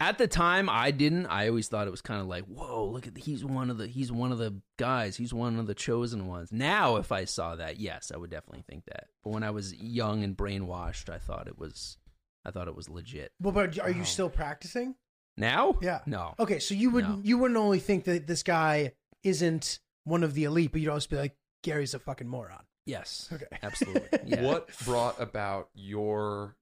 At 0.00 0.16
the 0.16 0.26
time, 0.26 0.70
I 0.70 0.90
didn't. 0.92 1.26
I 1.26 1.48
always 1.48 1.68
thought 1.68 1.86
it 1.86 1.90
was 1.90 2.00
kind 2.00 2.20
of 2.22 2.26
like, 2.26 2.44
whoa, 2.46 2.86
look 2.86 3.06
at 3.06 3.14
the, 3.14 3.20
he's 3.20 3.44
one 3.44 3.68
of 3.70 3.76
the 3.76 3.86
he's 3.86 4.10
one 4.10 4.32
of 4.32 4.38
the 4.38 4.60
guys. 4.78 5.16
He's 5.16 5.34
one 5.34 5.58
of 5.58 5.66
the 5.66 5.74
chosen 5.74 6.26
ones. 6.26 6.50
Now, 6.50 6.96
if 6.96 7.12
I 7.12 7.26
saw 7.26 7.54
that, 7.56 7.78
yes, 7.78 8.10
I 8.14 8.16
would 8.16 8.30
definitely 8.30 8.64
think 8.68 8.84
that. 8.86 9.08
But 9.22 9.30
when 9.34 9.42
I 9.42 9.50
was 9.50 9.74
young 9.74 10.24
and 10.24 10.34
brainwashed, 10.36 11.10
I 11.10 11.18
thought 11.18 11.48
it 11.48 11.58
was, 11.58 11.98
I 12.46 12.50
thought 12.50 12.66
it 12.66 12.74
was 12.74 12.88
legit. 12.88 13.32
Well, 13.42 13.52
but 13.52 13.78
are 13.78 13.90
you 13.90 14.04
still 14.06 14.30
practicing? 14.30 14.94
Now, 15.36 15.74
Yeah. 15.82 16.00
no, 16.06 16.34
Okay, 16.38 16.58
so 16.58 16.74
you 16.74 16.90
wouldn't 16.90 17.18
No. 17.18 17.22
you 17.22 17.36
wouldn't 17.38 17.58
only 17.58 17.78
think 17.78 18.04
that 18.04 18.26
this 18.26 18.42
guy 18.42 18.92
isn't 19.22 19.80
one 20.04 20.22
of 20.24 20.32
the 20.34 20.44
elite, 20.44 20.72
but 20.72 20.80
you'd 20.80 20.90
also 20.90 21.08
be 21.10 21.16
like, 21.16 21.36
Gary's 21.62 21.92
a 21.92 21.98
fucking 21.98 22.26
moron. 22.26 22.64
yes, 22.86 23.28
Okay. 23.30 23.44
absolutely. 23.62 24.08
Yeah. 24.26 24.42
What 24.42 24.68
brought 24.86 25.20
about 25.20 25.68
your 25.74 26.56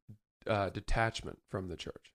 uh, 0.47 0.71
detachment 0.71 1.38
from 1.50 1.68
the 1.68 1.76
church? 1.76 2.12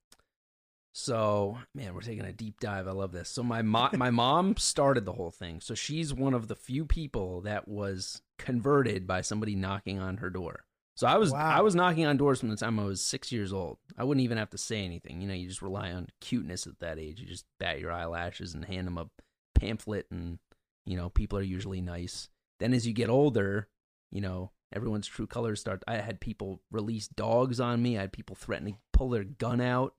So, 0.96 1.58
man, 1.74 1.96
we're 1.96 2.02
taking 2.02 2.24
a 2.24 2.32
deep 2.32 2.60
dive. 2.60 2.88
I 2.88 2.92
love 2.92 3.12
this. 3.12 3.28
So 3.28 3.42
my 3.42 3.64
mo- 3.64 3.90
my 3.94 4.12
mom 4.12 4.56
started 4.58 5.06
the 5.06 5.14
whole 5.14 5.32
thing. 5.32 5.60
So 5.60 5.74
she's 5.74 6.14
one 6.14 6.36
of 6.36 6.48
the 6.48 6.56
few 6.56 6.86
people 6.86 7.42
that 7.42 7.68
was 7.68 8.22
converted 8.38 9.08
by 9.08 9.22
somebody 9.22 9.56
knocking 9.56 10.00
on 10.00 10.18
her 10.18 10.30
door. 10.30 10.66
So 10.96 11.08
I 11.08 11.18
was 11.18 11.32
Wow. 11.32 11.40
I 11.58 11.62
was 11.62 11.74
knocking 11.74 12.06
on 12.06 12.18
doors 12.18 12.40
from 12.40 12.50
the 12.50 12.56
time 12.56 12.80
I 12.80 12.86
was 12.86 13.02
6 13.02 13.32
years 13.32 13.52
old. 13.52 13.80
I 13.98 14.04
wouldn't 14.04 14.24
even 14.24 14.38
have 14.38 14.52
to 14.52 14.58
say 14.60 14.86
anything. 14.86 15.20
You 15.20 15.28
know, 15.28 15.34
you 15.34 15.48
just 15.48 15.64
rely 15.64 15.92
on 15.92 16.10
cuteness 16.22 16.68
at 16.68 16.80
that 16.80 17.00
age. 17.00 17.20
You 17.20 17.26
just 17.26 17.46
bat 17.60 17.80
your 17.80 17.92
eyelashes 17.92 18.54
and 18.54 18.64
hand 18.64 18.86
them 18.86 19.00
a 19.00 19.10
pamphlet 19.56 20.06
and 20.12 20.38
you 20.86 20.96
know, 20.96 21.10
people 21.10 21.40
are 21.40 21.44
usually 21.44 21.82
nice. 21.82 22.30
Then 22.60 22.74
as 22.74 22.86
you 22.86 22.94
get 22.94 23.10
older, 23.10 23.68
you 24.12 24.22
know, 24.22 24.52
everyone's 24.76 25.08
true 25.08 25.26
colors 25.26 25.60
start 25.62 25.84
I 25.88 25.96
had 25.96 26.20
people 26.20 26.62
release 26.70 27.08
dogs 27.08 27.60
on 27.60 27.82
me. 27.82 27.98
I 27.98 28.02
had 28.02 28.14
people 28.14 28.36
threaten 28.36 28.68
to 28.68 28.78
pull 28.92 29.10
their 29.10 29.24
gun 29.24 29.60
out. 29.60 29.96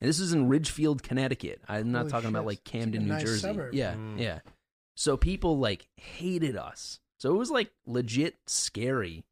And 0.00 0.08
this 0.08 0.20
is 0.20 0.32
in 0.32 0.48
Ridgefield, 0.48 1.02
Connecticut. 1.02 1.60
I'm 1.68 1.90
not 1.92 2.00
Holy 2.00 2.10
talking 2.12 2.28
about 2.28 2.46
like 2.46 2.64
Camden, 2.64 3.04
New 3.04 3.12
nice 3.14 3.22
Jersey. 3.24 3.40
suburb. 3.40 3.74
Yeah, 3.74 3.94
Mm. 3.94 4.18
yeah. 4.20 4.40
So 4.94 5.16
people 5.16 5.58
like 5.58 5.88
hated 5.96 6.56
us. 6.56 7.00
So 7.18 7.34
it 7.34 7.38
was 7.38 7.50
like 7.50 7.70
legit 7.86 8.36
scary 8.46 9.24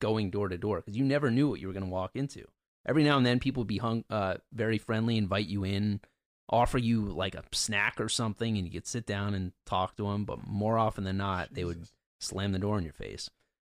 going 0.00 0.30
door 0.30 0.48
to 0.48 0.56
door 0.56 0.78
because 0.80 0.96
you 0.96 1.04
never 1.04 1.30
knew 1.30 1.48
what 1.48 1.60
you 1.60 1.66
were 1.66 1.72
going 1.72 1.84
to 1.84 1.90
walk 1.90 2.12
into. 2.14 2.46
Every 2.86 3.04
now 3.04 3.18
and 3.18 3.26
then, 3.26 3.38
people 3.38 3.62
would 3.62 3.68
be 3.68 3.78
hung, 3.78 4.04
uh, 4.08 4.36
very 4.52 4.78
friendly, 4.78 5.18
invite 5.18 5.46
you 5.46 5.64
in, 5.64 6.00
offer 6.48 6.78
you 6.78 7.02
like 7.04 7.34
a 7.34 7.44
snack 7.52 8.00
or 8.00 8.08
something, 8.08 8.56
and 8.56 8.66
you 8.66 8.72
could 8.72 8.86
sit 8.86 9.04
down 9.04 9.34
and 9.34 9.52
talk 9.66 9.96
to 9.96 10.04
them. 10.04 10.24
But 10.24 10.46
more 10.46 10.78
often 10.78 11.04
than 11.04 11.18
not, 11.18 11.52
they 11.52 11.64
would 11.64 11.86
slam 12.20 12.52
the 12.52 12.58
door 12.58 12.78
in 12.78 12.84
your 12.84 12.94
face. 12.94 13.28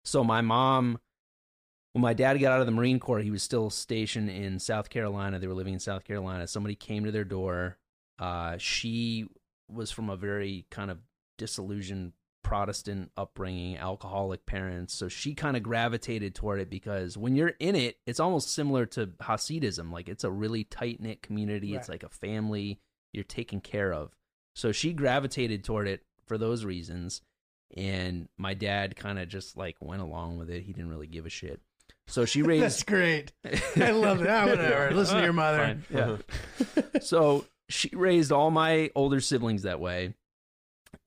So 0.06 0.24
my 0.24 0.39
mom, 0.39 1.00
when 1.93 2.01
my 2.01 2.13
dad 2.13 2.39
got 2.39 2.54
out 2.54 2.62
of 2.62 2.65
the 2.65 2.71
Marine 2.71 2.99
Corps, 2.99 3.19
he 3.19 3.32
was 3.32 3.43
still 3.43 3.69
stationed 3.69 4.30
in 4.30 4.60
South 4.60 4.89
Carolina. 4.89 5.39
They 5.39 5.47
were 5.47 5.54
living 5.54 5.73
in 5.73 5.80
South 5.80 6.04
Carolina. 6.04 6.47
Somebody 6.47 6.75
came 6.75 7.04
to 7.04 7.12
their 7.12 7.25
door. 7.25 7.77
Uh, 8.17 8.58
she 8.58 9.27
was 9.69 9.91
from 9.91 10.10
a 10.10 10.15
very 10.15 10.65
kind 10.69 10.91
of 10.91 10.99
disillusioned 11.38 12.13
Protestant 12.43 13.12
upbringing, 13.15 13.77
alcoholic 13.77 14.45
parents. 14.45 14.93
So 14.93 15.08
she 15.08 15.34
kind 15.34 15.56
of 15.56 15.63
gravitated 15.63 16.36
toward 16.36 16.60
it 16.60 16.69
because 16.69 17.17
when 17.17 17.36
you're 17.36 17.54
in 17.60 17.75
it, 17.75 17.97
it's 18.06 18.19
almost 18.19 18.54
similar 18.54 18.86
to 18.88 19.08
Hasidism. 19.21 19.91
Like 19.91 20.10
it's 20.10 20.23
a 20.23 20.32
really 20.32 20.63
tight 20.65 20.99
knit 20.99 21.21
community. 21.21 21.75
It's 21.75 21.88
like 21.88 22.04
a 22.04 22.10
family 22.10 22.80
you're 23.13 23.23
taken 23.23 23.62
care 23.62 23.93
of. 23.93 24.12
So 24.56 24.71
she 24.71 24.91
gravitated 24.91 25.63
toward 25.63 25.88
it 25.88 26.04
for 26.25 26.38
those 26.38 26.65
reasons. 26.65 27.21
And 27.77 28.27
my 28.38 28.54
dad 28.54 28.95
kind 28.95 29.17
of 29.17 29.30
just 29.30 29.56
like 29.56 29.77
went 29.80 30.01
along 30.01 30.38
with 30.38 30.49
it. 30.49 30.63
He 30.63 30.73
didn't 30.73 30.89
really 30.89 31.08
give 31.08 31.25
a 31.25 31.30
shit. 31.30 31.62
So 32.12 32.26
she 32.26 32.41
raised. 32.43 32.63
That's 32.63 32.84
great. 32.84 33.32
I 33.76 33.91
love 33.91 34.21
it. 34.21 34.30
Ah, 34.30 34.45
whatever. 34.45 34.91
Listen 34.93 35.17
to 35.17 35.24
your 35.24 35.34
mother. 35.34 35.58
Fine, 35.58 35.84
Yeah. 35.89 36.17
so 37.02 37.45
she 37.69 37.89
raised 37.93 38.32
all 38.32 38.52
my 38.52 38.91
older 38.95 39.19
siblings 39.21 39.63
that 39.63 39.80
way. 39.80 40.13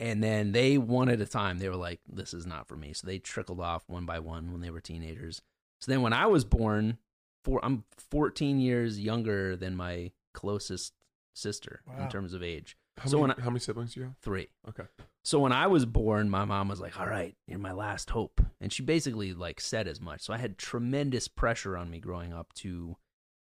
And 0.01 0.23
then 0.25 0.53
they, 0.53 0.77
one 0.79 1.09
at 1.09 1.21
a 1.21 1.27
time, 1.27 1.59
they 1.59 1.69
were 1.69 1.77
like, 1.77 2.01
this 2.11 2.35
is 2.35 2.47
not 2.47 2.67
for 2.67 2.77
me. 2.77 2.93
So 2.95 3.07
they 3.07 3.19
trickled 3.19 3.61
off 3.61 3.85
one 3.87 4.07
by 4.07 4.19
one 4.19 4.51
when 4.51 4.61
they 4.61 4.71
were 4.71 4.81
teenagers. 4.81 5.41
So 5.81 5.93
then 5.93 6.03
when 6.03 6.13
I 6.13 6.27
was 6.27 6.45
born, 6.45 6.99
for, 7.45 7.65
I'm 7.65 7.85
14 8.11 8.59
years 8.59 8.99
younger 8.99 9.55
than 9.57 9.77
my 9.77 10.11
closest 10.33 10.95
sister 11.35 11.83
Wow. 11.87 12.03
in 12.05 12.09
terms 12.11 12.33
of 12.33 12.43
age. 12.43 12.77
How, 12.99 13.09
So 13.11 13.17
many, 13.17 13.21
when 13.23 13.31
I- 13.33 13.41
how 13.43 13.51
many 13.51 13.61
siblings 13.61 13.95
do 13.95 14.01
you 14.01 14.07
have? 14.07 14.17
Three. 14.19 14.49
Okay. 14.69 14.85
So 15.25 15.41
when 15.41 15.53
I 15.53 15.67
was 15.67 15.85
born, 15.87 16.29
my 16.31 16.45
mom 16.45 16.69
was 16.69 16.81
like, 16.81 16.99
"All 17.01 17.07
right, 17.07 17.37
you're 17.47 17.59
my 17.59 17.73
last 17.73 18.11
hope," 18.11 18.41
and 18.61 18.73
she 18.73 18.83
basically 18.83 19.33
like 19.35 19.61
said 19.61 19.89
as 19.89 20.01
much. 20.01 20.21
So 20.21 20.33
I 20.33 20.39
had 20.39 20.59
tremendous 20.59 21.27
pressure 21.29 21.77
on 21.77 21.91
me 21.91 21.99
growing 21.99 22.33
up 22.33 22.53
to 22.55 22.97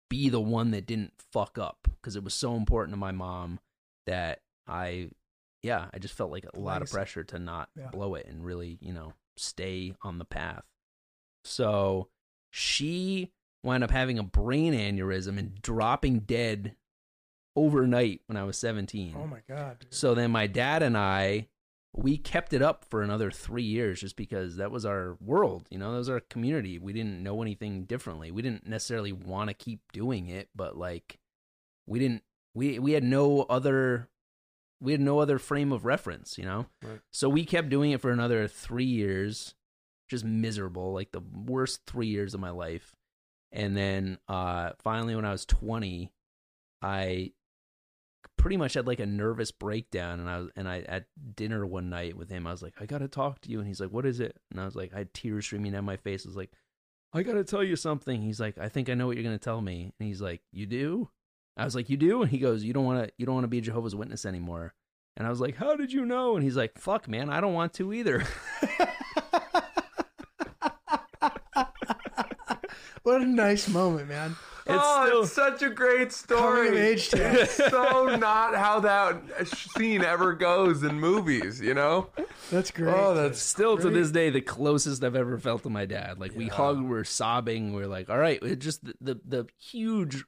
be 0.10 0.30
the 0.30 0.42
one 0.42 0.72
that 0.72 0.86
didn't 0.86 1.14
fuck 1.32 1.58
up 1.58 1.88
because 1.96 2.16
it 2.16 2.24
was 2.24 2.34
so 2.34 2.56
important 2.56 2.94
to 2.94 2.98
my 3.00 3.12
mom 3.12 3.60
that 4.08 4.42
I, 4.68 5.10
yeah, 5.64 5.90
I 5.94 6.00
just 6.00 6.14
felt 6.14 6.32
like 6.32 6.46
a 6.54 6.60
lot 6.60 6.82
of 6.82 6.90
pressure 6.92 7.24
to 7.26 7.40
not 7.40 7.70
Yeah. 7.76 7.90
blow 7.90 8.16
it 8.16 8.26
and 8.28 8.44
really, 8.46 8.78
you 8.82 8.94
know, 8.94 9.14
stay 9.38 9.96
on 10.02 10.18
the 10.18 10.26
path. 10.26 10.66
So 11.44 12.10
she 12.52 13.32
wound 13.64 13.84
up 13.84 13.92
having 13.92 14.20
a 14.20 14.24
brain 14.24 14.74
aneurysm 14.74 15.38
and 15.38 15.62
dropping 15.62 16.20
dead 16.22 16.76
overnight 17.56 18.22
when 18.28 18.38
I 18.38 18.44
was 18.44 18.58
17. 18.58 19.16
Oh 19.18 19.28
my 19.28 19.40
god. 19.48 19.80
dude. 19.80 19.94
So 19.94 20.14
then 20.14 20.32
my 20.32 20.48
dad 20.48 20.84
and 20.84 20.98
I, 20.98 21.48
we 21.94 22.18
kept 22.18 22.54
it 22.54 22.62
up 22.62 22.86
for 22.90 23.02
another 23.02 23.30
three 23.32 23.64
years 23.64 24.00
just 24.00 24.16
because 24.16 24.56
that 24.56 24.72
was 24.72 24.86
our 24.86 25.18
world. 25.20 25.68
You 25.70 25.78
know, 25.78 25.92
that 25.92 25.98
was 25.98 26.10
our 26.10 26.22
community. 26.22 26.80
We 26.80 26.94
didn't 26.94 27.22
know 27.22 27.42
anything 27.42 27.84
differently. 27.84 28.32
We 28.32 28.42
didn't 28.42 28.66
necessarily 28.68 29.12
want 29.12 29.50
to 29.50 29.54
keep 29.54 29.82
doing 29.92 30.28
it, 30.30 30.50
but 30.56 30.78
like, 30.78 31.20
we 31.88 32.00
didn't. 32.00 32.24
We 32.54 32.80
we 32.80 32.94
had 32.94 33.04
no 33.04 33.42
other. 33.44 34.08
We 34.80 34.94
had 34.94 35.02
no 35.02 35.20
other 35.20 35.38
frame 35.38 35.72
of 35.74 35.84
reference. 35.84 36.38
You 36.38 36.46
know. 36.46 36.66
Right. 36.82 37.02
So 37.12 37.28
we 37.28 37.44
kept 37.44 37.70
doing 37.70 37.92
it 37.92 38.00
for 38.02 38.12
another 38.12 38.48
three 38.48 38.86
years, 38.86 39.54
just 40.10 40.24
miserable, 40.24 40.94
like 40.94 41.12
the 41.12 41.22
worst 41.22 41.82
three 41.86 42.08
years 42.08 42.34
of 42.34 42.40
my 42.40 42.52
life. 42.52 42.96
And 43.52 43.76
then 43.76 44.18
uh 44.30 44.72
finally, 44.80 45.16
when 45.16 45.26
I 45.26 45.32
was 45.32 45.46
twenty, 45.46 46.14
I 46.82 47.34
pretty 48.42 48.58
much 48.58 48.74
had 48.74 48.88
like 48.88 49.00
a 49.00 49.06
nervous 49.06 49.52
breakdown 49.52 50.20
and 50.20 50.28
I 50.28 50.40
was 50.40 50.50
and 50.56 50.68
I 50.68 50.80
at 50.80 51.06
dinner 51.36 51.64
one 51.64 51.92
night 51.92 52.18
with 52.18 52.30
him 52.30 52.48
I 52.48 52.52
was 52.52 52.64
like 52.64 52.74
I 52.82 52.88
got 52.88 52.98
to 52.98 53.08
talk 53.08 53.40
to 53.42 53.52
you 53.52 53.60
and 53.60 53.68
he's 53.68 53.80
like 53.80 53.92
what 53.92 54.06
is 54.06 54.20
it? 54.20 54.36
And 54.50 54.60
I 54.60 54.66
was 54.66 54.76
like 54.76 54.94
I 54.96 55.00
had 55.00 55.14
tears 55.14 55.46
streaming 55.46 55.74
down 55.74 55.86
my 55.86 55.98
face. 55.98 56.26
I 56.26 56.30
was 56.30 56.36
like 56.36 56.52
I 57.14 57.22
got 57.22 57.34
to 57.34 57.44
tell 57.44 57.64
you 57.64 57.76
something. 57.76 58.22
He's 58.22 58.40
like 58.40 58.58
I 58.58 58.68
think 58.68 58.90
I 58.90 58.96
know 58.96 59.06
what 59.06 59.16
you're 59.16 59.24
going 59.24 59.38
to 59.38 59.44
tell 59.44 59.62
me. 59.62 59.94
And 60.00 60.08
he's 60.08 60.22
like 60.22 60.42
you 60.52 60.66
do? 60.66 61.10
I 61.56 61.66
was 61.66 61.76
like 61.76 61.90
you 61.90 61.98
do? 61.98 62.24
And 62.24 62.32
he 62.32 62.40
goes 62.40 62.64
you 62.64 62.74
don't 62.74 62.86
want 62.86 63.06
to 63.06 63.14
you 63.18 63.28
don't 63.28 63.36
want 63.36 63.44
to 63.44 63.50
be 63.50 63.60
a 63.60 63.62
Jehovah's 63.62 63.96
Witness 63.96 64.26
anymore. 64.26 64.74
And 65.16 65.28
I 65.28 65.30
was 65.30 65.40
like 65.40 65.58
how 65.58 65.76
did 65.76 65.94
you 65.94 66.04
know? 66.04 66.36
And 66.36 66.44
he's 66.44 66.58
like 66.58 66.80
fuck 66.80 67.08
man 67.08 67.30
I 67.30 67.42
don't 67.42 67.54
want 67.54 67.74
to 67.76 67.94
either. 67.94 68.26
What 73.04 73.22
a 73.22 73.26
nice 73.26 73.68
moment, 73.68 74.10
man. 74.10 74.36
It's 74.76 74.84
oh, 74.84 75.06
still- 75.06 75.22
it's 75.24 75.32
such 75.34 75.62
a 75.64 75.70
great 75.70 76.12
story. 76.12 76.68
Coming 76.68 76.74
of 76.82 76.86
age. 76.88 77.10
It's 77.14 77.54
so 77.56 78.16
not 78.16 78.56
how 78.56 78.80
that 78.82 79.48
scene 79.48 80.04
ever 80.04 80.34
goes 80.34 80.84
in 80.84 81.00
movies, 81.00 81.60
you 81.62 81.74
know? 81.74 82.10
That's 82.50 82.72
great. 82.72 82.94
Oh, 82.94 83.14
that's 83.14 83.40
Still 83.42 83.78
to 83.78 83.90
this 83.90 84.12
day, 84.12 84.30
the 84.30 84.42
closest 84.42 85.04
I've 85.04 85.16
ever 85.16 85.38
felt 85.38 85.64
to 85.64 85.70
my 85.70 85.86
dad. 85.86 86.20
Like 86.20 86.36
we 86.36 86.48
hug, 86.48 86.82
we 86.82 86.98
are 86.98 87.04
sobbing. 87.04 87.74
We 87.74 87.84
are 87.84 87.88
like, 87.88 88.10
all 88.10 88.18
right, 88.18 88.42
it 88.44 88.60
just 88.60 88.84
the, 88.84 88.94
the 89.02 89.20
the 89.26 89.48
huge 89.58 90.24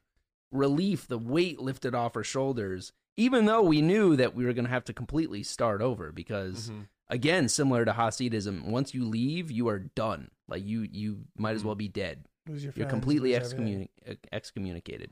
relief, 0.52 1.08
the 1.08 1.18
weight 1.18 1.60
lifted 1.60 1.96
off 1.96 2.16
our 2.16 2.24
shoulders. 2.24 2.94
Even 3.18 3.46
though 3.46 3.62
we 3.62 3.82
knew 3.82 4.16
that 4.16 4.34
we 4.36 4.46
were 4.46 4.54
going 4.54 4.66
to 4.66 4.72
have 4.72 4.86
to 4.86 4.94
completely 4.94 5.44
start 5.44 5.82
over, 5.82 6.12
because 6.12 6.70
Mhm. 6.70 6.88
again, 7.10 7.48
similar 7.50 7.86
to 7.86 7.92
Hasidism, 7.94 8.66
once 8.66 8.94
you 8.94 9.06
leave, 9.06 9.52
you 9.52 9.68
are 9.68 9.80
done. 9.80 10.32
Like 10.48 10.66
you, 10.66 10.88
you 10.92 11.26
might 11.38 11.56
as 11.56 11.64
well 11.64 11.76
be 11.76 11.88
dead. 11.88 12.26
Lose 12.48 12.64
your 12.64 12.74
You're 12.76 12.86
friends, 12.88 12.90
completely 12.92 13.34
lose 13.38 13.54
everything. 13.54 13.90
excommunic- 14.06 14.18
excommunicated. 14.32 15.12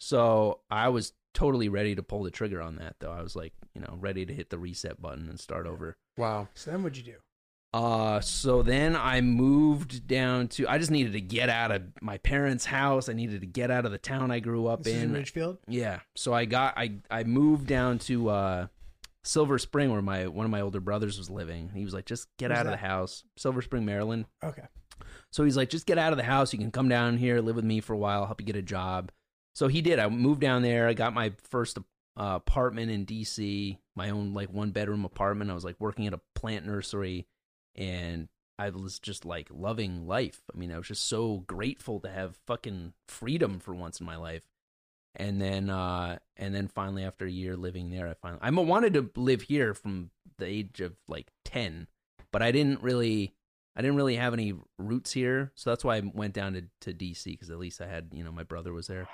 So 0.00 0.60
I 0.70 0.88
was 0.88 1.12
totally 1.34 1.68
ready 1.68 1.94
to 1.94 2.02
pull 2.02 2.22
the 2.22 2.30
trigger 2.30 2.60
on 2.60 2.76
that, 2.76 2.96
though. 3.00 3.12
I 3.12 3.22
was 3.22 3.36
like, 3.36 3.52
you 3.74 3.80
know, 3.80 3.96
ready 4.00 4.24
to 4.26 4.32
hit 4.32 4.50
the 4.50 4.58
reset 4.58 5.00
button 5.00 5.28
and 5.28 5.38
start 5.38 5.66
over. 5.66 5.96
wow. 6.16 6.48
So 6.54 6.70
then 6.70 6.82
what'd 6.82 6.96
you 6.98 7.04
do? 7.04 7.14
Uh, 7.74 8.18
so 8.20 8.62
then 8.62 8.96
I 8.96 9.20
moved 9.20 10.06
down 10.06 10.48
to. 10.48 10.66
I 10.66 10.78
just 10.78 10.90
needed 10.90 11.12
to 11.12 11.20
get 11.20 11.50
out 11.50 11.70
of 11.70 11.82
my 12.00 12.16
parents' 12.18 12.64
house. 12.64 13.08
I 13.10 13.12
needed 13.12 13.42
to 13.42 13.46
get 13.46 13.70
out 13.70 13.84
of 13.84 13.92
the 13.92 13.98
town 13.98 14.30
I 14.30 14.40
grew 14.40 14.66
up 14.68 14.82
This 14.84 14.94
is 14.94 15.02
in 15.02 15.08
in. 15.10 15.14
Ridgefield. 15.14 15.58
Yeah. 15.68 16.00
So 16.16 16.32
I 16.32 16.46
got 16.46 16.78
I 16.78 16.94
I 17.10 17.24
moved 17.24 17.66
down 17.66 17.98
to 18.00 18.30
uh 18.30 18.66
Silver 19.22 19.58
Spring 19.58 19.92
where 19.92 20.00
my 20.00 20.26
one 20.28 20.46
of 20.46 20.50
my 20.50 20.62
older 20.62 20.80
brothers 20.80 21.18
was 21.18 21.28
living. 21.28 21.70
He 21.74 21.84
was 21.84 21.92
like, 21.92 22.06
just 22.06 22.28
get 22.38 22.48
Where's 22.48 22.60
out 22.60 22.66
of 22.66 22.72
that? 22.72 22.80
the 22.80 22.86
house. 22.88 23.24
Silver 23.36 23.60
Spring, 23.60 23.84
Maryland. 23.84 24.24
Okay. 24.42 24.62
So 25.30 25.44
he's 25.44 25.56
like, 25.56 25.70
just 25.70 25.86
get 25.86 25.98
out 25.98 26.12
of 26.12 26.18
the 26.18 26.24
house. 26.24 26.52
You 26.52 26.58
can 26.58 26.70
come 26.70 26.88
down 26.88 27.16
here, 27.16 27.40
live 27.40 27.56
with 27.56 27.64
me 27.64 27.80
for 27.80 27.92
a 27.92 27.98
while, 27.98 28.26
help 28.26 28.40
you 28.40 28.46
get 28.46 28.56
a 28.56 28.62
job. 28.62 29.12
So 29.54 29.68
he 29.68 29.82
did. 29.82 29.98
I 29.98 30.08
moved 30.08 30.40
down 30.40 30.62
there. 30.62 30.86
I 30.88 30.94
got 30.94 31.14
my 31.14 31.32
first 31.50 31.78
uh, 31.78 31.82
apartment 32.36 32.90
in 32.90 33.06
DC, 33.06 33.78
my 33.96 34.10
own 34.10 34.34
like 34.34 34.52
one 34.52 34.70
bedroom 34.70 35.04
apartment. 35.04 35.50
I 35.50 35.54
was 35.54 35.64
like 35.64 35.76
working 35.78 36.06
at 36.06 36.14
a 36.14 36.20
plant 36.34 36.66
nursery, 36.66 37.26
and 37.74 38.28
I 38.58 38.70
was 38.70 38.98
just 38.98 39.24
like 39.24 39.48
loving 39.50 40.06
life. 40.06 40.42
I 40.52 40.58
mean, 40.58 40.72
I 40.72 40.78
was 40.78 40.88
just 40.88 41.08
so 41.08 41.44
grateful 41.46 42.00
to 42.00 42.08
have 42.08 42.38
fucking 42.46 42.92
freedom 43.06 43.60
for 43.60 43.74
once 43.74 44.00
in 44.00 44.06
my 44.06 44.16
life. 44.16 44.42
And 45.14 45.40
then, 45.40 45.70
uh, 45.70 46.18
and 46.36 46.54
then 46.54 46.68
finally, 46.68 47.04
after 47.04 47.24
a 47.24 47.30
year 47.30 47.56
living 47.56 47.90
there, 47.90 48.08
I 48.08 48.14
finally 48.14 48.40
I 48.42 48.50
wanted 48.50 48.94
to 48.94 49.10
live 49.16 49.42
here 49.42 49.74
from 49.74 50.10
the 50.38 50.46
age 50.46 50.80
of 50.80 50.94
like 51.08 51.28
ten, 51.44 51.86
but 52.30 52.42
I 52.42 52.52
didn't 52.52 52.82
really 52.82 53.34
I 53.78 53.80
didn't 53.80 53.96
really 53.96 54.16
have 54.16 54.32
any 54.32 54.54
roots 54.76 55.12
here, 55.12 55.52
so 55.54 55.70
that's 55.70 55.84
why 55.84 55.98
I 55.98 56.02
went 56.12 56.34
down 56.34 56.54
to, 56.54 56.64
to 56.80 56.92
DC 56.92 57.24
because 57.26 57.48
at 57.48 57.60
least 57.60 57.80
I 57.80 57.86
had, 57.86 58.08
you 58.12 58.24
know, 58.24 58.32
my 58.32 58.42
brother 58.42 58.72
was 58.72 58.88
there. 58.88 59.06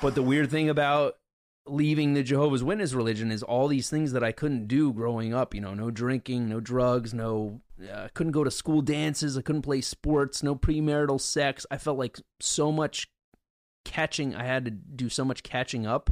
But 0.00 0.14
the 0.14 0.22
weird 0.22 0.50
thing 0.50 0.70
about 0.70 1.18
leaving 1.66 2.14
the 2.14 2.22
Jehovah's 2.22 2.64
Witness 2.64 2.94
religion 2.94 3.30
is 3.30 3.42
all 3.42 3.68
these 3.68 3.90
things 3.90 4.12
that 4.12 4.24
I 4.24 4.32
couldn't 4.32 4.66
do 4.66 4.94
growing 4.94 5.34
up. 5.34 5.54
You 5.54 5.60
know, 5.60 5.74
no 5.74 5.90
drinking, 5.90 6.48
no 6.48 6.58
drugs, 6.58 7.12
no, 7.12 7.60
uh, 7.92 8.08
couldn't 8.14 8.32
go 8.32 8.44
to 8.44 8.50
school 8.50 8.80
dances, 8.80 9.36
I 9.36 9.42
couldn't 9.42 9.62
play 9.62 9.82
sports, 9.82 10.42
no 10.42 10.56
premarital 10.56 11.20
sex. 11.20 11.66
I 11.70 11.76
felt 11.76 11.98
like 11.98 12.18
so 12.40 12.72
much 12.72 13.10
catching, 13.84 14.34
I 14.34 14.44
had 14.44 14.64
to 14.64 14.70
do 14.70 15.10
so 15.10 15.22
much 15.22 15.42
catching 15.42 15.86
up 15.86 16.08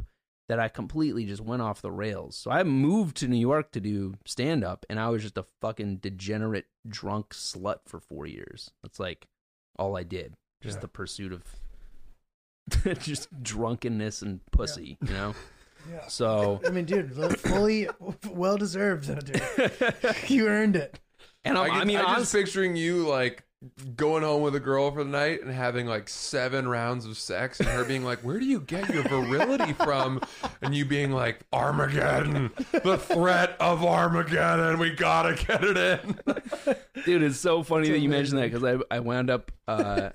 that 0.49 0.59
I 0.59 0.67
completely 0.67 1.25
just 1.25 1.41
went 1.41 1.61
off 1.61 1.81
the 1.81 1.91
rails. 1.91 2.35
So 2.35 2.51
I 2.51 2.63
moved 2.63 3.15
to 3.17 3.27
New 3.27 3.37
York 3.37 3.71
to 3.71 3.79
do 3.79 4.15
stand 4.25 4.63
up, 4.63 4.85
and 4.89 4.99
I 4.99 5.09
was 5.09 5.21
just 5.21 5.37
a 5.37 5.45
fucking 5.61 5.97
degenerate, 5.97 6.65
drunk 6.87 7.33
slut 7.33 7.77
for 7.87 7.99
four 7.99 8.25
years. 8.25 8.71
That's 8.81 8.99
like 8.99 9.27
all 9.79 9.95
I 9.97 10.03
did. 10.03 10.35
Just 10.61 10.77
Yeah. 10.77 10.81
the 10.81 10.87
pursuit 10.89 11.31
of 11.33 11.43
just 12.99 13.27
drunkenness 13.43 14.21
and 14.21 14.39
pussy, 14.51 14.97
you 15.05 15.13
know? 15.13 15.35
Yeah. 15.91 16.07
So, 16.07 16.61
I 16.65 16.69
mean, 16.69 16.85
dude, 16.85 17.13
fully 17.41 17.89
well 18.31 18.55
deserved, 18.55 19.03
though, 19.03 19.15
dude. 19.19 19.41
you 20.29 20.47
earned 20.47 20.77
it. 20.77 20.97
and 21.43 21.57
I, 21.57 21.65
I'm, 21.65 21.71
I, 21.71 21.83
mean, 21.83 21.97
I'm 21.97 22.03
just 22.03 22.15
honestly, 22.15 22.43
picturing 22.43 22.77
you 22.77 23.05
like 23.05 23.43
going 23.95 24.23
home 24.23 24.41
with 24.41 24.55
a 24.55 24.59
girl 24.59 24.91
for 24.91 25.03
the 25.03 25.09
night 25.09 25.41
and 25.41 25.51
having 25.51 25.85
like 25.87 26.09
seven 26.09 26.67
rounds 26.67 27.05
of 27.05 27.17
sex 27.17 27.59
and 27.59 27.69
her 27.69 27.83
being 27.85 28.03
like, 28.03 28.19
Where 28.19 28.39
do 28.39 28.45
you 28.45 28.59
get 28.59 28.89
your 28.93 29.03
virility 29.03 29.73
from? 29.73 30.21
And 30.61 30.75
you 30.75 30.85
being 30.85 31.11
like, 31.11 31.39
Armageddon, 31.51 32.51
the 32.71 32.97
threat 32.97 33.55
of 33.59 33.83
Armageddon, 33.83 34.79
we 34.79 34.91
gotta 34.91 35.35
get 35.35 35.63
it 35.63 35.77
in. 35.77 36.19
dude, 37.05 37.23
it's 37.23 37.39
so 37.39 37.63
funny 37.63 37.89
that 37.89 37.99
you 37.99 38.09
mentioned 38.09 38.39
that 38.39 38.51
because 38.51 38.63
I, 38.63 38.95
I 38.95 38.99
wound 38.99 39.29
up, 39.29 39.51
uh, 39.67 40.09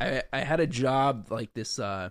I, 0.00 0.22
I 0.32 0.40
had 0.40 0.60
a 0.60 0.66
job 0.66 1.28
like 1.30 1.54
this, 1.54 1.78
uh, 1.78 2.10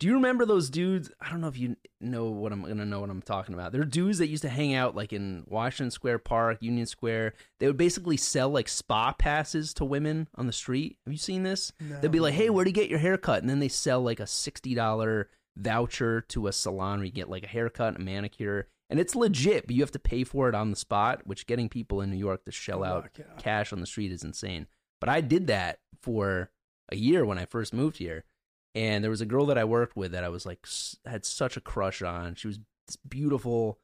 do 0.00 0.06
you 0.06 0.14
remember 0.14 0.46
those 0.46 0.70
dudes? 0.70 1.10
I 1.20 1.28
don't 1.28 1.42
know 1.42 1.48
if 1.48 1.58
you 1.58 1.76
know 2.00 2.30
what 2.30 2.52
I'm 2.52 2.62
gonna 2.62 2.86
know 2.86 3.00
what 3.00 3.10
I'm 3.10 3.20
talking 3.20 3.54
about. 3.54 3.70
They're 3.70 3.84
dudes 3.84 4.16
that 4.18 4.28
used 4.28 4.42
to 4.42 4.48
hang 4.48 4.74
out 4.74 4.96
like 4.96 5.12
in 5.12 5.44
Washington 5.46 5.90
Square 5.90 6.20
Park, 6.20 6.56
Union 6.62 6.86
Square. 6.86 7.34
They 7.58 7.66
would 7.66 7.76
basically 7.76 8.16
sell 8.16 8.48
like 8.48 8.66
spa 8.66 9.12
passes 9.12 9.74
to 9.74 9.84
women 9.84 10.26
on 10.36 10.46
the 10.46 10.54
street. 10.54 10.96
Have 11.04 11.12
you 11.12 11.18
seen 11.18 11.42
this? 11.42 11.72
They'd 12.00 12.10
be 12.10 12.18
like, 12.18 12.32
"Hey, 12.32 12.48
where 12.48 12.64
do 12.64 12.70
you 12.70 12.74
get 12.74 12.88
your 12.88 12.98
haircut?" 12.98 13.42
And 13.42 13.50
then 13.50 13.58
they 13.58 13.68
sell 13.68 14.00
like 14.00 14.20
a 14.20 14.26
sixty 14.26 14.74
dollar 14.74 15.28
voucher 15.54 16.22
to 16.22 16.46
a 16.46 16.52
salon 16.52 17.00
where 17.00 17.06
you 17.06 17.12
get 17.12 17.28
like 17.28 17.44
a 17.44 17.48
haircut, 17.48 17.96
a 17.96 17.98
manicure, 17.98 18.68
and 18.88 18.98
it's 18.98 19.14
legit. 19.14 19.66
But 19.66 19.76
you 19.76 19.82
have 19.82 19.92
to 19.92 19.98
pay 19.98 20.24
for 20.24 20.48
it 20.48 20.54
on 20.54 20.70
the 20.70 20.76
spot, 20.76 21.26
which 21.26 21.46
getting 21.46 21.68
people 21.68 22.00
in 22.00 22.10
New 22.10 22.16
York 22.16 22.46
to 22.46 22.50
shell 22.50 22.84
out 22.84 23.10
yeah. 23.18 23.24
cash 23.36 23.70
on 23.70 23.80
the 23.80 23.86
street 23.86 24.12
is 24.12 24.24
insane. 24.24 24.66
But 24.98 25.10
I 25.10 25.20
did 25.20 25.46
that 25.48 25.80
for 26.00 26.50
a 26.90 26.96
year 26.96 27.26
when 27.26 27.36
I 27.38 27.44
first 27.44 27.74
moved 27.74 27.98
here. 27.98 28.24
And 28.74 29.02
there 29.02 29.10
was 29.10 29.20
a 29.20 29.26
girl 29.26 29.46
that 29.46 29.58
I 29.58 29.64
worked 29.64 29.96
with 29.96 30.12
that 30.12 30.24
I 30.24 30.28
was 30.28 30.46
like 30.46 30.66
had 31.04 31.24
such 31.24 31.56
a 31.56 31.60
crush 31.60 32.02
on. 32.02 32.34
She 32.34 32.46
was 32.46 32.58
this 32.86 32.96
beautiful 32.96 33.78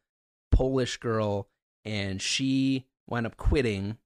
Polish 0.52 0.96
girl 0.98 1.48
and 1.84 2.22
she 2.22 2.86
wound 3.08 3.26
up 3.26 3.36
quitting. 3.36 3.98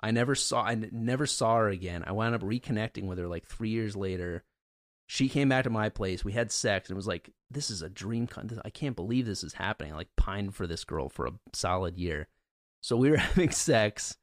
I 0.00 0.10
never 0.10 0.34
saw 0.34 0.62
I 0.62 0.74
never 0.74 1.26
saw 1.26 1.56
her 1.56 1.68
again. 1.68 2.04
I 2.06 2.12
wound 2.12 2.34
up 2.34 2.42
reconnecting 2.42 3.04
with 3.06 3.18
her 3.18 3.28
like 3.28 3.46
3 3.46 3.68
years 3.68 3.96
later. 3.96 4.44
She 5.06 5.28
came 5.28 5.50
back 5.50 5.64
to 5.64 5.70
my 5.70 5.90
place. 5.90 6.24
We 6.24 6.32
had 6.32 6.50
sex 6.50 6.88
and 6.88 6.94
it 6.94 6.96
was 6.96 7.06
like 7.06 7.30
this 7.50 7.70
is 7.70 7.82
a 7.82 7.90
dream 7.90 8.26
I 8.64 8.70
can't 8.70 8.96
believe 8.96 9.26
this 9.26 9.44
is 9.44 9.54
happening. 9.54 9.92
I 9.92 9.96
like 9.96 10.16
pined 10.16 10.54
for 10.54 10.66
this 10.66 10.84
girl 10.84 11.08
for 11.10 11.26
a 11.26 11.32
solid 11.52 11.98
year. 11.98 12.28
So 12.82 12.96
we 12.96 13.10
were 13.10 13.16
having 13.18 13.50
sex. 13.50 14.16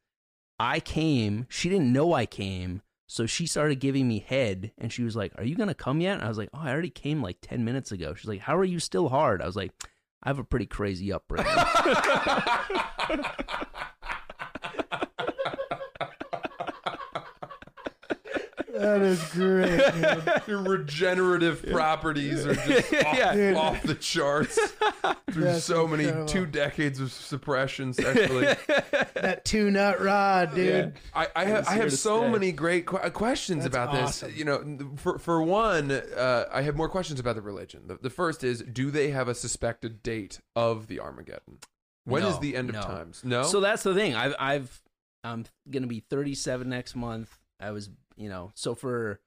I 0.58 0.80
came. 0.80 1.46
She 1.48 1.68
didn't 1.68 1.92
know 1.92 2.12
I 2.12 2.26
came. 2.26 2.82
So 3.12 3.26
she 3.26 3.46
started 3.46 3.78
giving 3.78 4.08
me 4.08 4.24
head 4.26 4.72
and 4.78 4.90
she 4.90 5.02
was 5.02 5.14
like, 5.14 5.34
Are 5.36 5.44
you 5.44 5.54
going 5.54 5.68
to 5.68 5.74
come 5.74 6.00
yet? 6.00 6.14
And 6.14 6.22
I 6.22 6.28
was 6.28 6.38
like, 6.38 6.48
Oh, 6.54 6.60
I 6.60 6.70
already 6.70 6.88
came 6.88 7.20
like 7.20 7.36
10 7.42 7.62
minutes 7.62 7.92
ago. 7.92 8.14
She's 8.14 8.26
like, 8.26 8.40
How 8.40 8.56
are 8.56 8.64
you 8.64 8.78
still 8.80 9.10
hard? 9.10 9.42
I 9.42 9.46
was 9.46 9.54
like, 9.54 9.70
I 10.22 10.30
have 10.30 10.38
a 10.38 10.44
pretty 10.44 10.64
crazy 10.64 11.12
upbringing. 11.12 11.44
That 18.82 19.02
is 19.02 19.22
great, 19.32 19.78
dude. 19.94 20.42
Your 20.48 20.62
regenerative 20.62 21.64
properties 21.70 22.46
are 22.46 22.54
just 22.54 22.92
off, 23.06 23.16
Yeah. 23.16 23.54
off 23.56 23.82
the 23.82 23.94
charts 23.94 24.58
through 25.30 25.44
That's 25.44 25.64
so 25.64 25.86
many 25.86 26.04
incredible. 26.04 26.28
two 26.28 26.46
decades 26.46 27.00
of 27.00 27.12
suppression 27.12 27.92
sexually. 27.92 28.46
That 29.14 29.44
two 29.44 29.70
nut 29.70 30.00
rod, 30.02 30.54
dude. 30.54 30.94
I, 31.14 31.28
I 31.34 31.44
have 31.44 31.68
I 31.68 31.72
here 31.74 31.82
have 31.82 31.90
to 31.90 31.96
so 31.96 32.20
stay. 32.22 32.30
many 32.30 32.52
great 32.52 32.86
que- 32.86 33.10
questions 33.10 33.64
That's 33.64 33.74
about 33.74 33.88
awesome. 33.96 34.30
this. 34.30 34.38
You 34.38 34.44
know, 34.44 34.78
for 34.96 35.18
for 35.18 35.42
one, 35.42 35.90
uh, 35.90 36.44
I 36.52 36.62
have 36.62 36.76
more 36.76 36.88
questions 36.88 37.20
about 37.20 37.36
the 37.36 37.42
religion. 37.42 37.82
The, 37.86 37.96
the 38.00 38.10
first 38.10 38.42
is, 38.44 38.62
do 38.62 38.90
they 38.90 39.10
have 39.10 39.28
a 39.28 39.34
suspected 39.34 40.02
date 40.02 40.40
of 40.56 40.86
the 40.88 41.00
Armageddon? 41.00 41.58
When 42.04 42.22
is 42.24 42.34
No, 42.34 42.40
the 42.40 42.56
end 42.56 42.70
of 42.70 42.76
times? 42.84 43.22
No. 43.24 43.44
So 43.44 43.60
that's 43.60 43.82
the 43.84 43.94
thing. 43.94 44.14
I've 44.16 44.34
I've 44.38 44.82
I'm 45.24 45.44
gonna 45.70 45.86
be 45.86 46.00
37 46.00 46.68
next 46.68 46.96
month. 46.96 47.38
I 47.60 47.70
was 47.70 47.88
you 48.16 48.28
know 48.28 48.50
so 48.54 48.74
for 48.74 49.20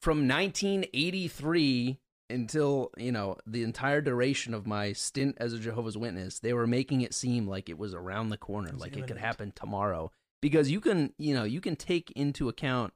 from 0.00 0.26
1983 0.26 1.98
until 2.30 2.90
you 2.96 3.12
know 3.12 3.36
the 3.46 3.62
entire 3.62 4.00
duration 4.00 4.54
of 4.54 4.66
my 4.66 4.92
stint 4.92 5.36
as 5.38 5.52
a 5.52 5.58
Jehovah's 5.58 5.98
Witness, 5.98 6.38
they 6.38 6.52
were 6.52 6.66
making 6.66 7.02
it 7.02 7.12
seem 7.12 7.46
like 7.46 7.68
it 7.68 7.78
was 7.78 7.92
around 7.92 8.30
the 8.30 8.36
corner, 8.36 8.70
like 8.72 8.96
it 8.96 9.06
could 9.06 9.18
happen 9.18 9.52
tomorrow. 9.54 10.10
Because 10.40 10.70
you 10.70 10.80
can 10.80 11.12
you 11.18 11.34
know 11.34 11.44
you 11.44 11.60
can 11.60 11.76
take 11.76 12.10
into 12.12 12.48
account 12.48 12.94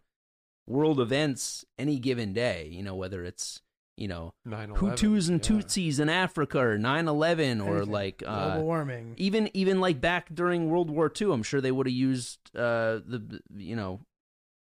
world 0.66 1.00
events 1.00 1.64
any 1.78 1.98
given 1.98 2.32
day. 2.32 2.68
You 2.70 2.82
know 2.82 2.94
whether 2.94 3.24
it's 3.24 3.60
you 3.96 4.08
know 4.08 4.32
9/11, 4.46 4.76
Hutus 4.76 5.28
and 5.28 5.44
yeah. 5.44 5.56
Tutsis 5.56 6.00
in 6.00 6.08
Africa 6.08 6.58
or 6.58 6.78
9/11 6.78 7.64
or 7.64 7.76
Anything. 7.76 7.92
like 7.92 8.22
uh, 8.26 8.52
global 8.52 8.66
warming. 8.66 9.14
even 9.18 9.50
even 9.52 9.80
like 9.80 10.00
back 10.00 10.34
during 10.34 10.70
World 10.70 10.90
War 10.90 11.12
II, 11.20 11.32
I'm 11.32 11.42
sure 11.42 11.60
they 11.60 11.72
would 11.72 11.86
have 11.86 11.94
used 11.94 12.38
uh, 12.56 13.00
the 13.06 13.40
you 13.54 13.76
know 13.76 14.00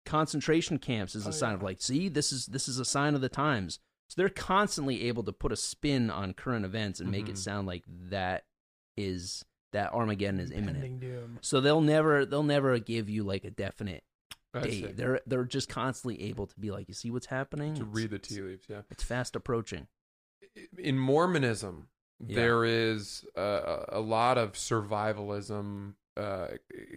concentration 0.10 0.78
camps 0.80 1.15
as 1.15 1.26
a 1.26 1.30
Oh, 1.30 1.32
sign 1.32 1.52
yeah. 1.52 1.56
of 1.56 1.63
like, 1.63 1.82
see, 1.82 2.10
this 2.10 2.32
is 2.32 2.48
this 2.48 2.67
is 2.67 2.80
a 2.80 2.86
sign 2.86 3.15
of 3.15 3.22
the 3.22 3.30
times. 3.30 3.80
So 4.10 4.15
they're 4.17 4.30
constantly 4.30 5.04
able 5.08 5.24
to 5.24 5.32
put 5.32 5.52
a 5.52 5.56
spin 5.56 6.10
on 6.10 6.34
current 6.34 6.65
events 6.65 7.00
and 7.00 7.12
make 7.12 7.26
Mhm. 7.28 7.30
it 7.30 7.38
sound 7.38 7.67
like 7.67 7.84
that 7.88 8.45
is 8.98 9.45
that 9.72 9.93
Armageddon 9.93 10.39
is 10.39 10.50
imminent. 10.52 11.00
Doom. 11.00 11.38
So 11.41 11.62
they'll 11.62 11.80
never 11.82 12.26
they'll 12.26 12.41
never 12.43 12.78
give 12.80 13.08
you 13.10 13.24
like 13.24 13.43
a 13.45 13.52
definite 13.52 14.04
see. 14.63 14.82
They're 14.88 15.22
they're 15.28 15.45
just 15.45 15.69
constantly 15.69 16.24
able 16.24 16.48
to 16.48 16.60
be 16.60 16.72
like, 16.72 16.88
you 16.88 16.95
see 16.95 17.12
what's 17.12 17.28
happening? 17.28 17.76
to 17.76 17.82
It's- 17.82 17.95
read 17.95 18.10
the 18.10 18.17
tea 18.19 18.41
leaves. 18.41 18.65
Yeah. 18.67 18.82
It's 18.89 19.04
fast 19.04 19.36
approaching. 19.36 19.88
in 20.78 20.98
Mormonism, 20.98 21.88
Yeah. 22.19 22.36
there 22.36 22.65
is 22.65 23.24
a, 23.36 23.86
a 23.89 24.00
lot 24.00 24.39
of 24.39 24.54
survivalism, 24.54 25.93
uh, 26.17 26.48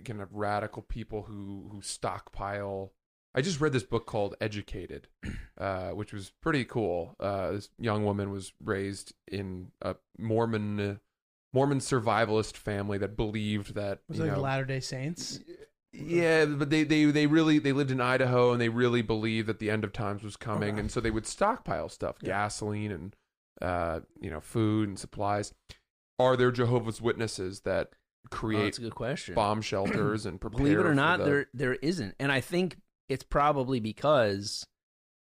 kind 0.05 0.22
of 0.22 0.33
radical 0.33 0.81
people 0.83 1.25
who 1.25 1.68
who 1.70 1.83
stockpile. 1.83 2.92
I 3.35 3.40
just 3.40 3.61
read 3.61 3.73
this 3.73 3.83
book 3.83 4.07
called 4.07 4.35
Educated, 4.40 5.09
uh, 5.59 5.90
which 5.90 6.12
was 6.12 6.33
pretty 6.42 6.64
cool. 6.64 7.16
Uh, 7.18 7.53
this 7.53 7.71
young 7.79 8.05
woman 8.05 8.31
was 8.31 8.53
raised 8.62 9.14
in 9.27 9.73
a 9.81 9.97
Mormon 10.18 11.01
Mormon 11.55 11.79
survivalist 11.81 12.57
family 12.57 12.99
that 12.99 13.16
believed 13.16 13.75
that 13.75 14.01
Was 14.09 14.18
you 14.18 14.25
like 14.25 14.33
know, 14.35 14.40
Latter 14.40 14.64
Day 14.64 14.81
Saints? 14.81 15.40
yeah, 15.92 16.45
but 16.47 16.71
they, 16.71 16.85
they 16.85 17.05
they 17.07 17.27
really 17.27 17.59
they 17.59 17.73
lived 17.73 17.90
in 17.90 18.01
Idaho 18.01 18.53
and 18.53 18.61
they 18.61 18.68
really 18.71 19.03
believed 19.03 19.47
that 19.49 19.59
the 19.59 19.71
end 19.71 19.85
of 19.85 19.92
times 19.92 20.23
was 20.23 20.37
coming, 20.37 20.73
Okay. 20.75 20.81
and 20.81 20.90
so 20.90 21.01
they 21.01 21.11
would 21.11 21.27
stockpile 21.27 21.88
stuff, 21.88 22.16
Yeah. 22.23 22.29
gasoline 22.29 22.90
and 22.92 23.16
uh 23.61 24.01
you 24.21 24.31
know 24.31 24.40
food 24.40 24.88
and 24.88 24.99
supplies. 24.99 25.53
Are 26.18 26.37
there 26.37 26.51
Jehovah's 26.51 27.01
Witnesses 27.01 27.61
that 27.61 27.90
Oh, 28.27 28.29
create 28.37 28.64
that's 28.64 28.79
a 28.79 28.83
good 28.83 28.95
question. 28.95 29.35
bomb 29.35 29.61
shelters 29.62 30.25
and 30.27 30.40
prepare? 30.40 30.59
Believe 30.59 30.79
it 30.79 30.87
or 30.87 30.90
for 30.90 30.95
not, 30.95 31.18
the- 31.18 31.25
there 31.25 31.47
there 31.55 31.75
isn't, 31.75 32.14
and 32.21 32.31
I 32.33 32.40
think 32.40 32.77
it's 33.12 33.25
probably 33.25 33.81
because 33.81 34.66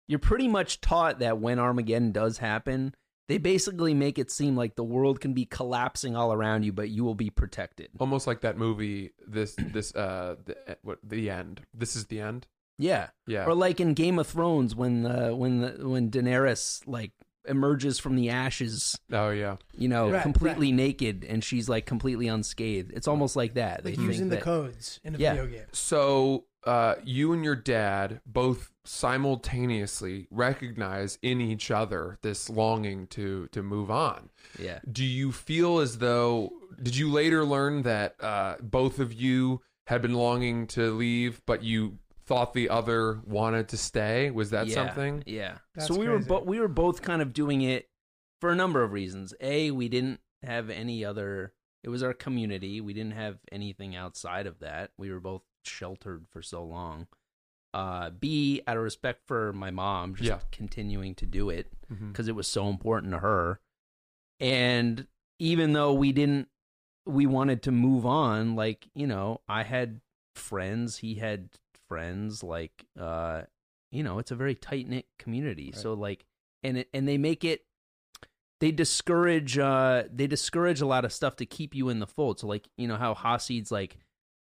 you're 0.08 0.18
pretty 0.18 0.48
much 0.48 0.80
taught 0.80 1.18
that 1.20 1.38
when 1.38 1.58
Armageddon 1.58 2.12
does 2.12 2.38
happen, 2.38 2.94
they 3.28 3.38
basically 3.38 3.94
make 3.94 4.18
it 4.18 4.30
seem 4.30 4.54
like 4.56 4.74
the 4.76 4.84
world 4.84 5.20
can 5.20 5.32
be 5.32 5.46
collapsing 5.46 6.14
all 6.14 6.32
around 6.32 6.64
you, 6.64 6.72
but 6.72 6.90
you 6.90 7.04
will 7.04 7.14
be 7.14 7.30
protected. 7.30 7.88
almost 7.98 8.26
like 8.26 8.42
that 8.42 8.58
movie. 8.58 9.12
This 9.26 9.54
this 9.58 9.94
uh 9.94 10.36
the, 10.44 10.76
what 10.82 10.98
the 11.02 11.30
end. 11.30 11.62
This 11.72 11.96
is 11.96 12.06
the 12.06 12.20
end. 12.20 12.46
Yeah, 12.76 13.10
Yeah. 13.26 13.46
or 13.46 13.54
like 13.54 13.80
in 13.80 13.94
Game 13.94 14.18
of 14.18 14.26
Thrones 14.26 14.74
when 14.74 15.06
uh, 15.06 15.30
when 15.30 15.60
the, 15.60 15.88
when 15.88 16.10
Daenerys 16.10 16.82
like 16.86 17.12
emerges 17.46 17.98
from 17.98 18.16
the 18.16 18.30
ashes, 18.30 18.98
oh 19.12 19.30
yeah. 19.30 19.56
you 19.78 19.86
know, 19.88 20.10
Right, 20.10 20.22
completely 20.22 20.72
naked, 20.72 21.24
and 21.24 21.42
she's 21.44 21.68
like 21.68 21.86
completely 21.86 22.26
unscathed. 22.28 22.90
It's 22.92 23.06
almost 23.08 23.36
like 23.36 23.54
that. 23.54 23.84
Like 23.84 23.94
they 23.96 24.02
using 24.02 24.28
think 24.28 24.30
the 24.30 24.36
that- 24.36 24.44
codes 24.44 25.00
in 25.04 25.14
a 25.14 25.18
Yeah. 25.18 25.34
video 25.34 25.46
game. 25.46 25.66
So 25.72 26.44
uh, 26.66 26.96
you 27.04 27.32
and 27.32 27.44
your 27.44 27.56
dad 27.56 28.20
both 28.26 28.72
simultaneously 28.84 30.26
recognize 30.30 31.18
in 31.22 31.40
each 31.40 31.70
other 31.70 32.18
this 32.22 32.50
longing 32.50 33.06
to 33.08 33.48
to 33.48 33.62
move 33.62 33.90
on. 33.90 34.30
Yeah. 34.58 34.80
Do 34.90 35.04
you 35.04 35.32
feel 35.32 35.78
as 35.78 35.98
though 35.98 36.52
did 36.82 36.96
you 36.96 37.10
later 37.10 37.44
learn 37.44 37.82
that 37.82 38.22
uh, 38.22 38.56
both 38.60 38.98
of 38.98 39.12
you 39.12 39.62
had 39.86 40.02
been 40.02 40.14
longing 40.14 40.66
to 40.68 40.92
leave, 40.92 41.40
but 41.46 41.62
you 41.62 41.98
thought 42.26 42.54
the 42.54 42.70
other 42.70 43.20
wanted 43.26 43.68
to 43.68 43.76
stay? 43.76 44.30
Was 44.30 44.50
that 44.50 44.66
yeah, 44.66 44.74
something? 44.74 45.22
Yeah. 45.26 45.58
That's 45.74 45.88
so 45.88 45.98
we 45.98 46.08
were 46.08 46.16
crazy. 46.16 46.28
bo- 46.28 46.44
we 46.44 46.60
were 46.60 46.68
both 46.68 47.02
kind 47.02 47.22
of 47.22 47.32
doing 47.32 47.62
it 47.62 47.88
for 48.40 48.50
a 48.50 48.56
number 48.56 48.82
of 48.82 48.92
reasons. 48.92 49.34
A, 49.40 49.70
we 49.70 49.88
didn't 49.88 50.20
have 50.42 50.70
any 50.70 51.04
other. 51.04 51.52
It 51.82 51.90
was 51.90 52.02
our 52.02 52.14
community. 52.14 52.80
We 52.80 52.94
didn't 52.94 53.12
have 53.12 53.38
anything 53.52 53.94
outside 53.94 54.46
of 54.46 54.60
that. 54.60 54.90
We 54.96 55.10
were 55.12 55.20
both 55.20 55.42
sheltered 55.66 56.26
for 56.30 56.42
so 56.42 56.62
long. 56.64 57.06
Uh, 57.72 58.10
B, 58.10 58.62
out 58.68 58.76
of 58.76 58.82
respect 58.84 59.22
for 59.26 59.52
my 59.52 59.70
mom, 59.70 60.14
just 60.14 60.28
Yeah. 60.28 60.38
continuing 60.52 61.14
to 61.16 61.26
do 61.26 61.50
it 61.50 61.72
because 62.08 62.28
it 62.28 62.34
was 62.36 62.46
so 62.46 62.68
important 62.68 63.12
to 63.12 63.18
her. 63.18 63.58
And 64.40 65.06
even 65.38 65.72
though 65.72 65.92
we 65.92 66.12
didn't, 66.12 66.48
we 67.06 67.26
wanted 67.26 67.62
to 67.64 67.72
move 67.72 68.06
on. 68.06 68.54
Like 68.56 68.88
you 68.94 69.06
know, 69.06 69.40
I 69.48 69.62
had 69.64 70.00
friends. 70.34 70.98
He 70.98 71.14
had 71.16 71.50
friends. 71.88 72.42
Like 72.42 72.84
uh, 72.98 73.42
you 73.92 74.02
know, 74.02 74.18
it's 74.18 74.30
a 74.30 74.36
very 74.36 74.54
tight 74.54 74.88
knit 74.88 75.06
community. 75.18 75.72
Right. 75.74 75.80
So 75.80 75.94
like, 75.94 76.24
and 76.62 76.78
it, 76.78 76.88
and 76.94 77.06
they 77.08 77.18
make 77.18 77.44
it. 77.44 77.64
They 78.60 78.70
discourage. 78.70 79.58
Uh, 79.58 80.04
they 80.12 80.26
discourage 80.26 80.80
a 80.80 80.86
lot 80.86 81.04
of 81.04 81.12
stuff 81.12 81.36
to 81.36 81.46
keep 81.46 81.74
you 81.74 81.88
in 81.88 81.98
the 81.98 82.06
fold. 82.06 82.38
So 82.40 82.46
like, 82.46 82.68
you 82.76 82.86
know 82.88 82.96
how 82.96 83.14
Hasids 83.14 83.70
like. 83.72 83.98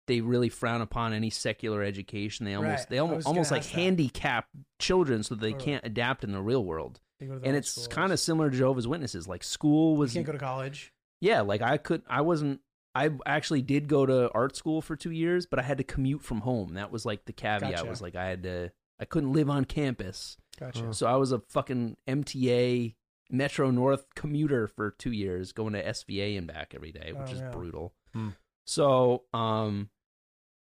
They 0.07 0.21
really 0.21 0.49
frown 0.49 0.81
upon 0.83 1.13
any 1.13 1.31
secular 1.31 1.83
education. 1.83 2.45
They 2.45 2.55
almost 2.55 2.81
Right. 2.81 2.89
they 2.91 2.99
almost 2.99 3.27
almost 3.27 3.51
like 3.51 3.63
that. 3.63 3.71
handicap 3.73 4.49
children 4.79 5.23
so 5.23 5.35
they 5.35 5.53
Totally. 5.53 5.65
can't 5.65 5.87
adapt 5.87 6.25
in 6.25 6.33
the 6.33 6.43
real 6.43 6.65
world 6.65 7.01
They 7.19 7.27
go 7.27 7.35
to 7.35 7.41
the 7.41 7.47
and 7.47 7.57
it's 7.57 7.87
kind 7.87 8.13
of 8.13 8.21
similar 8.21 8.51
to 8.51 8.57
Jehovah's 8.57 8.87
Witnesses. 8.89 9.27
Like 9.29 9.43
school 9.43 9.97
was 9.97 10.15
You 10.15 10.19
can't 10.19 10.27
go 10.27 10.33
to 10.33 10.39
college. 10.39 10.93
yeah, 11.21 11.41
like 11.41 11.63
I 11.63 11.79
could, 11.79 12.03
I 12.07 12.21
wasn't, 12.21 12.61
I 12.95 13.11
actually 13.27 13.63
did 13.63 13.89
go 13.89 14.05
to 14.07 14.31
art 14.33 14.55
school 14.57 14.81
for 14.83 14.95
two 14.95 15.11
years, 15.11 15.47
but 15.47 15.59
I 15.59 15.63
had 15.63 15.79
to 15.79 15.85
commute 15.85 16.23
from 16.23 16.43
home. 16.43 16.75
That 16.75 16.93
was 16.93 17.05
like 17.07 17.25
the 17.25 17.33
caveat. 17.33 17.73
Gotcha. 17.73 17.89
Was 17.89 18.03
like 18.03 18.15
I 18.15 18.27
had 18.27 18.43
to, 18.45 18.73
I 19.01 19.05
couldn't 19.05 19.33
live 19.33 19.49
on 19.51 19.65
campus, 19.65 20.37
Gotcha. 20.61 20.93
so 20.95 21.07
I 21.07 21.17
was 21.17 21.33
a 21.33 21.41
fucking 21.49 21.97
MTA 22.07 22.95
Metro 23.31 23.71
North 23.71 24.07
commuter 24.15 24.69
for 24.69 24.91
two 24.93 25.11
years, 25.13 25.53
going 25.53 25.73
to 25.73 25.83
SVA 25.83 26.37
and 26.39 26.47
back 26.47 26.73
every 26.75 26.93
day, 26.93 27.13
which 27.13 27.31
Oh, 27.31 27.33
is 27.33 27.41
yeah. 27.41 27.51
brutal. 27.51 27.95
Hmm. 28.13 28.29
So, 28.67 29.25
um, 29.35 29.91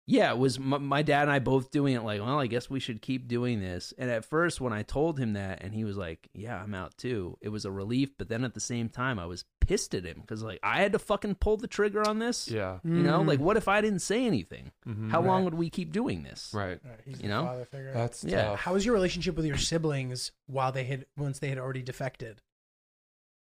yeah, 0.08 0.32
it 0.32 0.38
was 0.38 0.60
my, 0.60 0.78
my 0.78 1.02
dad 1.04 1.24
and 1.24 1.32
I 1.32 1.40
both 1.40 1.72
doing 1.72 1.94
it. 1.96 2.04
Like, 2.04 2.20
well, 2.22 2.40
I 2.40 2.48
guess 2.48 2.70
we 2.70 2.80
should 2.80 3.02
keep 3.02 3.28
doing 3.28 3.62
this. 3.62 3.94
And 3.98 4.10
at 4.10 4.26
first, 4.26 4.60
when 4.60 4.74
I 4.74 4.82
told 4.84 5.20
him 5.20 5.34
that, 5.34 5.62
and 5.64 5.74
he 5.74 5.84
was 5.86 5.96
like, 5.96 6.28
"Yeah, 6.34 6.62
I'm 6.62 6.74
out 6.74 6.98
too," 6.98 7.38
it 7.40 7.50
was 7.50 7.64
a 7.66 7.72
relief. 7.72 8.10
But 8.18 8.28
then 8.28 8.44
at 8.44 8.54
the 8.54 8.60
same 8.60 8.90
time, 8.90 9.20
I 9.20 9.26
was 9.26 9.46
pissed 9.62 9.94
at 9.94 10.04
him 10.04 10.18
because 10.20 10.42
like 10.44 10.60
I 10.64 10.82
had 10.82 10.92
to 10.94 11.00
fucking 11.00 11.36
pull 11.36 11.56
the 11.58 11.68
trigger 11.68 12.06
on 12.06 12.20
this. 12.20 12.50
Yeah. 12.50 12.80
You 12.84 13.04
know, 13.04 13.20
Mm. 13.22 13.28
like 13.28 13.40
what 13.40 13.56
if 13.58 13.68
I 13.68 13.80
didn't 13.80 14.00
say 14.00 14.26
anything? 14.26 14.72
Mhm. 14.88 15.12
How 15.12 15.22
long 15.22 15.46
would 15.46 15.54
we 15.54 15.70
keep 15.70 15.92
doing 15.94 16.24
this? 16.24 16.52
Right. 16.54 16.80
All 16.84 16.92
right, 16.92 17.00
he's 17.06 17.22
you 17.22 17.30
know? 17.30 17.44
father 17.46 17.66
figure. 17.66 17.94
That's 17.94 18.24
Yeah. 18.24 18.44
tough. 18.50 18.60
How 18.62 18.74
was 18.74 18.86
your 18.86 18.96
relationship 18.96 19.36
with 19.36 19.46
your 19.46 19.58
siblings 19.58 20.32
while 20.48 20.72
they 20.74 20.86
had 20.86 21.06
once 21.16 21.40
they 21.40 21.50
had 21.50 21.60
already 21.60 21.84
defected? 21.84 22.42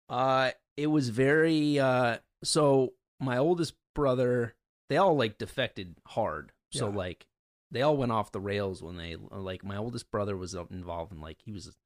Uh, 0.08 0.50
it 0.76 0.86
was 0.88 1.10
very 1.10 1.78
uh. 1.78 2.18
So 2.42 2.94
my 3.20 3.38
oldest 3.38 3.74
brother, 3.96 4.54
they 4.88 4.96
all 4.96 5.16
like 5.16 5.38
defected 5.38 5.96
hard. 6.06 6.52
So 6.70 6.88
Yeah. 6.90 6.96
like 6.96 7.26
they 7.72 7.82
all 7.82 7.96
went 7.96 8.12
off 8.12 8.30
the 8.30 8.40
rails 8.40 8.80
when 8.80 8.96
they 8.96 9.16
like 9.16 9.64
my 9.64 9.76
oldest 9.76 10.10
brother 10.12 10.36
was 10.36 10.54
involved 10.54 11.10
in 11.12 11.20
like 11.20 11.38
he 11.44 11.50
was 11.50 11.76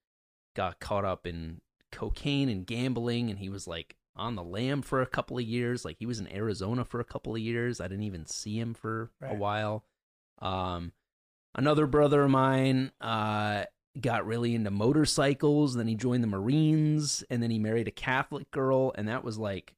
got 0.55 0.79
caught 0.81 1.07
up 1.07 1.27
in 1.27 1.62
cocaine 1.90 2.51
and 2.51 2.66
gambling 2.66 3.31
and 3.31 3.38
he 3.38 3.49
was 3.49 3.66
like 3.66 3.96
on 4.14 4.35
the 4.37 4.44
lam 4.44 4.83
for 4.83 5.01
a 5.01 5.07
couple 5.07 5.38
of 5.38 5.44
years 5.44 5.85
like 5.85 5.96
he 5.99 6.05
was 6.07 6.20
in 6.20 6.31
arizona 6.33 6.85
for 6.85 7.01
a 7.01 7.05
couple 7.05 7.35
of 7.35 7.40
years 7.40 7.81
i 7.81 7.88
didn't 7.88 8.05
even 8.05 8.27
see 8.27 8.59
him 8.59 8.75
for 8.75 9.11
a 9.23 9.35
while 9.35 9.85
um 10.40 10.92
another 11.55 11.87
brother 11.87 12.25
of 12.25 12.31
mine 12.31 12.92
uh 13.01 13.64
got 14.01 14.27
really 14.27 14.55
into 14.55 14.70
motorcycles 14.70 15.75
then 15.75 15.88
he 15.88 15.94
joined 15.94 16.23
the 16.23 16.29
marines 16.29 17.25
and 17.31 17.42
then 17.42 17.51
he 17.51 17.59
married 17.59 17.88
a 17.88 17.92
catholic 17.92 18.49
girl 18.51 18.92
and 18.96 19.09
that 19.09 19.25
was 19.25 19.38
like 19.38 19.75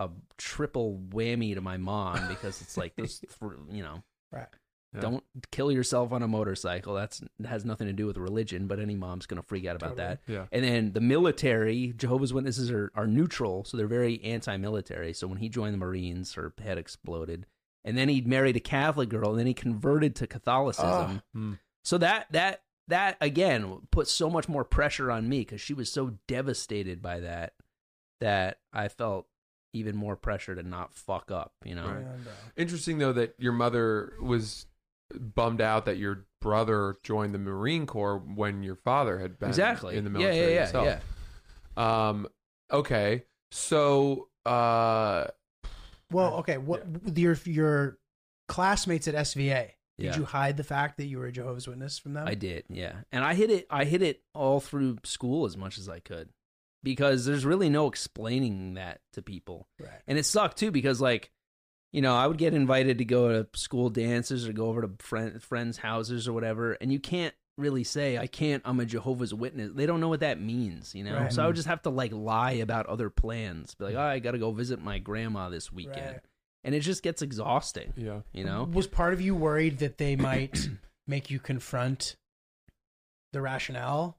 a 0.00 0.10
triple 0.38 0.98
whammy 1.10 1.54
to 1.54 1.60
my 1.60 1.76
mom 1.76 2.26
because 2.26 2.60
it's 2.60 2.76
like 2.76 2.96
this, 2.96 3.22
for 3.28 3.56
you 3.70 3.82
know 3.84 4.02
Right. 4.32 4.46
Yeah. 4.94 5.00
don't 5.02 5.24
kill 5.52 5.70
yourself 5.70 6.10
on 6.10 6.22
a 6.24 6.26
motorcycle. 6.28 6.94
That's 6.94 7.22
has 7.46 7.64
nothing 7.64 7.86
to 7.86 7.92
do 7.92 8.06
with 8.06 8.16
religion, 8.16 8.66
but 8.66 8.80
any 8.80 8.96
mom's 8.96 9.26
gonna 9.26 9.42
freak 9.42 9.66
out 9.66 9.76
about 9.76 9.96
Totally. 9.96 10.08
that. 10.08 10.20
Yeah. 10.26 10.46
And 10.50 10.64
then 10.64 10.92
the 10.94 11.00
military, 11.00 11.92
Jehovah's 11.96 12.32
Witnesses 12.32 12.70
are, 12.72 12.90
are 12.96 13.06
neutral, 13.06 13.62
so 13.64 13.76
they're 13.76 13.86
very 13.86 14.20
anti-military. 14.24 15.12
So 15.12 15.28
when 15.28 15.38
he 15.38 15.48
joined 15.48 15.74
the 15.74 15.78
Marines, 15.78 16.34
her 16.34 16.52
head 16.60 16.76
exploded, 16.78 17.46
and 17.84 17.96
then 17.96 18.08
he 18.08 18.20
married 18.22 18.56
a 18.56 18.60
Catholic 18.60 19.08
girl, 19.10 19.30
and 19.30 19.38
then 19.38 19.46
he 19.46 19.54
converted 19.54 20.16
to 20.16 20.26
Catholicism. 20.26 21.22
Hmm. 21.34 21.52
So 21.84 21.98
that 21.98 22.26
that 22.32 22.62
that 22.88 23.16
again 23.20 23.78
put 23.92 24.08
so 24.08 24.28
much 24.28 24.48
more 24.48 24.64
pressure 24.64 25.10
on 25.12 25.28
me 25.28 25.40
because 25.40 25.60
she 25.60 25.74
was 25.74 25.90
so 25.92 26.14
devastated 26.26 27.00
by 27.00 27.20
that 27.20 27.54
that 28.20 28.58
I 28.72 28.88
felt 28.88 29.26
even 29.72 29.96
more 29.96 30.16
pressure 30.16 30.54
to 30.54 30.62
not 30.62 30.94
fuck 30.94 31.30
up. 31.30 31.52
You 31.64 31.74
know. 31.76 31.86
Right. 31.86 32.04
Interesting 32.56 32.98
though 32.98 33.12
that 33.12 33.34
your 33.38 33.52
mother 33.52 34.14
was 34.22 34.66
bummed 35.14 35.60
out 35.60 35.86
that 35.86 35.96
your 35.98 36.24
brother 36.40 36.96
joined 37.02 37.34
the 37.34 37.38
Marine 37.38 37.84
Corps 37.86 38.18
when 38.18 38.62
your 38.62 38.76
father 38.76 39.18
had 39.18 39.38
been 39.38 39.48
Exactly. 39.48 39.96
in 39.96 40.04
the 40.04 40.10
Yeah, 40.20 40.26
yeah, 40.26 40.32
military 40.32 40.54
yeah, 40.54 40.60
himself. 40.62 41.00
yeah. 41.76 42.08
Um. 42.08 42.26
Okay. 42.72 43.24
So. 43.50 44.28
Uh. 44.46 45.26
well, 46.10 46.34
okay. 46.36 46.58
What 46.58 46.84
your 47.16 47.36
your 47.44 47.98
classmates 48.48 49.06
at 49.08 49.14
SVA? 49.14 49.70
Did 49.98 50.06
Yeah. 50.06 50.16
you 50.16 50.24
hide 50.24 50.56
the 50.56 50.64
fact 50.64 50.96
that 50.96 51.04
you 51.06 51.18
were 51.18 51.26
a 51.26 51.32
Jehovah's 51.32 51.68
Witness 51.68 51.98
from 51.98 52.14
them? 52.14 52.26
I 52.26 52.34
did, 52.34 52.64
yeah. 52.70 53.00
And 53.12 53.22
I 53.22 53.34
hit 53.34 53.50
it 53.50 53.66
I 53.68 53.84
hit 53.84 54.00
it 54.02 54.22
all 54.34 54.58
through 54.58 54.98
school 55.04 55.44
as 55.44 55.56
much 55.58 55.76
as 55.76 55.88
I 55.90 55.98
could. 56.00 56.30
Because 56.82 57.26
there's 57.26 57.44
really 57.44 57.68
no 57.68 57.88
explaining 57.88 58.74
that 58.74 59.00
to 59.12 59.22
people. 59.22 59.68
Right. 59.78 59.90
And 60.06 60.18
it 60.18 60.24
sucked 60.24 60.56
too 60.58 60.70
because 60.70 61.00
like 61.00 61.30
you 61.92 62.02
know, 62.02 62.14
I 62.14 62.26
would 62.26 62.38
get 62.38 62.54
invited 62.54 62.98
to 62.98 63.04
go 63.04 63.28
to 63.28 63.48
school 63.58 63.90
dances 63.90 64.48
or 64.48 64.52
go 64.52 64.66
over 64.66 64.82
to 64.82 64.90
friend, 64.98 65.42
friends' 65.42 65.78
houses 65.78 66.28
or 66.28 66.32
whatever, 66.32 66.72
and 66.74 66.92
you 66.92 67.00
can't 67.00 67.34
really 67.56 67.84
say 67.84 68.16
I 68.16 68.26
can't. 68.26 68.62
I'm 68.64 68.80
a 68.80 68.86
Jehovah's 68.86 69.34
Witness. 69.34 69.72
They 69.74 69.86
don't 69.86 70.00
know 70.00 70.08
what 70.08 70.20
that 70.20 70.40
means, 70.40 70.94
you 70.94 71.04
know. 71.04 71.14
Right. 71.14 71.32
So 71.32 71.42
I 71.42 71.46
would 71.46 71.52
mm-hmm. 71.52 71.56
just 71.56 71.68
have 71.68 71.82
to 71.82 71.90
like 71.90 72.12
lie 72.12 72.52
about 72.52 72.86
other 72.86 73.10
plans, 73.10 73.74
be 73.74 73.86
like, 73.86 73.94
mm-hmm. 73.94 74.02
oh, 74.02 74.06
I 74.06 74.18
got 74.20 74.32
to 74.32 74.38
go 74.38 74.52
visit 74.52 74.80
my 74.80 74.98
grandma 74.98 75.48
this 75.48 75.72
weekend, 75.72 76.06
Right. 76.06 76.20
and 76.64 76.74
it 76.74 76.80
just 76.80 77.02
gets 77.02 77.22
exhausting, 77.22 77.92
Yeah. 77.96 78.20
you 78.32 78.44
know. 78.44 78.68
Was 78.72 78.86
part 78.86 79.12
of 79.12 79.20
you 79.20 79.34
worried 79.34 79.78
that 79.78 79.98
they 79.98 80.14
might 80.16 80.68
make 81.08 81.30
you 81.30 81.40
confront 81.40 82.16
the 83.32 83.40
rationale 83.40 84.16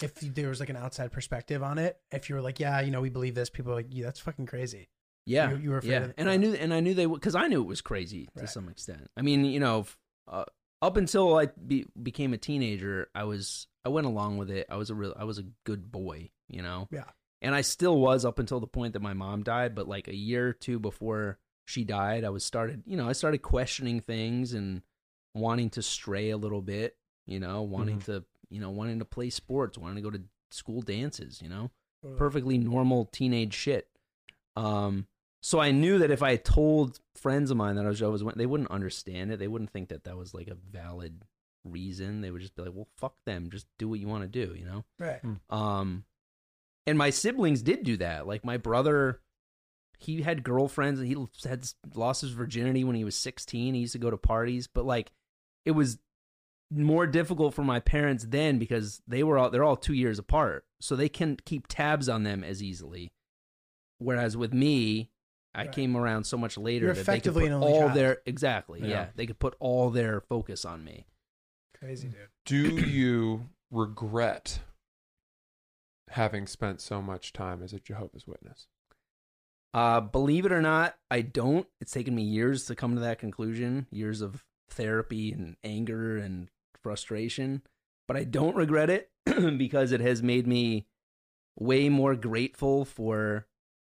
if 0.00 0.14
there 0.14 0.48
was 0.48 0.58
like 0.60 0.70
an 0.70 0.76
outside 0.76 1.12
perspective 1.12 1.62
on 1.62 1.78
it 1.78 1.98
if 2.10 2.28
you 2.28 2.34
were 2.34 2.40
like 2.40 2.58
yeah 2.58 2.80
you 2.80 2.90
know 2.90 3.00
we 3.00 3.10
believe 3.10 3.34
this 3.34 3.50
people 3.50 3.72
are 3.72 3.76
like 3.76 3.86
yeah 3.90 4.04
that's 4.04 4.20
fucking 4.20 4.46
crazy 4.46 4.88
Yeah, 5.26 5.50
You- 5.52 5.56
you 5.58 5.70
were 5.70 5.80
yeah, 5.84 6.08
and 6.16 6.28
I 6.30 6.36
knew, 6.36 6.54
and 6.54 6.72
I 6.74 6.80
knew 6.80 6.94
they 6.94 7.06
would 7.06 7.20
because 7.20 7.34
I 7.34 7.46
knew 7.48 7.60
it 7.62 7.66
was 7.66 7.80
crazy 7.80 8.26
to 8.36 8.40
Right. 8.40 8.48
some 8.48 8.68
extent. 8.68 9.08
I 9.16 9.22
mean, 9.22 9.44
you 9.44 9.60
know, 9.60 9.86
uh, 10.26 10.44
up 10.80 10.96
until 10.96 11.36
I 11.36 11.46
be, 11.46 11.86
became 12.02 12.32
a 12.32 12.38
teenager, 12.38 13.08
I 13.14 13.24
was 13.24 13.68
I 13.84 13.88
went 13.90 14.06
along 14.08 14.38
with 14.38 14.50
it. 14.50 14.66
I 14.68 14.76
was 14.76 14.90
a 14.90 14.94
real, 14.96 15.14
I 15.16 15.24
was 15.24 15.38
a 15.38 15.44
good 15.64 15.92
boy, 15.92 16.30
you 16.48 16.62
know. 16.62 16.88
Yeah. 16.90 17.04
and 17.40 17.54
I 17.54 17.60
still 17.60 17.98
was 18.00 18.24
up 18.24 18.38
until 18.40 18.58
the 18.60 18.66
point 18.66 18.92
that 18.94 19.02
my 19.02 19.12
mom 19.14 19.42
died. 19.44 19.74
But 19.74 19.86
like 19.88 20.08
a 20.08 20.14
year 20.14 20.48
or 20.48 20.52
two 20.52 20.78
before 20.80 21.38
she 21.66 21.84
died, 21.84 22.24
I 22.24 22.30
was 22.30 22.44
started, 22.44 22.82
you 22.86 22.96
know, 22.96 23.08
I 23.08 23.12
started 23.12 23.42
questioning 23.42 24.00
things 24.00 24.52
and 24.54 24.82
wanting 25.34 25.70
to 25.70 25.82
stray 25.82 26.30
a 26.30 26.36
little 26.36 26.62
bit, 26.62 26.96
you 27.26 27.38
know, 27.40 27.62
wanting 27.62 28.00
to, 28.02 28.24
you 28.52 28.60
know, 28.60 28.70
wanting 28.70 28.98
to 28.98 29.04
play 29.04 29.30
sports, 29.30 29.78
wanting 29.78 29.96
to 29.96 30.02
go 30.02 30.10
to 30.10 30.22
school 30.50 30.82
dances, 30.82 31.40
you 31.42 31.48
know 31.48 31.70
perfectly 32.16 32.58
normal 32.58 33.06
teenage 33.06 33.54
shit. 33.54 33.88
Um, 34.56 35.06
so 35.40 35.60
I 35.60 35.70
knew 35.70 35.98
that 35.98 36.10
if 36.10 36.22
I 36.22 36.36
told 36.36 37.00
friends 37.16 37.50
of 37.50 37.56
mine 37.56 37.76
that 37.76 37.84
I 37.84 37.88
was 37.88 37.98
Jehovah's 37.98 38.22
Witness, 38.22 38.40
they 38.40 38.46
wouldn't 38.46 38.70
understand 38.70 39.32
it. 39.32 39.38
They 39.38 39.48
wouldn't 39.48 39.70
think 39.70 39.88
that 39.88 40.04
that 40.04 40.16
was 40.16 40.34
like 40.34 40.48
a 40.48 40.54
valid 40.70 41.24
reason. 41.64 42.20
They 42.20 42.30
would 42.30 42.42
just 42.42 42.54
be 42.54 42.62
like, 42.62 42.72
"Well, 42.74 42.88
fuck 42.96 43.14
them. 43.24 43.50
Just 43.50 43.66
do 43.78 43.88
what 43.88 44.00
you 44.00 44.08
want 44.08 44.22
to 44.22 44.28
do," 44.46 44.54
you 44.54 44.64
know. 44.64 44.84
right 44.98 45.20
Um, 45.50 46.04
and 46.86 46.98
my 46.98 47.10
siblings 47.10 47.62
did 47.62 47.82
do 47.82 47.96
that. 47.98 48.26
Like 48.26 48.44
my 48.44 48.56
brother, 48.56 49.20
he 49.98 50.22
had 50.22 50.44
girlfriends 50.44 51.00
and 51.00 51.08
he 51.08 51.16
had 51.48 51.68
lost 51.94 52.20
his 52.20 52.32
virginity 52.32 52.84
when 52.84 52.96
he 52.96 53.04
was 53.04 53.16
16. 53.16 53.74
He 53.74 53.80
used 53.80 53.92
to 53.92 53.98
go 53.98 54.10
to 54.10 54.16
parties, 54.16 54.68
but 54.68 54.84
like 54.84 55.10
it 55.64 55.72
was 55.72 55.98
more 56.74 57.06
difficult 57.06 57.54
for 57.54 57.62
my 57.64 57.80
parents 57.80 58.24
then 58.28 58.58
because 58.58 59.00
they 59.06 59.22
were 59.22 59.38
all 59.38 59.50
they're 59.50 59.64
all 59.64 59.76
2 59.76 59.92
years 59.94 60.18
apart. 60.18 60.64
So 60.80 60.96
they 60.96 61.08
can 61.08 61.36
keep 61.44 61.66
tabs 61.68 62.08
on 62.08 62.22
them 62.24 62.42
as 62.42 62.62
easily. 62.62 63.12
Whereas 63.98 64.36
with 64.36 64.52
me, 64.52 65.10
I 65.54 65.62
Right. 65.64 65.72
came 65.72 65.96
around 65.96 66.24
so 66.24 66.36
much 66.36 66.56
later 66.56 66.86
You're 66.86 66.94
that 66.94 67.06
they 67.06 67.20
could 67.20 67.26
effectively 67.32 67.48
put 67.50 67.54
all 67.62 67.80
child. 67.80 67.94
their 67.94 68.22
exactly, 68.26 68.80
yeah. 68.80 68.86
Yeah. 68.88 69.08
They 69.14 69.26
could 69.26 69.38
put 69.38 69.54
all 69.60 69.90
their 69.90 70.20
focus 70.20 70.64
on 70.64 70.82
me. 70.84 71.06
crazy 71.78 72.08
dude 72.08 72.76
Do 72.76 72.86
you 72.86 73.48
regret 73.70 74.60
having 76.08 76.46
spent 76.46 76.80
so 76.80 77.00
much 77.02 77.32
time 77.32 77.62
as 77.62 77.72
a 77.72 77.80
Jehovah's 77.80 78.26
Witness? 78.26 78.68
Uh, 79.74 80.00
believe 80.00 80.44
it 80.46 80.52
or 80.52 80.60
not, 80.60 80.98
I 81.10 81.22
don't. 81.22 81.66
It's 81.80 81.92
taken 81.92 82.14
me 82.14 82.22
years 82.22 82.66
to 82.66 82.74
come 82.74 82.94
to 82.94 83.00
that 83.00 83.18
conclusion, 83.18 83.86
years 83.90 84.20
of 84.20 84.44
therapy 84.68 85.32
and 85.32 85.56
anger 85.64 86.16
and 86.18 86.50
frustration, 86.82 87.62
but 88.08 88.16
I 88.16 88.24
don't 88.24 88.56
regret 88.56 88.90
it 88.90 89.10
because 89.58 89.92
it 89.92 90.00
has 90.00 90.22
made 90.22 90.46
me 90.46 90.86
way 91.58 91.88
more 91.88 92.14
grateful 92.16 92.84
for 92.84 93.46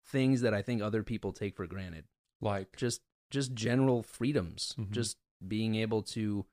things 0.06 0.40
that 0.42 0.52
I 0.54 0.62
think 0.62 0.82
other 0.82 1.02
people 1.02 1.32
take 1.32 1.56
for 1.56 1.66
granted. 1.66 2.04
Like, 2.40 2.76
Just 2.76 3.02
just 3.30 3.54
general 3.54 4.02
freedoms, 4.02 4.74
Mhm. 4.78 4.90
just 4.90 5.16
being 5.46 5.74
able 5.74 6.02
to 6.02 6.46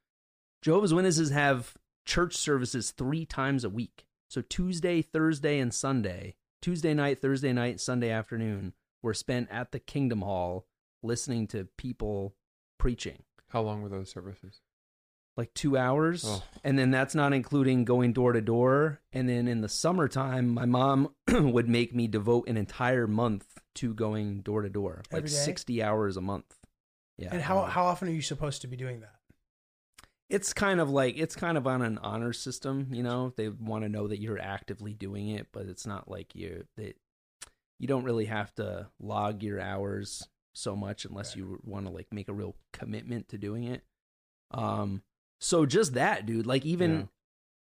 Jehovah's 0.64 0.94
Witnesses 0.94 1.30
have 1.30 1.76
church 2.06 2.36
services 2.36 2.92
3 2.92 3.26
times 3.26 3.64
a 3.64 3.70
week. 3.70 4.08
So 4.30 4.42
Tuesday, 4.42 5.02
Thursday 5.04 5.60
and 5.60 5.72
Sunday, 5.74 6.36
Tuesday 6.62 6.94
night, 6.94 7.20
Thursday 7.20 7.52
night, 7.54 7.80
Sunday 7.80 8.10
afternoon 8.10 8.74
were 9.04 9.14
spent 9.14 9.50
at 9.52 9.72
the 9.72 9.80
Kingdom 9.80 10.22
Hall 10.22 10.66
listening 11.04 11.46
to 11.48 11.66
people 11.78 12.36
preaching. 12.80 13.24
how 13.50 13.62
long 13.62 13.82
were 13.82 13.90
those 13.90 14.10
services? 14.10 14.62
Like 15.42 15.54
two 15.56 15.76
hours. 15.76 16.24
Oh. 16.28 16.44
And 16.64 16.78
then 16.78 16.92
that's 16.92 17.16
not 17.16 17.34
including 17.34 17.84
going 17.84 18.14
door 18.14 18.34
to 18.34 18.42
door. 18.42 19.02
And 19.12 19.28
then 19.28 19.48
in 19.48 19.62
the 19.62 19.68
summertime, 19.70 20.50
my 20.50 20.66
mom 20.66 21.16
would 21.32 21.68
make 21.68 21.96
me 21.96 22.08
devote 22.08 22.48
an 22.48 22.58
entire 22.58 23.08
month 23.08 23.58
to 23.76 23.94
going 23.96 24.42
door 24.42 24.62
to 24.62 24.70
door, 24.70 25.02
like 25.12 25.20
Every 25.24 25.30
day? 25.30 25.36
60 25.36 25.82
hours 25.82 26.16
a 26.18 26.22
month. 26.22 26.56
Yeah. 27.18 27.30
and 27.32 27.42
how 27.42 27.64
how 27.64 27.86
often 27.86 28.08
are 28.08 28.12
you 28.12 28.22
supposed 28.22 28.62
to 28.62 28.68
be 28.68 28.76
doing 28.78 29.02
that 29.02 29.16
it's 30.30 30.54
kind 30.54 30.80
of 30.80 30.90
like 30.90 31.18
it's 31.18 31.36
kind 31.36 31.58
of 31.58 31.68
on 31.68 31.82
an 31.84 32.00
honor 32.00 32.34
system 32.34 32.88
you 32.92 33.04
know 33.04 33.32
they 33.36 33.50
want 33.50 33.84
to 33.84 33.90
know 33.90 34.08
that 34.08 34.20
you're 34.20 34.40
actively 34.40 34.94
doing 34.94 35.30
it 35.30 35.48
but 35.52 35.68
it's 35.68 35.86
not 35.86 36.10
like 36.10 36.34
you 36.36 36.64
that 36.78 36.96
you 37.78 37.88
don't 37.88 38.06
really 38.06 38.26
have 38.26 38.52
to 38.56 38.88
log 39.00 39.44
your 39.44 39.60
hours 39.60 40.28
so 40.54 40.76
much 40.76 41.06
unless 41.06 41.32
Right. 41.36 41.38
you 41.46 41.60
want 41.64 41.86
to 41.86 41.92
like 41.92 42.08
make 42.12 42.28
a 42.30 42.34
real 42.34 42.56
commitment 42.74 43.30
to 43.30 43.38
doing 43.38 43.66
it 43.66 43.84
um 44.52 45.04
so 45.42 45.66
just 45.66 45.94
that 45.96 46.26
dude 46.26 46.46
like 46.46 46.66
even 46.66 46.92
Yeah. 46.92 47.04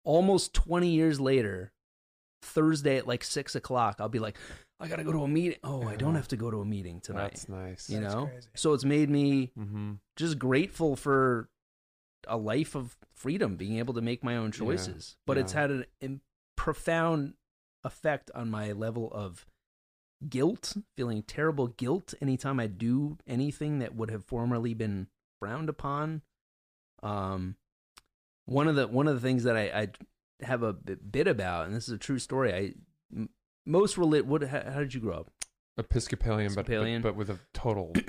almost 0.04 0.52
20 0.54 0.88
years 0.90 1.20
later 1.20 1.72
thursday 2.42 2.98
at 2.98 3.06
like 3.06 3.24
six 3.24 3.54
o'clock 3.54 3.96
i'll 4.00 4.08
be 4.10 4.18
like 4.18 4.36
i 4.78 4.86
gotta 4.86 5.02
go 5.02 5.12
to 5.12 5.24
a 5.24 5.28
meeting 5.28 5.58
oh 5.64 5.82
i 5.88 5.96
don't 5.96 6.14
have 6.14 6.28
to 6.28 6.36
go 6.36 6.50
to 6.50 6.60
a 6.60 6.64
meeting 6.64 7.00
tonight 7.00 7.30
That's 7.32 7.48
nice. 7.48 7.88
you 7.88 8.00
That's 8.00 8.14
know 8.14 8.26
crazy. 8.26 8.48
so 8.54 8.74
it's 8.74 8.84
made 8.84 9.08
me 9.08 9.50
Mm-hmm. 9.58 9.92
just 10.16 10.38
grateful 10.38 10.94
for 10.96 11.48
a 12.26 12.36
life 12.38 12.74
of 12.74 12.96
freedom, 13.12 13.56
being 13.56 13.76
able 13.78 13.92
to 13.92 14.00
make 14.00 14.24
my 14.24 14.34
own 14.36 14.46
Yeah, 14.46 14.58
choices. 14.58 15.16
But 15.26 15.36
it's 15.36 15.52
had 15.52 15.70
a 15.70 15.84
im- 16.00 16.22
profound 16.56 17.34
effect 17.84 18.30
on 18.34 18.50
my 18.50 18.72
level 18.72 19.10
of 19.12 19.44
guilt, 20.26 20.74
feeling 20.96 21.22
terrible 21.22 21.66
guilt 21.66 22.14
anytime 22.22 22.58
I 22.58 22.66
do 22.66 23.18
anything 23.26 23.78
that 23.80 23.94
would 23.94 24.10
have 24.10 24.24
formerly 24.24 24.72
been 24.72 25.08
frowned 25.38 25.68
upon. 25.68 26.22
Um, 27.04 27.56
one 28.46 28.68
of 28.68 28.76
the 28.76 28.86
one 28.88 29.06
of 29.08 29.14
the 29.14 29.20
things 29.20 29.44
that 29.44 29.56
I, 29.56 29.62
I 30.40 30.44
have 30.44 30.62
a 30.62 30.72
bit 30.72 31.26
about, 31.28 31.66
and 31.66 31.74
this 31.74 31.88
is 31.88 31.94
a 31.94 31.98
true 31.98 32.18
story. 32.18 32.52
I 32.54 33.26
most 33.66 33.96
relate. 33.96 34.26
What? 34.26 34.42
How, 34.42 34.62
how 34.70 34.78
did 34.80 34.94
you 34.94 35.00
grow 35.00 35.14
up? 35.14 35.30
Episcopalian, 35.78 36.54
but- 36.54 36.60
Episcopalian. 36.66 37.02
But, 37.02 37.10
but 37.10 37.16
with 37.16 37.30
a 37.30 37.38
total, 37.52 37.92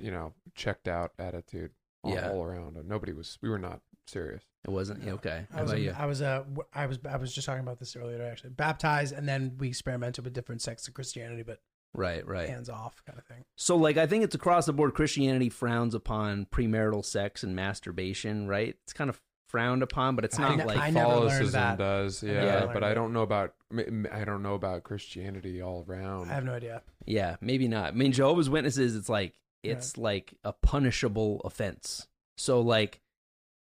you 0.00 0.10
know, 0.10 0.32
checked 0.54 0.88
out 0.88 1.12
attitude 1.18 1.70
all, 2.02 2.14
Yeah. 2.14 2.30
all 2.30 2.42
around. 2.42 2.76
Nobody 2.88 3.12
was, 3.12 3.38
we 3.42 3.48
were 3.50 3.58
not 3.58 3.80
serious. 4.06 4.42
It 4.64 4.70
wasn't 4.70 5.04
yeah, 5.04 5.12
okay. 5.14 5.46
I 5.52 5.56
How 5.56 5.62
was, 5.62 5.70
about 5.72 5.80
a- 5.80 5.84
you? 5.84 5.94
I 5.98 6.06
was 6.06 6.22
uh, 6.22 6.38
w- 6.38 6.62
I 6.72 6.86
was 6.86 6.98
I 7.08 7.16
was 7.18 7.34
just 7.34 7.46
talking 7.46 7.62
about 7.62 7.78
this 7.78 7.96
earlier 7.96 8.22
actually. 8.22 8.50
Baptized 8.50 9.12
and 9.14 9.28
then 9.28 9.56
we 9.58 9.68
experimented 9.68 10.24
with 10.24 10.32
different 10.32 10.62
sects 10.62 10.88
of 10.88 10.94
Christianity, 10.94 11.42
but 11.42 11.58
Right, 11.94 12.26
right. 12.26 12.48
hands 12.48 12.70
off 12.70 13.02
kind 13.06 13.18
of 13.18 13.24
thing. 13.24 13.44
So, 13.56 13.76
like, 13.76 13.96
I 13.98 14.06
think 14.06 14.24
it's 14.24 14.34
across 14.34 14.66
the 14.66 14.72
board. 14.72 14.94
Christianity 14.94 15.50
frowns 15.50 15.94
upon 15.94 16.46
premarital 16.46 17.04
sex 17.04 17.42
and 17.42 17.54
masturbation, 17.54 18.48
right? 18.48 18.76
It's 18.84 18.92
kind 18.92 19.10
of 19.10 19.20
frowned 19.48 19.82
upon, 19.82 20.16
but 20.16 20.24
it's 20.24 20.38
I 20.38 20.48
not 20.48 20.58
ne- 20.58 20.64
like 20.64 20.78
I 20.78 20.90
Catholicism 20.90 21.52
that. 21.52 21.78
does, 21.78 22.24
I 22.24 22.28
yeah, 22.28 22.44
never 22.44 22.72
but 22.72 22.82
I 22.82 22.94
don't 22.94 23.12
know 23.12 23.20
about, 23.20 23.52
i 23.70 24.24
don't 24.24 24.42
know 24.42 24.54
about 24.54 24.82
Christianity 24.82 25.60
all 25.60 25.84
around. 25.86 26.30
I 26.30 26.34
have 26.34 26.44
no 26.44 26.54
idea. 26.54 26.82
Yeah, 27.04 27.36
maybe 27.42 27.68
not. 27.68 27.88
I 27.88 27.90
mean, 27.90 28.12
Jehovah's 28.12 28.48
Witnesses, 28.48 28.96
it's 28.96 29.10
like 29.10 29.34
it's 29.62 29.98
like 29.98 30.34
a 30.42 30.54
punishable 30.54 31.42
offense. 31.44 32.08
So 32.38 32.62
like 32.62 33.01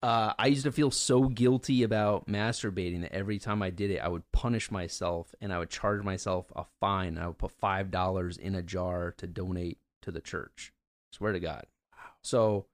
uh 0.07 0.33
I 0.39 0.47
used 0.47 0.65
to 0.65 0.73
feel 0.73 0.91
so 0.91 1.29
guilty 1.29 1.83
about 1.83 2.27
masturbating 2.29 3.01
that 3.03 3.13
every 3.13 3.39
time 3.39 3.63
I 3.63 3.71
did 3.71 3.91
it, 3.91 3.99
I 3.99 4.09
would 4.09 4.23
punish 4.33 4.71
myself 4.71 5.35
and 5.41 5.53
I 5.53 5.59
would 5.59 5.71
charge 5.71 6.03
myself 6.03 6.47
a 6.55 6.65
fine. 6.81 7.19
I 7.19 7.27
would 7.27 7.39
put 7.39 7.51
five 7.53 7.91
dollars 7.91 8.37
in 8.37 8.55
a 8.55 8.63
jar 8.63 9.13
to 9.19 9.27
donate 9.27 9.79
to 10.03 10.11
the 10.11 10.21
church. 10.21 10.73
Swear 11.13 11.33
to 11.33 11.41
God. 11.41 11.67
So 12.23 12.67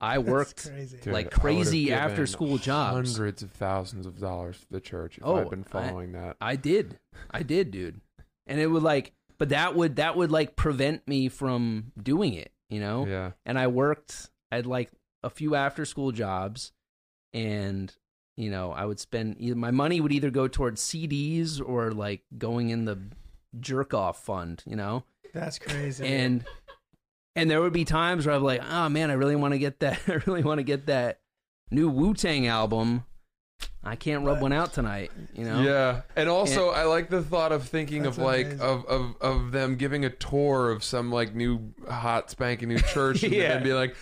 I 0.00 0.18
worked 0.18 0.68
crazy. 0.68 0.98
Like 1.06 1.06
I 1.06 1.12
would've 1.14 1.30
crazy 1.40 1.92
after 1.92 2.26
school 2.26 2.58
jobs. 2.58 3.12
Hundreds 3.16 3.42
of 3.42 3.50
thousands 3.52 4.06
of 4.06 4.18
dollars 4.18 4.58
to 4.60 4.66
the 4.70 4.80
church 4.80 5.18
if 5.18 5.24
Oh, 5.24 5.36
I've 5.36 5.50
been 5.50 5.64
I- 5.66 5.70
following 5.70 6.12
that. 6.12 6.36
I 6.40 6.56
did. 6.56 6.98
I 7.30 7.42
did, 7.42 7.70
dude. 7.70 8.00
And 8.46 8.60
it 8.60 8.66
would 8.66 8.82
like 8.82 9.12
but 9.38 9.50
that 9.50 9.74
would 9.74 9.96
that 9.96 10.16
would 10.16 10.30
like 10.30 10.56
prevent 10.56 11.06
me 11.06 11.28
from 11.28 11.92
doing 12.02 12.34
it, 12.34 12.52
you 12.70 12.80
know? 12.80 13.06
Yeah. 13.06 13.32
and 13.44 13.58
I 13.58 13.66
worked 13.68 14.30
I'd 14.50 14.66
like 14.66 14.90
a 15.26 15.30
few 15.30 15.54
after 15.56 15.84
school 15.84 16.12
jobs 16.12 16.72
and 17.34 17.94
you 18.36 18.48
know 18.50 18.70
I 18.70 18.84
would 18.84 19.00
spend 19.00 19.36
either 19.40 19.56
my 19.56 19.70
money 19.72 20.00
would 20.00 20.12
either 20.12 20.30
go 20.30 20.46
towards 20.46 20.80
CDs 20.80 21.60
or 21.60 21.90
like 21.90 22.22
going 22.38 22.70
in 22.70 22.84
the 22.84 22.98
jerk 23.58 23.92
off 23.92 24.22
fund 24.24 24.62
you 24.66 24.76
know 24.76 25.02
That's 25.34 25.58
crazy. 25.58 26.06
and 26.06 26.44
and 27.34 27.50
there 27.50 27.60
would 27.60 27.72
be 27.72 27.84
times 27.84 28.24
where 28.26 28.34
I'm 28.36 28.42
like 28.44 28.62
oh 28.70 28.88
man 28.88 29.10
I 29.10 29.14
really 29.14 29.36
want 29.36 29.52
to 29.54 29.58
get 29.58 29.80
that 29.80 29.98
I 30.08 30.20
really 30.26 30.42
want 30.42 30.58
to 30.58 30.64
get 30.64 30.86
that 30.86 31.18
new 31.70 31.88
Wu 31.88 32.14
Tang 32.14 32.46
album 32.46 33.04
I 33.82 33.96
can't 33.96 34.24
rub 34.24 34.40
one 34.42 34.52
out 34.52 34.72
tonight 34.74 35.10
you 35.34 35.44
know 35.44 35.62
Yeah, 35.62 36.02
and 36.14 36.28
also 36.28 36.70
I 36.70 36.84
like 36.84 37.08
the 37.08 37.22
thought 37.22 37.52
of 37.52 37.66
thinking 37.68 38.04
of 38.06 38.18
like 38.18 38.46
amazing. 38.46 38.60
of, 38.60 38.84
of 38.86 39.16
of 39.20 39.52
them 39.52 39.76
giving 39.76 40.04
a 40.04 40.10
tour 40.10 40.70
of 40.70 40.84
some 40.84 41.10
like 41.10 41.34
new 41.34 41.72
hot 41.88 42.30
spanking 42.30 42.68
new 42.68 42.78
church 42.78 43.22
and 43.22 43.32
Yeah. 43.42 43.54
then 43.54 43.62
be 43.62 43.72
like, 43.72 43.96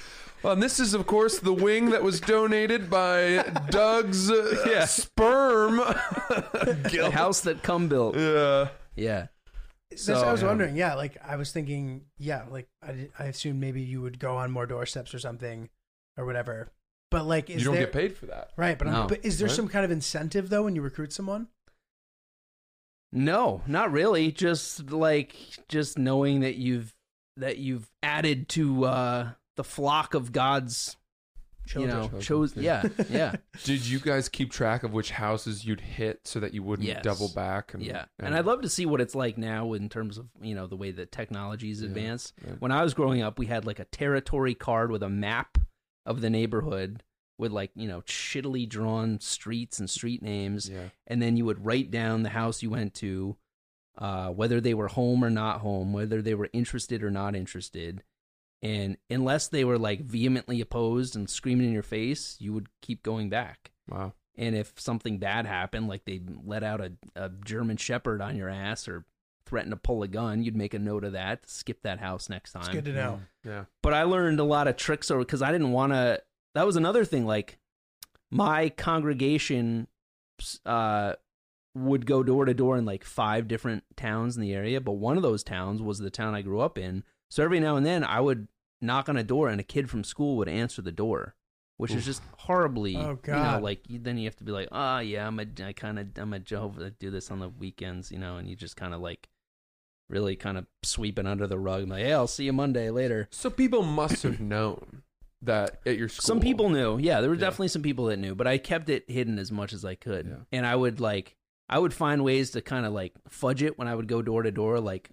well, 0.44 0.52
and 0.52 0.62
this 0.62 0.78
is 0.78 0.94
of 0.94 1.06
course 1.06 1.38
the 1.40 1.52
wing 1.52 1.90
that 1.90 2.02
was 2.02 2.20
donated 2.20 2.88
by 2.88 3.42
Doug's 3.70 4.30
uh, 4.30 4.64
Yeah. 4.68 4.84
sperm. 4.84 5.76
the 6.28 7.10
house 7.12 7.40
that 7.40 7.62
cum 7.62 7.88
built 7.88 8.16
yeah, 8.16 8.68
yeah 8.94 9.26
That's 9.90 10.06
what 10.08 10.18
I 10.18 10.30
was 10.32 10.40
So- 10.40 10.46
wondering. 10.46 10.76
Yeah, 10.76 10.94
like 10.94 11.16
I 11.26 11.36
was 11.36 11.50
thinking. 11.50 12.02
Yeah, 12.18 12.44
like 12.50 12.68
I, 12.82 13.08
I 13.18 13.24
assumed 13.24 13.58
maybe 13.60 13.82
you 13.82 14.00
would 14.02 14.18
go 14.20 14.36
on 14.36 14.50
more 14.52 14.66
doorsteps 14.66 15.12
or 15.14 15.18
something, 15.18 15.68
or 16.16 16.24
whatever. 16.26 16.70
But 17.10 17.26
like, 17.26 17.48
is 17.50 17.58
you 17.60 17.64
don't 17.66 17.74
there, 17.74 17.84
get 17.84 17.92
paid 17.92 18.16
for 18.16 18.26
that. 18.26 18.50
right? 18.56 18.76
But, 18.78 18.88
I'm- 18.88 19.06
but 19.08 19.24
is 19.24 19.38
there 19.38 19.46
Right. 19.48 19.54
some 19.56 19.68
kind 19.68 19.84
of 19.84 19.90
incentive 19.90 20.48
though 20.50 20.64
when 20.64 20.74
you 20.76 20.82
recruit 20.82 21.12
someone? 21.12 21.48
No, 23.12 23.62
not 23.66 23.92
really. 23.92 24.32
Just 24.32 24.90
like 24.90 25.36
just 25.68 25.98
knowing 25.98 26.40
that 26.40 26.56
you've 26.56 26.92
that 27.36 27.58
you've 27.58 27.88
added 28.02 28.48
to 28.50 28.84
uh 28.84 29.30
the 29.56 29.64
flock 29.64 30.14
of 30.14 30.32
God's 30.32 30.96
you 31.74 31.86
know 31.86 32.02
Children. 32.02 32.20
chose 32.22 32.56
yeah, 32.56 32.86
yeah. 33.08 33.36
Did 33.64 33.86
you 33.86 33.98
guys 33.98 34.28
keep 34.28 34.50
track 34.52 34.82
of 34.82 34.92
which 34.92 35.10
houses 35.12 35.64
you'd 35.64 35.80
hit 35.80 36.20
so 36.24 36.38
that 36.40 36.52
you 36.52 36.62
wouldn't 36.62 36.86
Yes. 36.86 37.02
double 37.02 37.28
back? 37.34 37.72
And, 37.72 37.82
Yeah, 37.82 38.04
and 38.18 38.34
I'd 38.34 38.44
love 38.44 38.60
to 38.62 38.68
see 38.68 38.84
what 38.84 39.00
it's 39.00 39.14
like 39.14 39.38
now 39.38 39.72
in 39.72 39.88
terms 39.88 40.18
of 40.18 40.26
you 40.42 40.54
know 40.54 40.66
the 40.66 40.76
way 40.76 40.90
that 40.90 41.10
technology's 41.10 41.80
Yeah, 41.80 41.88
advanced. 41.88 42.34
yeah. 42.44 42.52
When 42.58 42.70
I 42.70 42.82
was 42.82 42.92
growing 42.92 43.22
up, 43.22 43.38
we 43.38 43.46
had 43.46 43.64
like 43.64 43.78
a 43.78 43.86
territory 43.86 44.54
card 44.54 44.90
with 44.90 45.02
a 45.02 45.08
map 45.08 45.56
of 46.04 46.20
the 46.20 46.28
neighborhood 46.28 47.02
with 47.38 47.50
like 47.50 47.70
you 47.74 47.88
know 47.88 48.02
shittily 48.02 48.68
drawn 48.68 49.18
streets 49.20 49.78
and 49.78 49.88
street 49.88 50.20
names, 50.22 50.68
Yeah. 50.68 50.88
and 51.06 51.22
then 51.22 51.38
you 51.38 51.46
would 51.46 51.64
write 51.64 51.90
down 51.90 52.24
the 52.24 52.28
house 52.28 52.62
you 52.62 52.68
went 52.68 52.92
to, 52.96 53.36
uh, 53.96 54.28
whether 54.28 54.60
they 54.60 54.74
were 54.74 54.88
home 54.88 55.24
or 55.24 55.30
not 55.30 55.60
home, 55.62 55.94
whether 55.94 56.20
they 56.20 56.34
were 56.34 56.50
interested 56.52 57.02
or 57.02 57.10
not 57.10 57.34
interested. 57.34 58.02
And 58.62 58.96
unless 59.10 59.48
they 59.48 59.64
were 59.64 59.78
like 59.78 60.00
vehemently 60.00 60.60
opposed 60.60 61.16
and 61.16 61.28
screaming 61.28 61.66
in 61.66 61.72
your 61.72 61.82
face, 61.82 62.36
you 62.40 62.52
would 62.54 62.68
keep 62.80 63.02
going 63.02 63.28
back. 63.28 63.72
Wow. 63.88 64.14
And 64.36 64.54
if 64.56 64.72
something 64.80 65.18
bad 65.18 65.46
happened, 65.46 65.86
like 65.88 66.04
they 66.06 66.20
let 66.44 66.64
out 66.64 66.80
a, 66.80 66.92
a 67.14 67.30
German 67.44 67.76
Shepherd 67.76 68.20
on 68.22 68.36
your 68.36 68.48
ass 68.48 68.88
or 68.88 69.04
threatened 69.46 69.72
to 69.72 69.76
pull 69.76 70.02
a 70.02 70.08
gun, 70.08 70.42
you'd 70.42 70.56
make 70.56 70.72
a 70.74 70.78
note 70.78 71.04
of 71.04 71.12
that, 71.12 71.48
skip 71.48 71.82
that 71.82 72.00
house 72.00 72.28
next 72.30 72.54
It's 72.56 72.64
time. 72.66 72.74
good 72.74 72.86
to 72.86 72.92
know. 72.92 73.20
Yeah. 73.44 73.64
But 73.82 73.92
I 73.94 74.04
learned 74.04 74.40
a 74.40 74.44
lot 74.44 74.66
of 74.66 74.76
tricks 74.76 75.10
over 75.10 75.20
because 75.20 75.42
I 75.42 75.52
didn't 75.52 75.72
want 75.72 75.92
to. 75.92 76.22
That 76.54 76.66
was 76.66 76.76
another 76.76 77.04
thing. 77.04 77.26
Like 77.26 77.58
my 78.30 78.70
congregation 78.70 79.86
uh, 80.64 81.14
would 81.74 82.06
go 82.06 82.22
door 82.22 82.44
to 82.46 82.54
door 82.54 82.76
in 82.76 82.84
like 82.84 83.04
five 83.04 83.46
different 83.46 83.84
towns 83.96 84.36
in 84.36 84.42
the 84.42 84.54
area, 84.54 84.80
but 84.80 84.92
one 84.92 85.16
of 85.16 85.22
those 85.22 85.44
towns 85.44 85.82
was 85.82 85.98
the 85.98 86.10
town 86.10 86.34
I 86.34 86.42
grew 86.42 86.60
up 86.60 86.78
in. 86.78 87.04
So 87.34 87.42
every 87.42 87.58
now 87.58 87.74
and 87.76 87.84
then 87.84 88.04
I 88.04 88.20
would 88.20 88.46
knock 88.80 89.08
on 89.08 89.16
a 89.16 89.24
door 89.24 89.48
and 89.48 89.60
a 89.60 89.64
kid 89.64 89.90
from 89.90 90.04
school 90.04 90.36
would 90.36 90.48
answer 90.48 90.80
the 90.82 90.92
door, 90.92 91.34
which 91.78 91.90
is 91.90 92.04
just 92.04 92.22
horribly, 92.38 92.94
Oh, 92.96 93.00
you 93.00 93.06
know, 93.08 93.16
God. 93.42 93.62
like 93.64 93.90
you, 93.90 93.98
then 93.98 94.18
you 94.18 94.26
have 94.26 94.36
to 94.36 94.44
be 94.44 94.52
like, 94.52 94.68
oh 94.70 95.00
yeah, 95.00 95.26
I'm 95.26 95.40
a, 95.40 95.46
I 95.66 95.72
kind 95.72 95.98
of, 95.98 96.06
I'm 96.16 96.32
a 96.32 96.38
Jehovah, 96.38 96.86
I 96.86 96.88
do 97.00 97.10
this 97.10 97.32
on 97.32 97.40
the 97.40 97.48
weekends, 97.48 98.12
you 98.12 98.20
know, 98.20 98.36
and 98.36 98.48
you 98.48 98.54
just 98.54 98.76
kind 98.76 98.94
of 98.94 99.00
like 99.00 99.28
really 100.08 100.36
kind 100.36 100.56
of 100.56 100.66
sweeping 100.84 101.26
under 101.26 101.48
the 101.48 101.58
rug, 101.58 101.88
like, 101.88 102.04
hey, 102.04 102.12
I'll 102.12 102.28
see 102.28 102.44
you 102.44 102.52
Monday 102.52 102.90
later. 102.90 103.26
So 103.32 103.50
people 103.50 103.82
must 103.82 104.22
have 104.22 104.38
known 104.38 105.02
that 105.42 105.80
at 105.84 105.98
your 105.98 106.08
school. 106.08 106.22
Some 106.22 106.38
people 106.40 106.68
knew. 106.70 106.98
Yeah, 106.98 107.20
there 107.20 107.30
were 107.30 107.34
Yeah. 107.34 107.40
definitely 107.40 107.66
some 107.68 107.82
people 107.82 108.04
that 108.06 108.18
knew, 108.20 108.36
but 108.36 108.46
I 108.46 108.58
kept 108.58 108.88
it 108.88 109.10
hidden 109.10 109.40
as 109.40 109.50
much 109.50 109.72
as 109.72 109.84
I 109.84 109.96
could. 109.96 110.26
Yeah. 110.28 110.36
And 110.56 110.64
I 110.64 110.76
would 110.76 111.00
like 111.00 111.34
I 111.68 111.80
would 111.80 111.94
find 111.94 112.22
ways 112.22 112.50
to 112.52 112.60
kind 112.60 112.86
of 112.86 112.92
like 112.92 113.14
fudge 113.28 113.60
it 113.64 113.76
when 113.76 113.88
I 113.88 113.94
would 113.96 114.06
go 114.06 114.22
door 114.22 114.44
to 114.44 114.52
door 114.52 114.78
like 114.78 115.10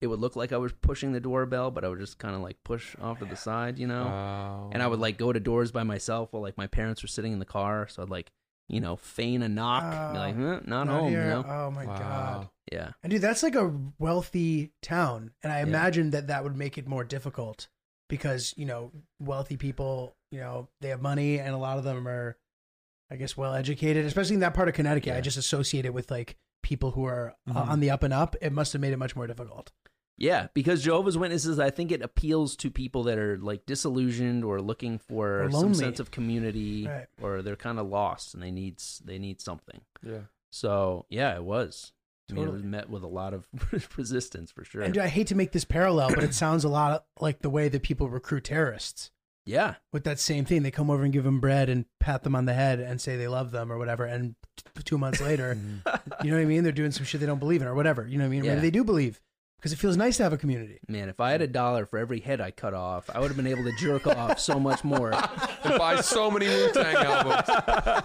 it 0.00 0.06
would 0.06 0.20
look 0.20 0.36
like 0.36 0.52
I 0.52 0.56
was 0.58 0.72
pushing 0.72 1.12
the 1.12 1.20
doorbell, 1.20 1.70
but 1.70 1.84
I 1.84 1.88
would 1.88 1.98
just 1.98 2.18
kind 2.18 2.34
of 2.34 2.40
like 2.40 2.56
push 2.64 2.94
off 3.00 3.18
to 3.18 3.24
the 3.24 3.36
side, 3.36 3.78
you 3.78 3.86
know. 3.86 4.04
Oh. 4.04 4.70
and 4.72 4.82
I 4.82 4.86
would 4.86 5.00
like 5.00 5.18
go 5.18 5.32
to 5.32 5.40
doors 5.40 5.72
by 5.72 5.82
myself 5.82 6.32
while 6.32 6.42
like 6.42 6.56
my 6.56 6.66
parents 6.68 7.02
were 7.02 7.08
sitting 7.08 7.32
in 7.32 7.38
the 7.40 7.44
car, 7.44 7.88
so 7.88 8.02
I'd 8.02 8.08
like, 8.10 8.30
you 8.68 8.80
know, 8.80 8.96
feign 8.96 9.42
a 9.42 9.48
knock, 9.48 10.12
be 10.12 10.18
like, 10.18 10.36
Oh, 10.38 10.52
eh, 10.56 10.60
not, 10.66 10.88
home, 10.88 11.08
here. 11.10 11.22
you 11.22 11.28
know. 11.28 11.44
Oh 11.48 11.70
my 11.70 11.84
god. 11.86 12.48
Yeah. 12.70 12.90
And 13.02 13.10
dude, 13.10 13.22
that's 13.22 13.42
like 13.42 13.54
a 13.54 13.72
wealthy 13.98 14.72
town, 14.82 15.32
and 15.42 15.52
I 15.52 15.58
Yeah. 15.58 15.62
imagine 15.66 16.10
that 16.10 16.26
that 16.28 16.44
would 16.44 16.56
make 16.56 16.78
it 16.78 16.86
more 16.86 17.02
difficult 17.04 17.68
because 18.08 18.54
you 18.56 18.66
know 18.66 18.92
wealthy 19.20 19.56
people, 19.56 20.16
you 20.30 20.38
know, 20.40 20.68
they 20.80 20.88
have 20.90 21.00
money, 21.02 21.38
and 21.40 21.54
a 21.54 21.58
lot 21.58 21.78
of 21.78 21.84
them 21.84 22.06
are, 22.06 22.36
I 23.10 23.16
guess, 23.16 23.36
well 23.36 23.54
educated. 23.54 24.04
Especially 24.04 24.34
in 24.34 24.40
that 24.40 24.54
part 24.54 24.68
of 24.68 24.74
Connecticut, 24.74 25.16
I 25.16 25.20
just 25.22 25.38
associate 25.38 25.84
it 25.86 25.94
with 25.94 26.10
like 26.10 26.36
people 26.68 26.90
who 26.92 27.04
are 27.04 27.34
uh, 27.48 27.52
Mhm. 27.54 27.68
on 27.68 27.80
the 27.80 27.90
up 27.90 28.02
and 28.02 28.12
up. 28.12 28.36
It 28.42 28.52
must 28.52 28.72
have 28.74 28.80
made 28.82 28.92
it 28.92 28.98
much 28.98 29.16
more 29.16 29.26
difficult. 29.26 29.72
Yeah, 30.20 30.48
because 30.52 30.82
Jehovah's 30.82 31.16
Witnesses, 31.16 31.58
I 31.60 31.70
think 31.70 31.92
it 31.92 32.02
appeals 32.02 32.56
to 32.56 32.70
people 32.70 33.04
that 33.04 33.18
are 33.18 33.38
like 33.38 33.66
disillusioned 33.66 34.44
or 34.44 34.60
looking 34.60 34.98
for 34.98 35.44
Or 35.44 35.50
some 35.52 35.74
sense 35.74 36.00
of 36.00 36.10
community, 36.10 36.86
Right. 36.88 37.06
or 37.22 37.40
they're 37.42 37.54
kind 37.56 37.78
of 37.78 37.86
lost 37.86 38.34
and 38.34 38.42
they 38.42 38.50
need 38.50 38.82
they 39.04 39.18
need 39.18 39.40
something. 39.40 39.80
Yeah. 40.02 40.22
So 40.50 41.06
yeah, 41.08 41.34
it 41.36 41.44
was. 41.44 41.92
I 42.30 42.34
mean, 42.34 42.42
it 42.42 42.46
Totally. 42.46 42.62
was 42.62 42.64
met 42.70 42.90
with 42.90 43.02
a 43.04 43.08
lot 43.08 43.32
of 43.32 43.46
resistance 43.96 44.50
for 44.50 44.64
sure. 44.64 44.82
And 44.82 44.98
I 44.98 45.06
hate 45.08 45.28
to 45.28 45.34
make 45.34 45.52
this 45.52 45.64
parallel, 45.64 46.10
but 46.10 46.24
it 46.24 46.34
sounds 46.34 46.64
a 46.64 46.68
lot 46.68 47.06
like 47.20 47.40
the 47.40 47.48
way 47.50 47.68
that 47.68 47.82
people 47.82 48.10
recruit 48.10 48.44
terrorists. 48.44 49.10
Yeah, 49.48 49.74
With 49.92 50.04
that 50.04 50.18
same 50.18 50.44
thing, 50.44 50.62
they 50.62 50.70
come 50.70 50.90
over 50.90 51.02
and 51.04 51.12
give 51.12 51.24
them 51.24 51.40
bread 51.40 51.68
and 51.68 51.86
pat 52.00 52.22
them 52.22 52.36
on 52.36 52.44
the 52.44 52.52
head 52.52 52.80
and 52.80 53.00
say 53.00 53.16
they 53.16 53.28
love 53.28 53.50
them 53.50 53.72
or 53.72 53.78
whatever, 53.78 54.04
and 54.04 54.34
t- 54.56 54.82
two 54.84 54.98
months 54.98 55.20
later, 55.20 55.56
you 56.22 56.30
know 56.30 56.36
what 56.36 56.42
I 56.42 56.44
mean? 56.44 56.62
They're 56.64 56.72
doing 56.72 56.90
some 56.90 57.04
shit 57.06 57.20
they 57.20 57.26
don't 57.26 57.38
believe 57.38 57.62
in 57.62 57.68
or 57.68 57.74
whatever. 57.74 58.06
You 58.06 58.18
know 58.18 58.24
what 58.24 58.28
I 58.28 58.30
mean? 58.30 58.44
Yeah. 58.44 58.54
Maybe 58.54 58.66
they 58.66 58.70
do 58.70 58.84
believe 58.84 59.20
because 59.58 59.72
it 59.72 59.76
feels 59.76 59.96
nice 59.96 60.16
to 60.18 60.22
have 60.22 60.32
a 60.32 60.38
community. 60.38 60.78
man, 60.88 61.08
if 61.08 61.20
I 61.20 61.32
had 61.32 61.42
a 61.42 61.46
dollar 61.46 61.84
for 61.84 61.98
every 61.98 62.20
head 62.20 62.40
I 62.40 62.50
cut 62.52 62.74
off, 62.74 63.10
I 63.12 63.18
would 63.20 63.28
have 63.28 63.36
been 63.36 63.46
able 63.46 63.64
to 63.64 63.72
jerk 63.78 64.06
off 64.06 64.38
so 64.40 64.58
much 64.58 64.84
more. 64.84 65.12
and 65.64 65.78
buy 65.78 66.00
so 66.00 66.30
many 66.30 66.46
Wu 66.46 66.70
Tang 66.72 66.96
albums. 66.96 68.04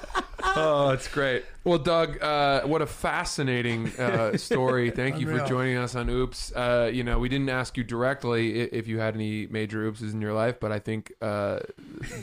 Oh, 0.56 0.90
it's 0.90 1.08
great. 1.08 1.46
Well, 1.64 1.78
Doug, 1.80 2.22
uh, 2.22 2.62
what 2.64 2.82
a 2.82 2.86
fascinating 2.86 3.88
uh, 3.98 4.38
story. 4.38 4.92
Thank 4.92 5.20
you 5.20 5.26
for 5.26 5.34
Unreal. 5.34 5.48
joining 5.48 5.78
us 5.78 5.96
on 5.96 6.10
Oops. 6.10 6.52
Uh, 6.56 6.92
you 6.94 7.04
know, 7.04 7.18
we 7.20 7.30
didn't 7.30 7.50
ask 7.50 7.78
you 7.78 7.84
directly 7.84 8.62
i- 8.64 8.70
if 8.72 8.88
you 8.88 9.00
had 9.00 9.16
any 9.16 9.48
major 9.48 9.90
oopses 9.90 10.12
in 10.14 10.22
your 10.22 10.34
life, 10.34 10.60
but 10.60 10.72
I 10.72 10.80
think 10.80 11.14
uh, 11.22 11.60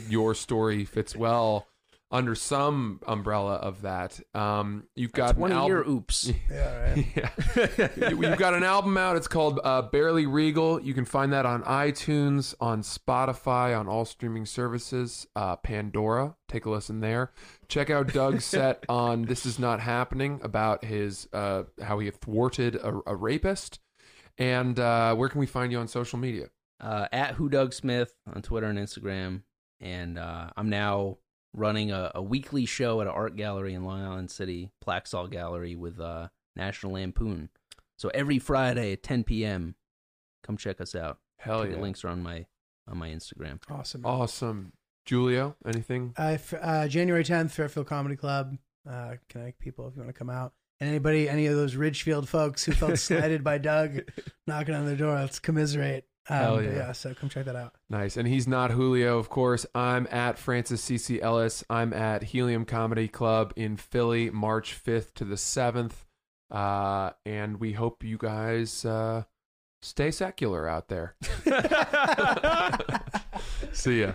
your 0.07 0.35
story 0.35 0.85
fits 0.85 1.15
well 1.15 1.67
under 2.11 2.35
some 2.35 2.99
umbrella 3.07 3.55
of 3.55 3.83
that. 3.83 4.19
Um, 4.35 4.83
you've 4.95 5.13
got 5.13 5.31
an 5.31 5.35
Twenty 5.37 5.55
album- 5.55 5.69
year 5.71 5.83
oops. 5.87 6.31
Yeah, 6.49 6.95
yeah. 7.15 7.29
You- 8.09 8.21
You've 8.21 8.37
got 8.37 8.53
an 8.53 8.63
album 8.63 8.97
out. 8.97 9.15
It's 9.15 9.27
called 9.27 9.59
uh, 9.63 9.83
Barely 9.83 10.25
Regal. 10.25 10.81
You 10.81 10.93
can 10.93 11.05
find 11.05 11.31
that 11.33 11.45
on 11.45 11.63
iTunes, 11.63 12.53
on 12.59 12.81
Spotify, 12.81 13.77
on 13.79 13.87
all 13.87 14.05
streaming 14.05 14.45
services, 14.45 15.25
uh, 15.35 15.55
Pandora. 15.55 16.35
Take 16.47 16.65
a 16.65 16.69
listen 16.69 16.99
there. 16.99 17.31
Check 17.69 17.89
out 17.89 18.11
Doug's 18.13 18.43
set 18.57 18.83
on 18.89 19.23
This 19.23 19.45
Is 19.45 19.57
Not 19.59 19.79
Happening 19.79 20.39
about 20.43 20.83
his 20.83 21.27
uh, 21.33 21.63
how 21.81 21.99
he 21.99 22.09
thwarted 22.11 22.75
a, 22.75 22.99
a 23.07 23.15
rapist. 23.15 23.79
And 24.37 24.79
uh, 24.79 25.15
where 25.15 25.29
can 25.29 25.39
we 25.39 25.45
find 25.45 25.71
you 25.71 25.79
on 25.79 25.87
social 25.87 26.19
media? 26.19 26.47
uh, 26.81 27.07
at 27.11 27.35
Who 27.35 27.47
Doug 27.47 27.73
Smith 27.73 28.11
on 28.33 28.41
Twitter 28.41 28.65
and 28.65 28.79
Instagram, 28.79 29.43
and 29.79 30.17
uh, 30.17 30.49
I'm 30.57 30.67
now 30.69 31.17
running 31.53 31.91
a, 31.91 32.11
a 32.15 32.21
weekly 32.21 32.65
show 32.65 33.01
at 33.01 33.07
an 33.07 33.13
art 33.13 33.35
gallery 33.35 33.73
in 33.73 33.83
Long 33.83 34.01
Island 34.01 34.31
City, 34.31 34.71
Plaxall 34.85 35.29
Gallery, 35.29 35.75
with 35.75 35.99
uh, 35.99 36.29
National 36.55 36.93
Lampoon. 36.93 37.49
So 37.97 38.09
every 38.13 38.39
Friday 38.39 38.93
at 38.93 39.03
10 39.03 39.23
p.m., 39.25 39.75
come 40.43 40.57
check 40.57 40.81
us 40.81 40.95
out. 40.95 41.19
Hell 41.37 41.63
The 41.63 41.71
yeah. 41.71 41.77
links 41.77 42.03
are 42.03 42.09
on 42.09 42.21
my 42.23 42.45
on 42.87 42.97
my 42.97 43.09
Instagram. 43.09 43.59
Awesome. 43.69 44.05
Awesome. 44.05 44.73
Julio, 45.07 45.55
anything? 45.65 46.13
Uh, 46.17 46.23
f- 46.33 46.53
uh, 46.59 46.87
January 46.87 47.23
10th, 47.23 47.51
Fairfield 47.51 47.87
Comedy 47.87 48.15
Club. 48.15 48.57
Uh, 48.89 49.15
connect 49.29 49.59
people 49.59 49.87
if 49.87 49.95
you 49.95 50.01
want 50.01 50.13
to 50.13 50.17
come 50.17 50.29
out. 50.29 50.53
And 50.79 50.89
anybody, 50.89 51.29
any 51.29 51.45
of 51.45 51.55
those 51.55 51.75
Ridgefield 51.75 52.27
folks 52.27 52.63
who 52.63 52.71
felt 52.71 52.97
slighted 52.99 53.43
by 53.43 53.59
Doug 53.59 53.99
knocking 54.47 54.73
on 54.73 54.85
their 54.85 54.95
door, 54.95 55.13
let's 55.15 55.39
commiserate. 55.39 56.05
Um, 56.29 56.37
Hell 56.37 56.61
yeah. 56.61 56.69
yeah, 56.71 56.91
so 56.91 57.13
come 57.13 57.29
check 57.29 57.45
that 57.45 57.55
out. 57.55 57.75
Nice. 57.89 58.15
And 58.15 58.27
he's 58.27 58.47
not 58.47 58.71
Julio, 58.71 59.17
of 59.17 59.29
course. 59.29 59.65
I'm 59.73 60.07
at 60.11 60.37
Francis 60.37 60.83
CC 60.83 61.21
Ellis. 61.21 61.63
I'm 61.69 61.93
at 61.93 62.23
Helium 62.23 62.65
Comedy 62.65 63.07
Club 63.07 63.53
in 63.55 63.77
Philly, 63.77 64.29
March 64.29 64.79
5th 64.83 65.13
to 65.15 65.25
the 65.25 65.35
7th. 65.35 65.93
Uh, 66.51 67.11
and 67.25 67.59
we 67.59 67.73
hope 67.73 68.03
you 68.03 68.17
guys 68.17 68.85
uh, 68.85 69.23
stay 69.81 70.11
secular 70.11 70.67
out 70.67 70.89
there. 70.89 71.15
See 73.71 74.01
ya. 74.01 74.13